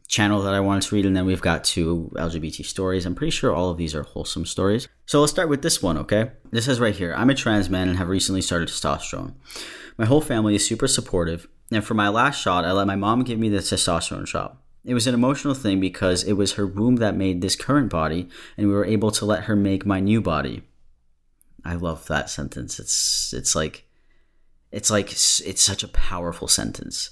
channel 0.08 0.40
that 0.42 0.54
I 0.54 0.60
wanted 0.60 0.82
to 0.84 0.94
read, 0.94 1.06
and 1.06 1.14
then 1.14 1.26
we've 1.26 1.42
got 1.42 1.62
two 1.62 2.10
LGBT 2.14 2.64
stories. 2.64 3.04
I'm 3.06 3.14
pretty 3.14 3.30
sure 3.30 3.54
all 3.54 3.70
of 3.70 3.76
these 3.76 3.94
are 3.94 4.02
wholesome 4.02 4.46
stories. 4.46 4.88
So 5.06 5.20
let's 5.20 5.32
start 5.32 5.50
with 5.50 5.62
this 5.62 5.82
one, 5.82 5.98
okay? 5.98 6.32
This 6.50 6.64
says 6.64 6.80
right 6.80 6.96
here 6.96 7.14
I'm 7.14 7.30
a 7.30 7.34
trans 7.34 7.70
man 7.70 7.88
and 7.88 7.98
have 7.98 8.08
recently 8.08 8.42
started 8.42 8.68
testosterone. 8.68 9.34
My 9.98 10.06
whole 10.06 10.22
family 10.22 10.54
is 10.54 10.66
super 10.66 10.88
supportive, 10.88 11.46
and 11.70 11.84
for 11.84 11.94
my 11.94 12.08
last 12.08 12.40
shot, 12.40 12.64
I 12.64 12.72
let 12.72 12.86
my 12.86 12.96
mom 12.96 13.22
give 13.22 13.38
me 13.38 13.50
the 13.50 13.58
testosterone 13.58 14.26
shot. 14.26 14.56
It 14.84 14.94
was 14.94 15.06
an 15.06 15.14
emotional 15.14 15.54
thing 15.54 15.80
because 15.80 16.24
it 16.24 16.32
was 16.32 16.54
her 16.54 16.66
womb 16.66 16.96
that 16.96 17.14
made 17.14 17.42
this 17.42 17.56
current 17.56 17.90
body, 17.90 18.28
and 18.56 18.68
we 18.68 18.74
were 18.74 18.86
able 18.86 19.10
to 19.10 19.26
let 19.26 19.44
her 19.44 19.56
make 19.56 19.84
my 19.84 20.00
new 20.00 20.22
body. 20.22 20.62
I 21.64 21.74
love 21.74 22.06
that 22.06 22.30
sentence. 22.30 22.80
It's 22.80 23.34
it's 23.34 23.54
like 23.54 23.84
it's 24.72 24.90
like 24.90 25.12
it's 25.12 25.60
such 25.60 25.82
a 25.82 25.88
powerful 25.88 26.48
sentence. 26.48 27.10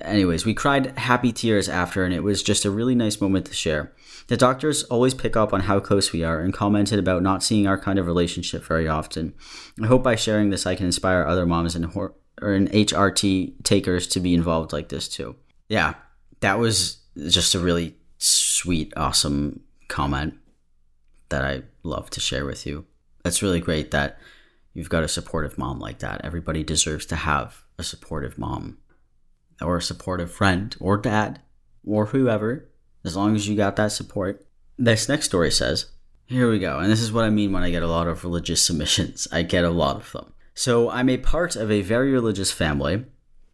Anyways, 0.00 0.44
we 0.44 0.54
cried 0.54 0.98
happy 0.98 1.32
tears 1.32 1.68
after, 1.68 2.04
and 2.04 2.14
it 2.14 2.22
was 2.22 2.42
just 2.42 2.64
a 2.64 2.70
really 2.70 2.94
nice 2.94 3.20
moment 3.20 3.46
to 3.46 3.54
share. 3.54 3.92
The 4.28 4.36
doctors 4.36 4.82
always 4.84 5.14
pick 5.14 5.36
up 5.36 5.52
on 5.52 5.60
how 5.60 5.80
close 5.80 6.12
we 6.12 6.24
are 6.24 6.40
and 6.40 6.54
commented 6.54 6.98
about 6.98 7.22
not 7.22 7.42
seeing 7.42 7.66
our 7.66 7.78
kind 7.78 7.98
of 7.98 8.06
relationship 8.06 8.64
very 8.64 8.88
often. 8.88 9.34
I 9.82 9.86
hope 9.86 10.02
by 10.02 10.16
sharing 10.16 10.50
this, 10.50 10.66
I 10.66 10.74
can 10.74 10.86
inspire 10.86 11.24
other 11.24 11.46
moms 11.46 11.74
and, 11.74 11.94
or 11.94 12.14
in 12.54 12.68
HRT 12.68 13.62
takers 13.62 14.06
to 14.08 14.20
be 14.20 14.34
involved 14.34 14.72
like 14.72 14.88
this 14.88 15.08
too. 15.08 15.36
Yeah, 15.68 15.94
that 16.40 16.58
was 16.58 16.98
just 17.16 17.54
a 17.54 17.58
really 17.58 17.96
sweet, 18.18 18.92
awesome 18.96 19.60
comment 19.88 20.34
that 21.28 21.44
I 21.44 21.62
love 21.82 22.10
to 22.10 22.20
share 22.20 22.46
with 22.46 22.66
you. 22.66 22.86
That's 23.22 23.42
really 23.42 23.60
great 23.60 23.90
that 23.90 24.18
you've 24.72 24.88
got 24.88 25.04
a 25.04 25.08
supportive 25.08 25.58
mom 25.58 25.78
like 25.78 25.98
that. 26.00 26.22
Everybody 26.24 26.64
deserves 26.64 27.06
to 27.06 27.16
have 27.16 27.64
a 27.78 27.82
supportive 27.82 28.38
mom 28.38 28.78
or 29.60 29.76
a 29.76 29.82
supportive 29.82 30.30
friend 30.30 30.76
or 30.80 30.96
dad 30.96 31.40
or 31.86 32.06
whoever, 32.06 32.68
as 33.04 33.16
long 33.16 33.34
as 33.34 33.48
you 33.48 33.56
got 33.56 33.76
that 33.76 33.92
support. 33.92 34.46
This 34.78 35.08
next 35.08 35.26
story 35.26 35.50
says, 35.50 35.86
here 36.26 36.50
we 36.50 36.58
go. 36.58 36.78
And 36.78 36.90
this 36.90 37.00
is 37.00 37.12
what 37.12 37.24
I 37.24 37.30
mean 37.30 37.52
when 37.52 37.62
I 37.62 37.70
get 37.70 37.82
a 37.82 37.88
lot 37.88 38.08
of 38.08 38.24
religious 38.24 38.62
submissions. 38.66 39.28
I 39.30 39.42
get 39.42 39.64
a 39.64 39.70
lot 39.70 39.96
of 39.96 40.12
them. 40.12 40.32
So 40.54 40.88
I'm 40.90 41.08
a 41.08 41.18
part 41.18 41.56
of 41.56 41.70
a 41.70 41.82
very 41.82 42.12
religious 42.12 42.52
family. 42.52 43.04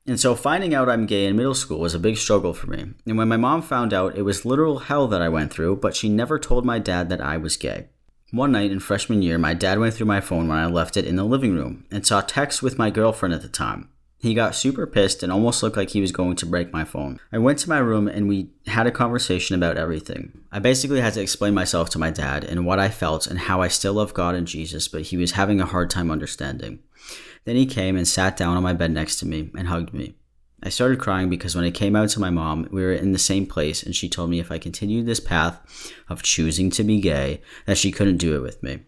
And 0.06 0.18
so 0.18 0.34
finding 0.34 0.74
out 0.74 0.88
I'm 0.88 1.06
gay 1.06 1.26
in 1.26 1.36
middle 1.36 1.54
school 1.54 1.80
was 1.80 1.94
a 1.94 1.98
big 1.98 2.16
struggle 2.16 2.52
for 2.52 2.68
me. 2.68 2.94
And 3.06 3.18
when 3.18 3.28
my 3.28 3.36
mom 3.36 3.62
found 3.62 3.92
out, 3.92 4.16
it 4.16 4.22
was 4.22 4.44
literal 4.44 4.80
hell 4.80 5.06
that 5.08 5.22
I 5.22 5.28
went 5.28 5.52
through, 5.52 5.76
but 5.76 5.94
she 5.94 6.08
never 6.08 6.38
told 6.38 6.64
my 6.64 6.78
dad 6.78 7.08
that 7.10 7.20
I 7.20 7.36
was 7.36 7.56
gay. 7.56 7.88
One 8.32 8.52
night 8.52 8.70
in 8.70 8.80
freshman 8.80 9.22
year, 9.22 9.38
my 9.38 9.54
dad 9.54 9.78
went 9.78 9.94
through 9.94 10.06
my 10.06 10.20
phone 10.20 10.48
when 10.48 10.58
I 10.58 10.66
left 10.66 10.96
it 10.96 11.04
in 11.04 11.16
the 11.16 11.24
living 11.24 11.54
room 11.54 11.84
and 11.90 12.06
saw 12.06 12.20
texts 12.20 12.62
with 12.62 12.78
my 12.78 12.90
girlfriend 12.90 13.34
at 13.34 13.42
the 13.42 13.48
time. 13.48 13.88
He 14.20 14.34
got 14.34 14.54
super 14.54 14.86
pissed 14.86 15.22
and 15.22 15.32
almost 15.32 15.62
looked 15.62 15.78
like 15.78 15.90
he 15.90 16.02
was 16.02 16.12
going 16.12 16.36
to 16.36 16.46
break 16.46 16.74
my 16.74 16.84
phone. 16.84 17.18
I 17.32 17.38
went 17.38 17.58
to 17.60 17.70
my 17.70 17.78
room 17.78 18.06
and 18.06 18.28
we 18.28 18.50
had 18.66 18.86
a 18.86 18.90
conversation 18.90 19.56
about 19.56 19.78
everything. 19.78 20.42
I 20.52 20.58
basically 20.58 21.00
had 21.00 21.14
to 21.14 21.22
explain 21.22 21.54
myself 21.54 21.88
to 21.90 21.98
my 21.98 22.10
dad 22.10 22.44
and 22.44 22.66
what 22.66 22.78
I 22.78 22.90
felt 22.90 23.26
and 23.26 23.38
how 23.38 23.62
I 23.62 23.68
still 23.68 23.94
love 23.94 24.12
God 24.12 24.34
and 24.34 24.46
Jesus, 24.46 24.88
but 24.88 25.02
he 25.02 25.16
was 25.16 25.32
having 25.32 25.58
a 25.58 25.66
hard 25.66 25.88
time 25.88 26.10
understanding. 26.10 26.80
Then 27.46 27.56
he 27.56 27.64
came 27.64 27.96
and 27.96 28.06
sat 28.06 28.36
down 28.36 28.58
on 28.58 28.62
my 28.62 28.74
bed 28.74 28.90
next 28.90 29.20
to 29.20 29.26
me 29.26 29.50
and 29.56 29.68
hugged 29.68 29.94
me. 29.94 30.16
I 30.62 30.68
started 30.68 31.00
crying 31.00 31.30
because 31.30 31.56
when 31.56 31.64
I 31.64 31.70
came 31.70 31.96
out 31.96 32.10
to 32.10 32.20
my 32.20 32.28
mom, 32.28 32.68
we 32.70 32.82
were 32.82 32.92
in 32.92 33.12
the 33.12 33.18
same 33.18 33.46
place 33.46 33.82
and 33.82 33.96
she 33.96 34.10
told 34.10 34.28
me 34.28 34.38
if 34.38 34.52
I 34.52 34.58
continued 34.58 35.06
this 35.06 35.20
path 35.20 35.94
of 36.10 36.22
choosing 36.22 36.68
to 36.72 36.84
be 36.84 37.00
gay, 37.00 37.40
that 37.64 37.78
she 37.78 37.90
couldn't 37.90 38.18
do 38.18 38.36
it 38.36 38.42
with 38.42 38.62
me. 38.62 38.80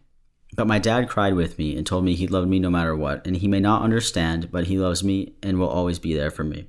But 0.55 0.67
my 0.67 0.79
dad 0.79 1.09
cried 1.09 1.35
with 1.35 1.59
me 1.59 1.77
and 1.77 1.87
told 1.87 2.05
me 2.05 2.15
he 2.15 2.27
loved 2.27 2.49
me 2.49 2.59
no 2.59 2.69
matter 2.69 2.95
what, 2.95 3.27
and 3.27 3.37
he 3.37 3.49
may 3.49 3.61
not 3.61 3.83
understand, 3.83 4.51
but 4.51 4.67
he 4.67 4.79
loves 4.79 5.03
me 5.03 5.35
and 5.43 5.59
will 5.59 5.69
always 5.69 5.99
be 5.99 6.15
there 6.15 6.31
for 6.31 6.45
me. 6.45 6.67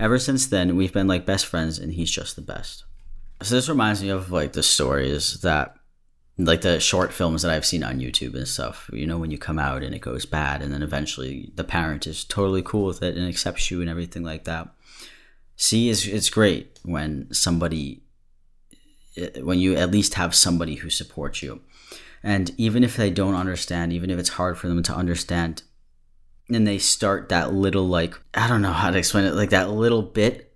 Ever 0.00 0.18
since 0.18 0.46
then, 0.46 0.74
we've 0.74 0.92
been 0.92 1.06
like 1.06 1.24
best 1.24 1.46
friends, 1.46 1.78
and 1.78 1.92
he's 1.92 2.10
just 2.10 2.34
the 2.34 2.42
best. 2.42 2.84
So 3.40 3.54
this 3.54 3.68
reminds 3.68 4.02
me 4.02 4.08
of 4.08 4.32
like 4.32 4.52
the 4.52 4.62
stories 4.62 5.40
that, 5.42 5.76
like 6.36 6.62
the 6.62 6.80
short 6.80 7.12
films 7.12 7.42
that 7.42 7.52
I've 7.52 7.66
seen 7.66 7.84
on 7.84 8.00
YouTube 8.00 8.34
and 8.34 8.48
stuff. 8.48 8.90
You 8.92 9.06
know, 9.06 9.18
when 9.18 9.30
you 9.30 9.38
come 9.38 9.58
out 9.58 9.84
and 9.84 9.94
it 9.94 10.00
goes 10.00 10.26
bad, 10.26 10.60
and 10.60 10.72
then 10.72 10.82
eventually 10.82 11.52
the 11.54 11.64
parent 11.64 12.08
is 12.08 12.24
totally 12.24 12.62
cool 12.62 12.86
with 12.86 13.04
it 13.04 13.16
and 13.16 13.28
accepts 13.28 13.70
you 13.70 13.80
and 13.80 13.88
everything 13.88 14.24
like 14.24 14.44
that. 14.44 14.68
See, 15.54 15.88
is 15.88 16.08
it's 16.08 16.28
great 16.28 16.80
when 16.82 17.32
somebody, 17.32 18.02
eh, 19.16 19.40
when 19.42 19.60
you 19.60 19.76
at 19.76 19.92
least 19.92 20.14
have 20.14 20.34
somebody 20.34 20.74
who 20.76 20.90
supports 20.90 21.40
you 21.40 21.60
and 22.22 22.50
even 22.56 22.84
if 22.84 22.96
they 22.96 23.10
don't 23.10 23.34
understand, 23.34 23.92
even 23.92 24.10
if 24.10 24.18
it's 24.18 24.30
hard 24.30 24.58
for 24.58 24.68
them 24.68 24.82
to 24.84 24.94
understand, 24.94 25.62
and 26.48 26.66
they 26.66 26.78
start 26.78 27.28
that 27.28 27.52
little, 27.52 27.86
like, 27.86 28.18
I 28.34 28.48
don't 28.48 28.62
know 28.62 28.72
how 28.72 28.90
to 28.90 28.98
explain 28.98 29.24
it, 29.24 29.34
like 29.34 29.50
that 29.50 29.70
little 29.70 30.02
bit, 30.02 30.54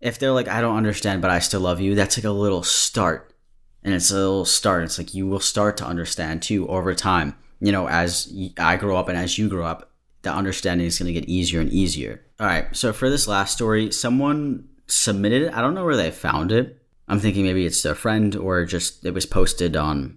if 0.00 0.18
they're 0.18 0.32
like, 0.32 0.48
I 0.48 0.60
don't 0.60 0.76
understand, 0.76 1.22
but 1.22 1.30
I 1.30 1.38
still 1.38 1.60
love 1.60 1.80
you, 1.80 1.94
that's 1.94 2.18
like 2.18 2.24
a 2.24 2.30
little 2.30 2.62
start. 2.62 3.34
And 3.82 3.94
it's 3.94 4.10
a 4.10 4.14
little 4.14 4.44
start. 4.46 4.84
It's 4.84 4.98
like 4.98 5.14
you 5.14 5.26
will 5.26 5.40
start 5.40 5.76
to 5.76 5.86
understand 5.86 6.42
too 6.42 6.66
over 6.68 6.94
time. 6.94 7.36
You 7.60 7.70
know, 7.70 7.86
as 7.86 8.32
I 8.58 8.76
grow 8.76 8.96
up 8.96 9.08
and 9.08 9.18
as 9.18 9.38
you 9.38 9.48
grow 9.48 9.66
up, 9.66 9.90
the 10.22 10.32
understanding 10.32 10.86
is 10.86 10.98
going 10.98 11.12
to 11.12 11.20
get 11.20 11.28
easier 11.28 11.60
and 11.60 11.70
easier. 11.70 12.22
All 12.40 12.46
right. 12.46 12.74
So 12.74 12.94
for 12.94 13.10
this 13.10 13.28
last 13.28 13.52
story, 13.52 13.92
someone 13.92 14.68
submitted 14.86 15.42
it. 15.42 15.54
I 15.54 15.60
don't 15.60 15.74
know 15.74 15.84
where 15.84 15.96
they 15.96 16.10
found 16.10 16.50
it. 16.50 16.80
I'm 17.08 17.20
thinking 17.20 17.44
maybe 17.44 17.66
it's 17.66 17.84
a 17.84 17.94
friend 17.94 18.34
or 18.34 18.64
just 18.64 19.04
it 19.04 19.12
was 19.12 19.26
posted 19.26 19.76
on 19.76 20.16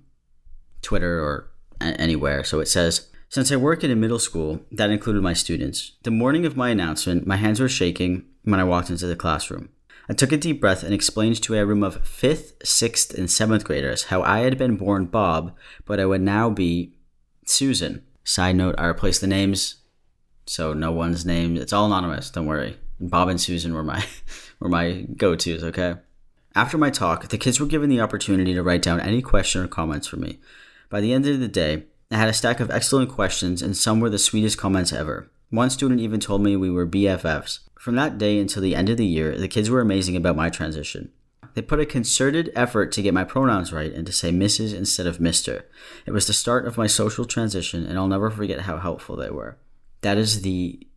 Twitter 0.82 1.19
or 1.19 1.49
anywhere. 1.82 2.43
So 2.43 2.59
it 2.59 2.67
says, 2.67 3.09
since 3.30 3.51
I 3.51 3.57
work 3.57 3.84
in 3.84 3.91
a 3.91 3.95
middle 3.95 4.19
school, 4.19 4.61
that 4.71 4.89
included 4.89 5.21
my 5.21 5.34
students. 5.34 5.93
The 6.03 6.11
morning 6.11 6.45
of 6.45 6.55
my 6.55 6.69
announcement, 6.69 7.28
my 7.28 7.36
hands 7.36 7.59
were 7.59 7.67
shaking 7.67 8.25
when 8.43 8.59
I 8.59 8.63
walked 8.63 8.89
into 8.89 9.05
the 9.05 9.15
classroom. 9.15 9.69
I 10.09 10.13
took 10.13 10.32
a 10.32 10.38
deep 10.38 10.61
breath 10.61 10.84
and 10.84 10.93
explained 10.93 11.41
to 11.43 11.55
a 11.55 11.65
room 11.65 11.84
of 11.84 12.01
5th, 12.03 12.57
6th, 12.59 13.13
and 13.13 13.28
7th 13.28 13.65
graders 13.65 14.03
how 14.05 14.21
I 14.21 14.39
had 14.39 14.57
been 14.57 14.78
born 14.78 15.05
Bob, 15.05 15.53
but 15.86 15.99
I 15.99 16.05
would 16.05 16.21
now 16.21 16.49
be 16.49 16.93
Susan. 17.45 18.03
Side 18.23 18.55
note, 18.55 18.75
I 18.78 18.86
replaced 18.86 19.19
the 19.19 19.28
names, 19.28 19.75
so 20.45 20.73
no 20.73 20.93
one's 20.93 21.25
name. 21.25 21.57
It's 21.57 21.73
all 21.73 21.88
anonymous, 21.88 22.30
don't 22.30 22.45
worry. 22.45 22.78
Bob 22.99 23.28
and 23.28 23.39
Susan 23.39 23.73
were 23.73 23.84
my 23.84 24.05
were 24.59 24.69
my 24.69 25.05
go-tos, 25.17 25.63
okay? 25.63 25.95
After 26.55 26.78
my 26.78 26.89
talk, 26.89 27.28
the 27.28 27.38
kids 27.38 27.59
were 27.59 27.67
given 27.67 27.89
the 27.89 28.01
opportunity 28.01 28.53
to 28.53 28.63
write 28.63 28.82
down 28.82 29.01
any 29.01 29.21
question 29.21 29.61
or 29.61 29.67
comments 29.67 30.07
for 30.07 30.15
me. 30.15 30.39
By 30.89 31.01
the 31.01 31.13
end 31.13 31.27
of 31.27 31.39
the 31.39 31.47
day, 31.47 31.83
I 32.09 32.15
had 32.15 32.29
a 32.29 32.33
stack 32.33 32.59
of 32.59 32.71
excellent 32.71 33.09
questions, 33.09 33.61
and 33.61 33.75
some 33.75 33.99
were 33.99 34.09
the 34.09 34.17
sweetest 34.17 34.57
comments 34.57 34.93
ever. 34.93 35.29
One 35.49 35.69
student 35.69 35.99
even 35.99 36.19
told 36.19 36.41
me 36.41 36.55
we 36.55 36.71
were 36.71 36.88
BFFs. 36.88 37.59
From 37.77 37.95
that 37.95 38.17
day 38.17 38.39
until 38.39 38.61
the 38.61 38.75
end 38.75 38.89
of 38.89 38.97
the 38.97 39.05
year, 39.05 39.38
the 39.38 39.47
kids 39.47 39.69
were 39.69 39.81
amazing 39.81 40.15
about 40.15 40.35
my 40.35 40.49
transition. 40.49 41.11
They 41.53 41.61
put 41.61 41.79
a 41.79 41.85
concerted 41.85 42.51
effort 42.55 42.91
to 42.93 43.01
get 43.01 43.13
my 43.13 43.23
pronouns 43.23 43.73
right 43.73 43.91
and 43.91 44.05
to 44.05 44.13
say 44.13 44.31
Mrs. 44.31 44.73
instead 44.73 45.07
of 45.07 45.17
Mr. 45.17 45.63
It 46.05 46.11
was 46.11 46.27
the 46.27 46.33
start 46.33 46.67
of 46.67 46.77
my 46.77 46.88
social 46.88 47.25
transition, 47.25 47.85
and 47.85 47.97
I'll 47.97 48.07
never 48.07 48.29
forget 48.29 48.61
how 48.61 48.77
helpful 48.77 49.15
they 49.15 49.29
were. 49.29 49.57
That 50.01 50.17
is 50.17 50.41
the 50.41 50.88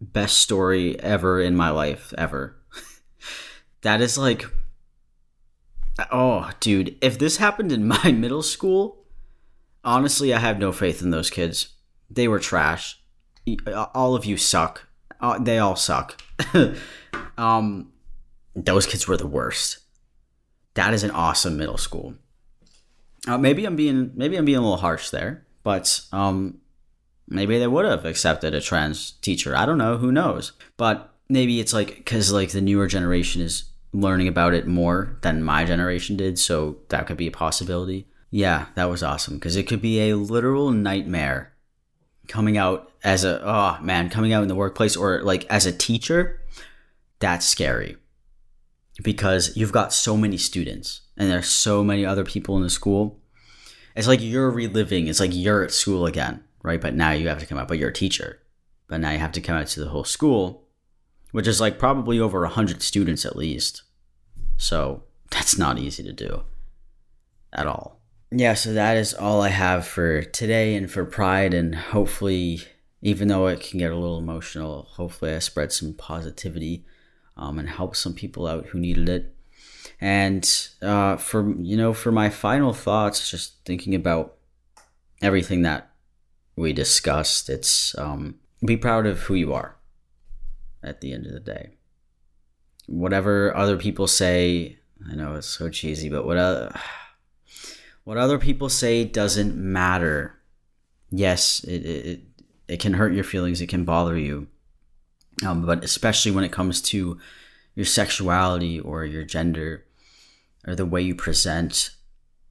best 0.00 0.38
story 0.38 0.98
ever 1.00 1.40
in 1.40 1.56
my 1.56 1.70
life, 1.70 2.12
ever. 2.16 2.56
that 3.82 4.00
is 4.00 4.18
like, 4.18 4.44
oh, 6.10 6.50
dude, 6.60 6.96
if 7.00 7.18
this 7.18 7.38
happened 7.38 7.72
in 7.72 7.88
my 8.04 8.12
middle 8.12 8.42
school, 8.42 9.01
honestly, 9.84 10.32
I 10.32 10.38
have 10.38 10.58
no 10.58 10.72
faith 10.72 11.02
in 11.02 11.10
those 11.10 11.30
kids. 11.30 11.68
They 12.10 12.28
were 12.28 12.38
trash. 12.38 13.00
All 13.94 14.14
of 14.14 14.24
you 14.24 14.36
suck. 14.36 14.86
Uh, 15.20 15.38
they 15.38 15.58
all 15.58 15.76
suck. 15.76 16.20
um, 17.38 17.92
those 18.54 18.86
kids 18.86 19.06
were 19.06 19.16
the 19.16 19.26
worst. 19.26 19.78
That 20.74 20.94
is 20.94 21.04
an 21.04 21.10
awesome 21.10 21.56
middle 21.56 21.78
school. 21.78 22.14
Uh, 23.26 23.38
maybe 23.38 23.64
I'm 23.64 23.76
being 23.76 24.10
maybe 24.14 24.36
I'm 24.36 24.44
being 24.44 24.58
a 24.58 24.62
little 24.62 24.78
harsh 24.78 25.10
there, 25.10 25.46
but 25.62 26.00
um, 26.12 26.58
maybe 27.28 27.58
they 27.58 27.66
would 27.66 27.84
have 27.84 28.04
accepted 28.04 28.54
a 28.54 28.60
trans 28.60 29.12
teacher. 29.12 29.56
I 29.56 29.64
don't 29.64 29.78
know. 29.78 29.96
Who 29.96 30.10
knows? 30.10 30.52
But 30.76 31.12
maybe 31.28 31.60
it's 31.60 31.72
like 31.72 31.96
because 31.96 32.32
like 32.32 32.50
the 32.50 32.60
newer 32.60 32.86
generation 32.88 33.42
is 33.42 33.64
learning 33.92 34.26
about 34.28 34.54
it 34.54 34.66
more 34.66 35.18
than 35.22 35.42
my 35.42 35.64
generation 35.64 36.16
did, 36.16 36.38
so 36.38 36.78
that 36.88 37.06
could 37.06 37.16
be 37.16 37.28
a 37.28 37.32
possibility. 37.32 38.08
Yeah, 38.34 38.68
that 38.76 38.88
was 38.88 39.02
awesome 39.02 39.34
because 39.34 39.56
it 39.56 39.68
could 39.68 39.82
be 39.82 40.08
a 40.08 40.16
literal 40.16 40.70
nightmare 40.70 41.52
coming 42.28 42.56
out 42.56 42.90
as 43.04 43.24
a 43.24 43.42
oh 43.44 43.76
man, 43.82 44.08
coming 44.08 44.32
out 44.32 44.40
in 44.40 44.48
the 44.48 44.54
workplace 44.54 44.96
or 44.96 45.20
like 45.22 45.44
as 45.50 45.66
a 45.66 45.72
teacher. 45.72 46.40
That's 47.18 47.44
scary 47.44 47.98
because 49.02 49.54
you've 49.54 49.70
got 49.70 49.92
so 49.92 50.16
many 50.16 50.38
students 50.38 51.02
and 51.18 51.30
there's 51.30 51.50
so 51.50 51.84
many 51.84 52.06
other 52.06 52.24
people 52.24 52.56
in 52.56 52.62
the 52.62 52.70
school. 52.70 53.20
It's 53.94 54.08
like 54.08 54.22
you're 54.22 54.50
reliving. 54.50 55.08
It's 55.08 55.20
like 55.20 55.32
you're 55.34 55.62
at 55.62 55.70
school 55.70 56.06
again, 56.06 56.42
right? 56.62 56.80
But 56.80 56.94
now 56.94 57.10
you 57.10 57.28
have 57.28 57.40
to 57.40 57.46
come 57.46 57.58
out. 57.58 57.68
But 57.68 57.76
you're 57.76 57.90
a 57.90 57.94
teacher, 57.94 58.40
but 58.88 58.98
now 58.98 59.10
you 59.10 59.18
have 59.18 59.32
to 59.32 59.42
come 59.42 59.56
out 59.56 59.66
to 59.66 59.80
the 59.80 59.90
whole 59.90 60.04
school, 60.04 60.64
which 61.32 61.46
is 61.46 61.60
like 61.60 61.78
probably 61.78 62.18
over 62.18 62.44
a 62.44 62.48
hundred 62.48 62.80
students 62.80 63.26
at 63.26 63.36
least. 63.36 63.82
So 64.56 65.02
that's 65.30 65.58
not 65.58 65.78
easy 65.78 66.02
to 66.02 66.14
do 66.14 66.44
at 67.52 67.66
all 67.66 68.01
yeah, 68.34 68.54
so 68.54 68.72
that 68.72 68.96
is 68.96 69.14
all 69.14 69.42
I 69.42 69.48
have 69.48 69.86
for 69.86 70.22
today 70.22 70.74
and 70.74 70.90
for 70.90 71.04
Pride. 71.04 71.54
And 71.54 71.74
hopefully, 71.74 72.60
even 73.00 73.28
though 73.28 73.46
it 73.46 73.60
can 73.60 73.78
get 73.78 73.90
a 73.92 73.96
little 73.96 74.18
emotional, 74.18 74.88
hopefully 74.92 75.34
I 75.34 75.38
spread 75.38 75.72
some 75.72 75.94
positivity 75.94 76.84
um, 77.36 77.58
and 77.58 77.68
help 77.68 77.96
some 77.96 78.14
people 78.14 78.46
out 78.46 78.66
who 78.66 78.78
needed 78.78 79.08
it. 79.08 79.34
And 80.00 80.68
uh, 80.80 81.16
for 81.16 81.54
you 81.58 81.76
know, 81.76 81.92
for 81.92 82.10
my 82.10 82.28
final 82.28 82.72
thoughts, 82.72 83.30
just 83.30 83.64
thinking 83.64 83.94
about 83.94 84.34
everything 85.20 85.62
that 85.62 85.92
we 86.56 86.72
discussed, 86.72 87.48
it's 87.48 87.96
um, 87.98 88.36
be 88.64 88.76
proud 88.76 89.06
of 89.06 89.20
who 89.20 89.34
you 89.34 89.52
are. 89.52 89.76
At 90.84 91.00
the 91.00 91.12
end 91.12 91.26
of 91.26 91.32
the 91.32 91.38
day, 91.38 91.76
whatever 92.86 93.56
other 93.56 93.76
people 93.76 94.08
say, 94.08 94.78
I 95.08 95.14
know 95.14 95.34
it's 95.34 95.46
so 95.46 95.68
cheesy, 95.68 96.08
but 96.08 96.26
what 96.26 96.36
other, 96.36 96.74
what 98.04 98.18
other 98.18 98.38
people 98.38 98.68
say 98.68 99.04
doesn't 99.04 99.56
matter. 99.56 100.38
Yes, 101.10 101.62
it, 101.64 101.84
it 101.86 102.20
it 102.68 102.80
can 102.80 102.94
hurt 102.94 103.12
your 103.12 103.24
feelings, 103.24 103.60
it 103.60 103.68
can 103.68 103.84
bother 103.84 104.16
you, 104.16 104.46
um, 105.44 105.66
but 105.66 105.84
especially 105.84 106.32
when 106.32 106.44
it 106.44 106.52
comes 106.52 106.80
to 106.80 107.18
your 107.74 107.86
sexuality 107.86 108.80
or 108.80 109.04
your 109.04 109.24
gender 109.24 109.84
or 110.66 110.74
the 110.74 110.86
way 110.86 111.02
you 111.02 111.14
present. 111.14 111.90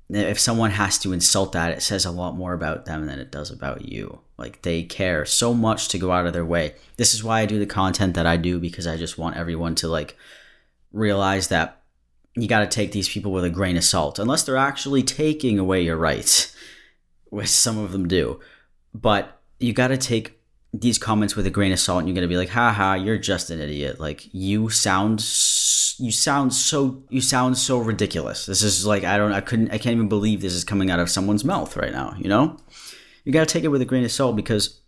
If 0.10 0.40
someone 0.40 0.72
has 0.72 0.98
to 1.00 1.14
insult 1.14 1.54
that, 1.54 1.72
it 1.72 1.82
says 1.82 2.04
a 2.04 2.12
lot 2.12 2.36
more 2.36 2.54
about 2.54 2.86
them 2.86 3.06
than 3.06 3.20
it 3.20 3.32
does 3.32 3.50
about 3.50 3.88
you. 3.88 4.20
Like 4.38 4.62
they 4.62 4.84
care 4.84 5.26
so 5.26 5.54
much 5.54 5.88
to 5.90 5.98
go 5.98 6.12
out 6.12 6.26
of 6.26 6.34
their 6.34 6.46
way. 6.46 6.76
This 6.98 7.14
is 7.14 7.24
why 7.24 7.40
I 7.40 7.46
do 7.46 7.60
the 7.60 7.66
content 7.66 8.16
that 8.16 8.26
I 8.26 8.36
do 8.36 8.60
because 8.60 8.88
I 8.88 8.98
just 8.98 9.18
want 9.18 9.38
everyone 9.38 9.76
to 9.76 9.88
like 9.88 10.18
realize 10.92 11.48
that 11.48 11.81
you 12.36 12.48
got 12.48 12.60
to 12.60 12.68
take 12.68 12.92
these 12.92 13.10
people 13.10 13.32
with 13.32 13.44
a 13.44 13.50
grain 13.50 13.78
of 13.78 13.84
salt, 13.84 14.20
unless 14.20 14.44
they're 14.44 14.58
actually 14.58 15.04
taking 15.04 15.60
away 15.60 15.82
your 15.82 15.98
rights, 15.98 16.56
which 17.30 17.50
some 17.50 17.78
of 17.78 17.92
them 17.92 18.08
do. 18.08 18.40
But 18.94 19.42
you 19.60 19.74
got 19.74 19.90
to 19.90 19.98
take 19.98 20.40
these 20.74 20.98
comments 20.98 21.36
with 21.36 21.46
a 21.46 21.50
grain 21.50 21.74
of 21.74 21.80
salt 21.80 22.00
and 22.00 22.08
you're 22.08 22.16
going 22.16 22.28
to 22.28 22.30
be 22.30 22.38
like 22.38 22.50
haha 22.50 22.94
you're 22.94 23.18
just 23.18 23.50
an 23.50 23.60
idiot. 23.60 24.00
Like 24.00 24.34
you 24.34 24.70
sound 24.70 25.20
you 26.00 26.12
sound 26.12 26.54
so 26.54 27.04
you 27.10 27.20
sound 27.20 27.58
so 27.58 27.78
ridiculous. 27.80 28.46
This 28.46 28.64
is 28.64 28.86
like 28.86 29.04
i 29.04 29.18
don't 29.18 29.34
i 29.34 29.42
couldn't 29.42 29.72
i 29.72 29.78
can't 29.78 29.96
even 29.96 30.08
believe 30.08 30.42
this 30.42 30.54
is 30.54 30.64
coming 30.64 30.90
out 30.90 31.00
of 31.00 31.10
someone's 31.10 31.44
mouth 31.44 31.76
right 31.76 31.92
now 31.92 32.16
you 32.18 32.30
know? 32.30 32.58
You 33.26 33.34
got 33.34 33.48
to 33.48 33.54
take 33.54 33.66
it 33.66 33.68
with 33.68 33.82
a 33.82 33.86
grain 33.86 34.06
of 34.06 34.12
salt 34.12 34.38
because 34.38 34.80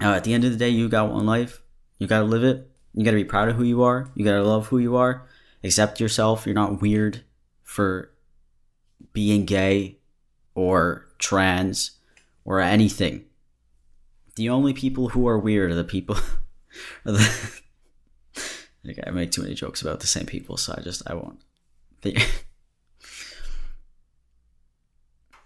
uh, 0.00 0.12
at 0.12 0.24
the 0.24 0.34
end 0.34 0.44
of 0.44 0.52
the 0.52 0.58
day 0.58 0.68
you 0.68 0.88
got 0.90 1.10
one 1.10 1.24
life. 1.24 1.62
You 1.98 2.06
got 2.06 2.20
to 2.20 2.26
live 2.26 2.44
it. 2.44 2.70
You 2.94 3.04
got 3.04 3.12
to 3.12 3.16
be 3.16 3.24
proud 3.24 3.48
of 3.48 3.56
who 3.56 3.64
you 3.64 3.82
are. 3.82 4.10
You 4.14 4.24
got 4.24 4.32
to 4.32 4.44
love 4.44 4.66
who 4.66 4.78
you 4.78 4.96
are 4.96 5.26
accept 5.64 6.00
yourself 6.00 6.46
you're 6.46 6.54
not 6.54 6.80
weird 6.80 7.22
for 7.62 8.10
being 9.12 9.44
gay 9.44 9.98
or 10.54 11.06
trans 11.18 11.92
or 12.44 12.60
anything 12.60 13.24
the 14.36 14.48
only 14.48 14.72
people 14.72 15.10
who 15.10 15.28
are 15.28 15.38
weird 15.38 15.70
are 15.70 15.74
the 15.74 15.84
people. 15.84 16.16
are 17.06 17.12
the, 17.12 17.60
okay, 18.88 19.02
I 19.06 19.10
make 19.10 19.30
too 19.30 19.42
many 19.42 19.54
jokes 19.54 19.82
about 19.82 20.00
the 20.00 20.06
same 20.06 20.26
people, 20.26 20.56
so 20.56 20.74
I 20.76 20.80
just 20.82 21.02
I 21.08 21.14
won't. 21.14 21.40
The, 22.02 22.16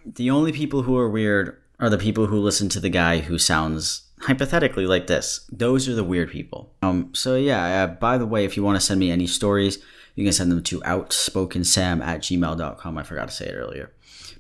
the 0.07 0.31
only 0.31 0.53
people 0.53 0.83
who 0.83 0.97
are 0.97 1.11
weird 1.11 1.61
are 1.79 1.91
the 1.91 1.99
people 1.99 2.27
who 2.27 2.39
listen 2.39 2.69
to 2.71 2.81
the 2.81 2.89
guy 2.89 3.19
who 3.19 3.39
sounds 3.39 4.05
hypothetically 4.21 4.87
like 4.87 5.09
this. 5.09 5.47
Those 5.53 5.89
are 5.89 5.95
the 5.95 6.05
weird 6.05 6.31
people. 6.31 6.73
Um. 6.83 7.13
So 7.15 7.35
yeah. 7.35 7.85
Uh, 7.85 7.87
by 7.89 8.19
the 8.19 8.27
way, 8.27 8.45
if 8.45 8.57
you 8.57 8.63
want 8.63 8.77
to 8.77 8.87
send 8.87 9.01
me 9.01 9.11
any 9.11 9.27
stories, 9.27 9.79
you 10.17 10.25
can 10.25 10.33
send 10.33 10.51
them 10.51 10.63
to 10.65 10.81
outspokensam 10.81 12.05
at 12.05 12.23
gmail.com. 12.23 12.99
I 12.99 13.03
forgot 13.05 13.29
to 13.29 13.35
say 13.35 13.47
it 13.47 13.55
earlier. 13.55 13.93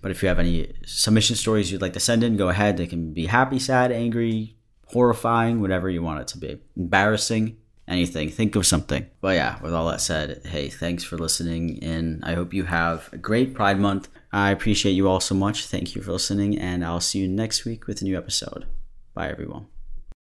But 0.03 0.11
if 0.11 0.23
you 0.23 0.29
have 0.29 0.41
any 0.41 0.73
submission 0.85 1.37
stories 1.37 1.71
you'd 1.71 1.83
like 1.83 1.93
to 1.93 2.01
send 2.01 2.25
in, 2.25 2.37
go 2.37 2.49
ahead. 2.49 2.77
They 2.77 2.87
can 2.87 3.13
be 3.13 3.27
happy, 3.27 3.59
sad, 3.59 3.93
angry, 3.93 4.57
horrifying, 4.87 5.61
whatever 5.61 5.89
you 5.89 6.03
want 6.03 6.21
it 6.21 6.29
to 6.29 6.39
be. 6.39 6.61
Embarrassing, 6.77 7.57
anything. 7.87 8.31
Think 8.31 8.57
of 8.57 8.67
something. 8.67 9.07
But 9.21 9.37
yeah, 9.37 9.61
with 9.63 9.75
all 9.75 9.89
that 9.89 10.01
said, 10.01 10.43
hey, 10.47 10.69
thanks 10.69 11.05
for 11.05 11.17
listening 11.17 11.83
and 11.83 12.25
I 12.25 12.35
hope 12.35 12.55
you 12.55 12.65
have 12.65 13.09
a 13.13 13.19
great 13.19 13.55
Pride 13.55 13.79
Month. 13.79 14.09
I 14.33 14.51
appreciate 14.51 14.93
you 14.93 15.09
all 15.09 15.21
so 15.21 15.35
much. 15.35 15.67
Thank 15.67 15.95
you 15.95 16.03
for 16.03 16.13
listening, 16.13 16.59
and 16.59 16.85
I'll 16.85 17.01
see 17.01 17.21
you 17.21 17.29
next 17.29 17.65
week 17.65 17.87
with 17.87 18.03
a 18.03 18.05
new 18.05 18.19
episode. 18.19 18.67
Bye, 19.15 19.31
everyone. 19.31 19.76